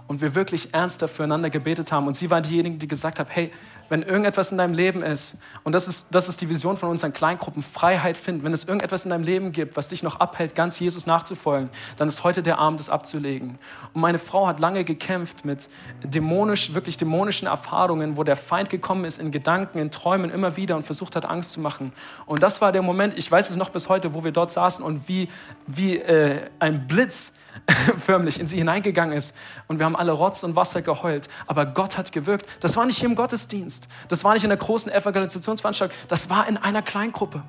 und 0.10 0.22
wir 0.22 0.34
wirklich 0.34 0.74
ernster 0.74 1.08
füreinander 1.08 1.52
gebetet 1.52 1.92
haben. 1.92 2.08
Und 2.08 2.16
sie 2.16 2.32
war 2.32 2.42
diejenige, 2.42 2.78
die 2.78 2.88
gesagt 2.88 3.20
hat, 3.20 3.28
hey, 3.30 3.52
wenn 3.90 4.02
irgendetwas 4.02 4.52
in 4.52 4.58
deinem 4.58 4.74
Leben 4.74 5.04
ist, 5.04 5.38
und 5.64 5.76
das 5.76 5.88
ist, 5.88 6.08
das 6.10 6.28
ist 6.28 6.42
die 6.42 6.50
Vision 6.50 6.78
von 6.78 6.90
unseren 6.90 7.14
Kleingruppen, 7.14 7.62
Freiheit 7.62 8.18
finden, 8.18 8.44
wenn 8.44 8.52
es 8.52 8.64
irgendetwas 8.64 9.04
in 9.04 9.12
deinem 9.12 9.24
Leben 9.24 9.52
gibt, 9.52 9.78
was 9.78 9.90
dich 9.90 10.02
noch 10.02 10.20
abhält, 10.20 10.56
ganz 10.56 10.80
Jesus 10.80 11.06
nachzufolgen, 11.06 11.70
dann 11.98 12.08
ist 12.08 12.24
heute 12.24 12.42
der 12.42 12.58
Abend, 12.58 12.80
das 12.80 12.90
abzulegen. 12.90 13.60
Und 13.94 14.02
meine 14.02 14.18
Frau 14.18 14.48
hat 14.48 14.60
lange 14.60 14.84
gekämpft 14.84 15.46
mit 15.46 15.70
dämonisch, 16.04 16.74
wirklich 16.74 16.98
dämonischen 16.98 17.48
Erfahrungen, 17.48 18.18
wo 18.18 18.24
der 18.24 18.36
Feind 18.36 18.72
gekommen 18.72 19.06
ist 19.06 19.20
in 19.20 19.32
Gedanken, 19.32 19.78
in 19.78 19.92
Träumen 19.92 20.32
immer 20.32 20.56
wieder 20.56 20.76
und 20.76 20.84
versucht 20.88 21.16
hat, 21.16 21.26
Angst 21.26 21.52
zu 21.52 21.60
machen. 21.60 21.94
Und 22.26 22.42
das 22.42 22.62
war 22.62 22.72
der 22.72 22.82
Moment, 22.82 23.14
ich 23.16 23.32
weiß 23.32 23.52
es 23.52 23.58
noch 23.58 23.70
bis 23.70 23.90
heute, 23.90 24.16
wo 24.16 24.24
wir 24.24 24.32
dort 24.32 24.52
saßen 24.52 24.84
und 24.84 25.08
wie, 25.08 25.30
wie 25.68 26.00
äh, 26.00 26.50
ein 26.58 26.88
Blitz 26.88 27.34
förmlich 28.00 28.40
in 28.40 28.48
sie 28.48 28.58
hineingegangen 28.58 29.18
ist. 29.18 29.36
Und 29.68 29.80
wir 29.80 29.86
haben 29.86 29.96
alle 29.96 30.12
Rotz 30.12 30.44
und 30.44 30.56
Wasser 30.56 30.82
geheult. 30.82 31.30
Aber 31.48 31.66
Gott 31.66 31.98
hat 31.98 32.12
gewirkt. 32.12 32.46
Das 32.60 32.78
war 32.78 32.86
nicht 32.86 32.98
hier 32.98 33.10
im 33.10 33.16
Gottesdienst. 33.16 33.88
Das 34.08 34.24
war 34.24 34.34
nicht 34.34 34.44
in 34.44 34.52
einer 34.52 34.60
großen 34.60 34.92
Evangelisationsveranstaltung. 34.92 35.96
Das 36.08 36.30
war 36.30 36.48
in 36.48 36.58
einer 36.58 36.82
Kleingruppe, 36.82 37.44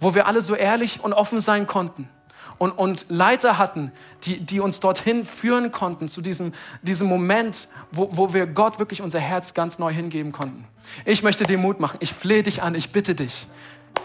wo 0.00 0.14
wir 0.14 0.26
alle 0.26 0.40
so 0.40 0.54
ehrlich 0.54 1.02
und 1.02 1.12
offen 1.12 1.40
sein 1.40 1.66
konnten. 1.66 2.08
Und, 2.58 2.72
und 2.72 3.06
Leiter 3.08 3.56
hatten, 3.56 3.90
die, 4.24 4.38
die 4.38 4.60
uns 4.60 4.80
dorthin 4.80 5.24
führen 5.24 5.72
konnten, 5.72 6.08
zu 6.08 6.20
diesem, 6.20 6.52
diesem 6.82 7.08
Moment, 7.08 7.68
wo, 7.90 8.10
wo 8.12 8.34
wir 8.34 8.46
Gott 8.46 8.78
wirklich 8.78 9.00
unser 9.00 9.18
Herz 9.18 9.54
ganz 9.54 9.78
neu 9.78 9.90
hingeben 9.90 10.30
konnten. 10.30 10.66
Ich 11.06 11.22
möchte 11.22 11.44
dir 11.44 11.56
Mut 11.56 11.80
machen. 11.80 11.96
Ich 12.00 12.12
flehe 12.12 12.42
dich 12.42 12.62
an. 12.62 12.74
Ich 12.74 12.92
bitte 12.92 13.14
dich 13.14 13.46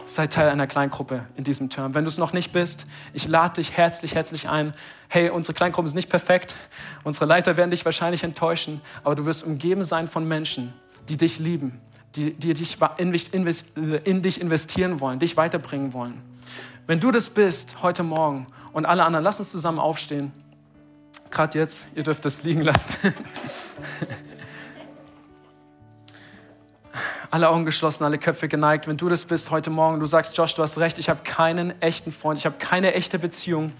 sei 0.06 0.28
Teil 0.28 0.50
einer 0.50 0.68
Kleingruppe 0.68 1.26
in 1.36 1.44
diesem 1.44 1.70
Term. 1.70 1.96
Wenn 1.96 2.04
du 2.04 2.10
es 2.10 2.18
noch 2.18 2.34
nicht 2.34 2.54
bist, 2.54 2.86
ich 3.13 3.28
lade 3.28 3.56
dich 3.56 3.76
herzlich, 3.76 4.15
herzlich 4.15 4.50
ein. 4.50 4.74
Hey, 5.08 5.30
unsere 5.30 5.54
Kleingruppe 5.54 5.86
ist 5.88 5.96
nicht 5.96 6.10
perfekt. 6.10 6.56
Unsere 7.04 7.26
Leiter 7.26 7.58
werden 7.58 7.72
dich 7.72 7.86
wahrscheinlich 7.86 8.24
enttäuschen, 8.24 8.82
aber 9.04 9.15
du 9.15 9.26
wirst 9.26 9.44
umgeben 9.44 9.84
sein 9.84 10.08
von 10.08 10.28
Menschen, 10.28 10.74
die 11.10 11.18
dich 11.18 11.39
lieben, 11.39 11.80
die, 12.15 12.34
die 12.34 12.54
dich 12.54 12.78
in 12.98 14.22
dich 14.22 14.41
investieren 14.41 15.00
wollen, 15.00 15.20
dich 15.20 15.38
weiterbringen 15.38 15.94
wollen. 15.94 16.22
Wenn 16.88 17.00
du 17.00 17.12
das 17.12 17.30
bist 17.30 17.82
heute 17.82 18.04
Morgen 18.04 18.48
und 18.74 18.86
alle 18.86 19.04
anderen, 19.04 19.24
lass 19.24 19.39
uns 19.39 19.52
zusammen 19.52 19.80
aufstehen. 19.80 20.32
Gerade 21.32 21.58
jetzt, 21.58 21.88
ihr 21.96 22.04
dürft 22.04 22.26
es 22.26 22.44
liegen 22.44 22.62
lassen. 22.62 23.13
alle 27.36 27.50
Augen 27.50 27.65
geschlossen, 27.65 28.06
alle 28.06 28.17
Köpfe 28.17 28.48
geneigt. 28.48 28.88
Wenn 28.88 28.95
du 28.95 29.10
das 29.10 29.26
bist 29.26 29.52
heute 29.52 29.69
Morgen, 29.69 30.00
du 30.00 30.06
sagst, 30.06 30.38
Josh, 30.38 30.54
du 30.54 30.62
hast 30.62 30.78
recht, 30.78 30.98
ich 31.00 31.10
habe 31.10 31.19
keinen 31.26 31.74
echten 31.82 32.13
Freund, 32.13 32.39
ich 32.39 32.45
habe 32.45 32.56
keine 32.60 32.93
echte 32.93 33.19
Beziehung. 33.19 33.74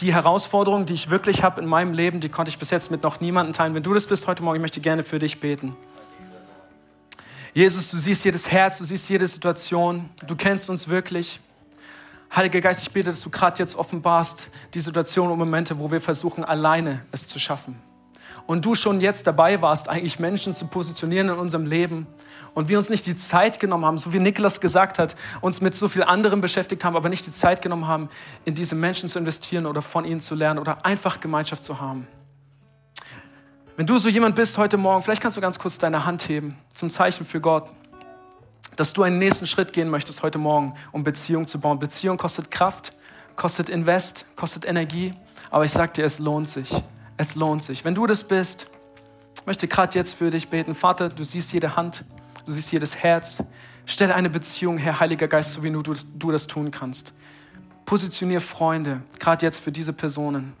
Die 0.00 0.12
Herausforderungen, 0.12 0.84
die 0.84 0.92
ich 0.92 1.08
wirklich 1.08 1.42
habe 1.42 1.58
in 1.62 1.66
meinem 1.66 1.94
Leben, 1.94 2.20
die 2.20 2.28
konnte 2.28 2.50
ich 2.50 2.58
bis 2.58 2.68
jetzt 2.68 2.90
mit 2.90 3.02
noch 3.02 3.22
niemandem 3.22 3.54
teilen. 3.54 3.74
Wenn 3.74 3.82
du 3.82 3.94
das 3.94 4.06
bist 4.06 4.26
heute 4.26 4.42
Morgen, 4.42 4.56
ich 4.56 4.60
möchte 4.60 4.82
gerne 4.82 5.02
für 5.02 5.18
dich 5.18 5.40
beten. 5.40 5.74
Jesus, 7.54 7.90
du 7.90 7.96
siehst 7.96 8.26
jedes 8.26 8.50
Herz, 8.50 8.76
du 8.76 8.84
siehst 8.84 9.08
jede 9.08 9.26
Situation, 9.26 10.10
du 10.26 10.36
kennst 10.36 10.68
uns 10.68 10.86
wirklich. 10.86 11.40
Heiliger 12.36 12.60
Geist, 12.60 12.82
ich 12.82 12.90
bete, 12.90 13.08
dass 13.08 13.22
du 13.22 13.30
gerade 13.30 13.58
jetzt 13.58 13.74
offenbarst 13.74 14.50
die 14.74 14.80
Situation 14.80 15.30
und 15.30 15.38
Momente, 15.38 15.78
wo 15.78 15.90
wir 15.90 16.02
versuchen, 16.02 16.44
alleine 16.44 17.06
es 17.10 17.26
zu 17.26 17.38
schaffen. 17.38 17.80
Und 18.48 18.64
du 18.64 18.74
schon 18.74 19.02
jetzt 19.02 19.26
dabei 19.26 19.60
warst, 19.60 19.90
eigentlich 19.90 20.18
Menschen 20.18 20.54
zu 20.54 20.66
positionieren 20.66 21.28
in 21.28 21.36
unserem 21.36 21.66
Leben, 21.66 22.06
und 22.54 22.68
wir 22.68 22.78
uns 22.78 22.90
nicht 22.90 23.06
die 23.06 23.16
Zeit 23.16 23.60
genommen 23.60 23.84
haben, 23.84 23.98
so 23.98 24.12
wie 24.12 24.18
Niklas 24.18 24.60
gesagt 24.60 24.98
hat, 24.98 25.16
uns 25.40 25.60
mit 25.60 25.74
so 25.74 25.88
viel 25.88 26.02
anderem 26.02 26.40
beschäftigt 26.40 26.84
haben, 26.84 26.96
aber 26.96 27.08
nicht 27.08 27.26
die 27.26 27.32
Zeit 27.32 27.62
genommen 27.62 27.86
haben, 27.86 28.08
in 28.44 28.54
diese 28.54 28.74
Menschen 28.74 29.08
zu 29.08 29.18
investieren 29.18 29.66
oder 29.66 29.82
von 29.82 30.04
ihnen 30.04 30.20
zu 30.20 30.34
lernen 30.34 30.58
oder 30.58 30.84
einfach 30.84 31.20
Gemeinschaft 31.20 31.64
zu 31.64 31.80
haben. 31.80 32.06
Wenn 33.76 33.86
du 33.86 33.98
so 33.98 34.08
jemand 34.08 34.34
bist 34.34 34.58
heute 34.58 34.76
Morgen, 34.76 35.02
vielleicht 35.04 35.22
kannst 35.22 35.36
du 35.36 35.40
ganz 35.40 35.58
kurz 35.58 35.78
deine 35.78 36.04
Hand 36.04 36.28
heben 36.28 36.58
zum 36.74 36.90
Zeichen 36.90 37.24
für 37.24 37.40
Gott, 37.40 37.70
dass 38.76 38.92
du 38.92 39.02
einen 39.02 39.18
nächsten 39.18 39.46
Schritt 39.46 39.72
gehen 39.72 39.88
möchtest 39.88 40.22
heute 40.22 40.38
Morgen, 40.38 40.74
um 40.92 41.04
Beziehung 41.04 41.46
zu 41.46 41.60
bauen. 41.60 41.78
Beziehung 41.78 42.16
kostet 42.16 42.50
Kraft, 42.50 42.92
kostet 43.36 43.68
Invest, 43.68 44.26
kostet 44.36 44.64
Energie, 44.64 45.14
aber 45.50 45.64
ich 45.64 45.70
sag 45.70 45.94
dir, 45.94 46.04
es 46.04 46.18
lohnt 46.18 46.48
sich. 46.48 46.70
Es 47.16 47.34
lohnt 47.34 47.62
sich. 47.62 47.84
Wenn 47.84 47.94
du 47.94 48.06
das 48.06 48.24
bist, 48.24 48.66
möchte 49.48 49.66
gerade 49.66 49.98
jetzt 49.98 50.14
für 50.14 50.30
dich 50.30 50.48
beten. 50.48 50.74
Vater, 50.74 51.08
du 51.08 51.24
siehst 51.24 51.52
jede 51.52 51.74
Hand 51.74 52.04
du 52.48 52.54
siehst 52.54 52.72
jedes 52.72 52.96
Herz. 52.96 53.44
Stelle 53.84 54.14
eine 54.14 54.30
Beziehung 54.30 54.78
her, 54.78 55.00
Heiliger 55.00 55.28
Geist, 55.28 55.52
so 55.52 55.62
wie 55.62 55.70
nur 55.70 55.82
du, 55.82 55.94
du 56.16 56.32
das 56.32 56.46
tun 56.46 56.70
kannst. 56.70 57.12
Positionier 57.84 58.40
Freunde, 58.40 59.02
gerade 59.18 59.44
jetzt 59.44 59.60
für 59.60 59.70
diese 59.70 59.92
Personen. 59.92 60.54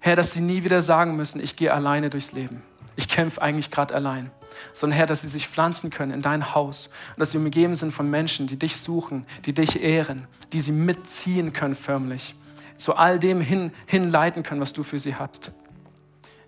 Herr, 0.00 0.16
dass 0.16 0.32
sie 0.32 0.40
nie 0.40 0.64
wieder 0.64 0.80
sagen 0.80 1.16
müssen, 1.16 1.42
ich 1.42 1.54
gehe 1.54 1.72
alleine 1.72 2.08
durchs 2.08 2.32
Leben. 2.32 2.62
Ich 2.96 3.08
kämpfe 3.08 3.42
eigentlich 3.42 3.70
gerade 3.70 3.94
allein. 3.94 4.30
Sondern 4.72 4.96
Herr, 4.96 5.06
dass 5.06 5.20
sie 5.20 5.28
sich 5.28 5.48
pflanzen 5.48 5.90
können 5.90 6.12
in 6.12 6.22
dein 6.22 6.54
Haus 6.54 6.88
und 7.14 7.20
dass 7.20 7.32
sie 7.32 7.38
umgeben 7.38 7.74
sind 7.74 7.92
von 7.92 8.08
Menschen, 8.08 8.46
die 8.46 8.58
dich 8.58 8.78
suchen, 8.78 9.26
die 9.44 9.52
dich 9.52 9.82
ehren, 9.82 10.26
die 10.54 10.60
sie 10.60 10.72
mitziehen 10.72 11.52
können 11.52 11.74
förmlich, 11.74 12.34
zu 12.76 12.96
all 12.96 13.18
dem 13.18 13.42
hin, 13.42 13.70
hinleiten 13.86 14.42
können, 14.42 14.62
was 14.62 14.72
du 14.72 14.82
für 14.82 14.98
sie 14.98 15.14
hast. 15.14 15.52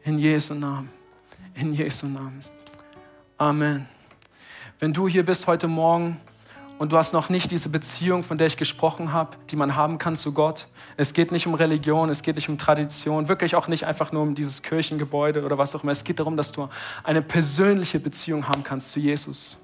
In 0.05 0.17
Jesu 0.17 0.55
Namen. 0.55 0.89
In 1.55 1.75
Jesu 1.75 2.07
Namen. 2.07 2.43
Amen. 3.37 3.87
Wenn 4.81 4.95
du 4.95 5.09
hier 5.09 5.27
bist 5.27 5.47
heute 5.47 5.69
Morgen 5.69 6.19
und 6.79 6.93
du 6.93 6.97
hast 6.97 7.13
noch 7.13 7.29
nicht 7.29 7.51
diese 7.51 7.69
Beziehung, 7.69 8.23
von 8.23 8.39
der 8.39 8.47
ich 8.47 8.57
gesprochen 8.57 9.13
habe, 9.13 9.37
die 9.51 9.57
man 9.57 9.77
haben 9.77 9.99
kann 9.99 10.17
zu 10.17 10.33
Gott. 10.33 10.69
Es 10.97 11.13
geht 11.13 11.33
nicht 11.33 11.47
um 11.47 11.53
Religion, 11.53 12.09
es 12.09 12.23
geht 12.23 12.37
nicht 12.37 12.49
um 12.49 12.57
Tradition, 12.57 13.29
wirklich 13.29 13.55
auch 13.55 13.69
nicht 13.69 13.85
einfach 13.85 14.11
nur 14.11 14.23
um 14.23 14.35
dieses 14.35 14.63
Kirchengebäude 14.63 15.45
oder 15.45 15.59
was 15.59 15.75
auch 15.75 15.83
immer. 15.83 15.93
Es 15.93 16.03
geht 16.03 16.19
darum, 16.19 16.39
dass 16.39 16.53
du 16.53 16.71
eine 17.05 17.21
persönliche 17.21 18.01
Beziehung 18.01 18.49
haben 18.49 18.65
kannst 18.65 18.93
zu 18.93 19.01
Jesus. 19.01 19.59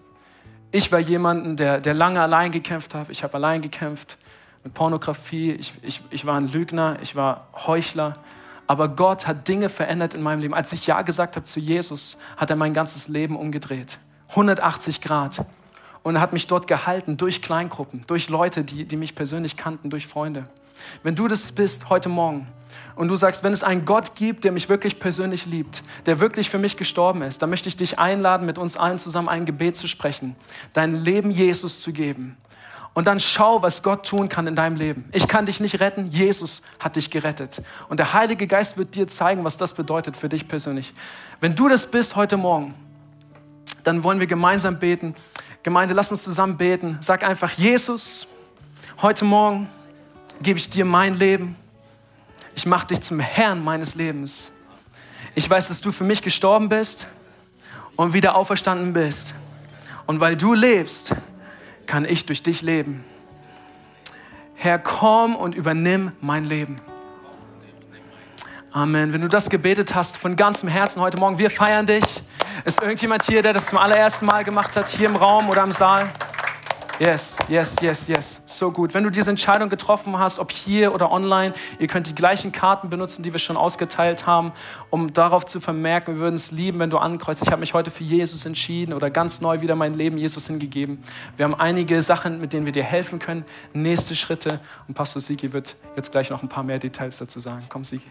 Ich 0.71 0.93
war 0.93 0.99
jemanden, 0.99 1.57
der, 1.57 1.81
der 1.81 1.95
lange 1.95 2.21
allein 2.21 2.53
gekämpft 2.53 2.95
hat. 2.95 3.09
Ich 3.09 3.25
habe 3.25 3.33
allein 3.37 3.63
gekämpft 3.63 4.19
mit 4.65 4.75
Pornografie. 4.75 5.53
Ich, 5.53 5.73
ich, 5.81 6.03
ich 6.11 6.27
war 6.27 6.37
ein 6.37 6.53
Lügner, 6.53 6.99
ich 7.01 7.17
war 7.17 7.49
Heuchler. 7.67 8.19
Aber 8.67 8.89
Gott 8.89 9.27
hat 9.27 9.49
Dinge 9.49 9.71
verändert 9.71 10.13
in 10.13 10.21
meinem 10.21 10.41
Leben. 10.41 10.53
Als 10.53 10.75
ich 10.75 10.87
Ja 10.87 11.01
gesagt 11.01 11.37
habe 11.37 11.45
zu 11.45 11.59
Jesus, 11.59 12.19
hat 12.37 12.51
er 12.51 12.57
mein 12.57 12.75
ganzes 12.75 13.09
Leben 13.09 13.35
umgedreht. 13.35 13.99
180 14.31 15.01
Grad. 15.01 15.45
Und 16.03 16.21
hat 16.21 16.33
mich 16.33 16.47
dort 16.47 16.69
gehalten 16.69 17.17
durch 17.17 17.43
Kleingruppen, 17.43 18.05
durch 18.07 18.29
Leute, 18.29 18.63
die, 18.63 18.85
die 18.85 18.97
mich 18.97 19.17
persönlich 19.17 19.57
kannten, 19.57 19.91
durch 19.91 20.07
Freunde. 20.07 20.47
Wenn 21.03 21.17
du 21.17 21.27
das 21.27 21.51
bist 21.51 21.89
heute 21.89 22.09
Morgen 22.09 22.47
und 22.95 23.09
du 23.09 23.17
sagst, 23.17 23.43
wenn 23.43 23.53
es 23.53 23.65
einen 23.65 23.85
Gott 23.85 24.15
gibt, 24.15 24.45
der 24.45 24.53
mich 24.53 24.69
wirklich 24.69 25.01
persönlich 25.01 25.47
liebt, 25.47 25.83
der 26.07 26.21
wirklich 26.21 26.49
für 26.49 26.59
mich 26.59 26.77
gestorben 26.77 27.23
ist, 27.23 27.43
dann 27.43 27.51
möchte 27.51 27.69
ich 27.69 27.77
dich 27.77 27.99
einladen, 27.99 28.47
mit 28.47 28.59
uns 28.59 28.77
allen 28.77 28.99
zusammen 28.99 29.29
ein 29.29 29.47
Gebet 29.47 29.77
zu 29.77 29.89
sprechen, 29.89 30.37
dein 30.73 31.03
Leben 31.03 31.31
Jesus 31.31 31.81
zu 31.81 31.93
geben. 31.93 32.37
Und 32.95 33.07
dann 33.07 33.21
schau, 33.21 33.61
was 33.61 33.83
Gott 33.83 34.07
tun 34.07 34.31
kann 34.31 34.47
in 34.47 34.57
deinem 34.57 34.77
Leben. 34.77 35.05
Ich 35.13 35.29
kann 35.29 35.45
dich 35.45 35.61
nicht 35.61 35.81
retten, 35.81 36.07
Jesus 36.07 36.63
hat 36.81 36.97
dich 36.97 37.11
gerettet. 37.11 37.61
Und 37.91 37.99
der 37.99 38.15
Heilige 38.15 38.47
Geist 38.47 38.79
wird 38.79 38.95
dir 38.95 39.07
zeigen, 39.07 39.45
was 39.45 39.59
das 39.59 39.75
bedeutet 39.75 40.17
für 40.17 40.31
dich 40.31 40.49
persönlich. 40.49 40.95
Wenn 41.43 41.55
du 41.55 41.69
das 41.69 41.85
bist 41.91 42.17
heute 42.17 42.39
Morgen, 42.39 42.75
dann 43.87 44.03
wollen 44.03 44.19
wir 44.19 44.27
gemeinsam 44.27 44.81
beten. 44.81 45.15
Gemeinde, 45.63 45.95
lass 45.95 46.11
uns 46.11 46.25
zusammen 46.25 46.57
beten. 46.57 46.97
Sag 47.01 47.23
einfach, 47.23 47.53
Jesus, 47.53 48.27
heute 49.01 49.25
Morgen 49.25 49.69
gebe 50.43 50.59
ich 50.59 50.69
dir 50.69 50.85
mein 50.85 51.15
Leben. 51.15 51.55
Ich 52.57 52.67
mache 52.67 52.89
dich 52.89 53.01
zum 53.01 53.21
Herrn 53.21 53.63
meines 53.63 53.95
Lebens. 53.95 54.51
Ich 55.37 55.49
weiß, 55.49 55.69
dass 55.69 55.81
du 55.81 55.93
für 55.93 56.03
mich 56.03 56.21
gestorben 56.21 56.69
bist 56.69 57.07
und 57.95 58.13
wieder 58.13 58.35
auferstanden 58.35 58.93
bist. 58.93 59.37
Und 60.07 60.19
weil 60.19 60.37
du 60.37 60.53
lebst, 60.53 61.15
kann 61.87 62.05
ich 62.05 62.27
durch 62.27 62.43
dich 62.43 62.63
leben. 62.63 63.05
Herr, 64.57 64.81
komm 64.81 65.37
und 65.37 65.55
übernimm 65.55 66.11
mein 66.21 66.45
Leben. 66.45 66.81
Amen. 68.77 69.15
Wenn 69.15 69.23
du 69.23 69.29
das 69.29 69.49
gebetet 69.49 69.95
hast 69.95 70.19
von 70.19 70.37
ganzem 70.37 70.69
Herzen 70.69 71.01
heute 71.01 71.17
Morgen, 71.17 71.39
wir 71.39 71.49
feiern 71.49 71.87
dich. 71.87 72.05
Ist 72.67 72.83
irgendjemand 72.83 73.23
hier, 73.23 73.41
der 73.41 73.55
das 73.55 73.69
zum 73.69 73.79
allerersten 73.79 74.27
Mal 74.27 74.45
gemacht 74.45 74.77
hat, 74.77 74.91
hier 74.91 75.09
im 75.09 75.17
Raum 75.17 75.49
oder 75.49 75.63
im 75.63 75.73
Saal? 75.73 76.13
Yes, 76.99 77.39
yes, 77.49 77.77
yes, 77.81 78.07
yes. 78.07 78.43
So 78.45 78.71
gut. 78.71 78.93
Wenn 78.93 79.03
du 79.03 79.09
diese 79.09 79.31
Entscheidung 79.31 79.71
getroffen 79.71 80.19
hast, 80.19 80.39
ob 80.39 80.53
hier 80.53 80.95
oder 80.95 81.11
online, 81.11 81.55
ihr 81.79 81.87
könnt 81.87 82.07
die 82.07 82.15
gleichen 82.15 82.53
Karten 82.53 82.91
benutzen, 82.91 83.23
die 83.23 83.33
wir 83.33 83.39
schon 83.39 83.57
ausgeteilt 83.57 84.27
haben, 84.27 84.53
um 84.91 85.15
darauf 85.15 85.47
zu 85.47 85.59
vermerken, 85.59 86.17
wir 86.17 86.21
würden 86.21 86.35
es 86.35 86.51
lieben, 86.51 86.79
wenn 86.79 86.91
du 86.91 86.99
ankreuzt. 86.99 87.41
Ich 87.43 87.51
habe 87.51 87.61
mich 87.61 87.73
heute 87.73 87.91
für 87.91 88.05
Jesus 88.05 88.45
entschieden 88.45 88.93
oder 88.93 89.09
ganz 89.09 89.41
neu 89.41 89.63
wieder 89.63 89.75
mein 89.75 89.95
Leben 89.95 90.19
Jesus 90.19 90.49
hingegeben. 90.49 91.03
Wir 91.39 91.47
haben 91.47 91.55
einige 91.55 92.03
Sachen, 92.03 92.43
mit 92.43 92.53
denen 92.53 92.67
wir 92.67 92.75
dir 92.75 92.85
helfen 92.85 93.21
können. 93.21 93.47
Nächste 93.73 94.15
Schritte. 94.15 94.61
Und 94.87 94.93
Pastor 94.93 95.23
Sigi 95.23 95.55
wird 95.55 95.77
jetzt 95.97 96.13
gleich 96.13 96.29
noch 96.29 96.43
ein 96.43 96.51
paar 96.51 96.63
mehr 96.63 96.79
Details 96.79 97.17
dazu 97.17 97.41
sagen. 97.41 97.65
Komm, 97.71 97.83
Sigi. 97.83 98.11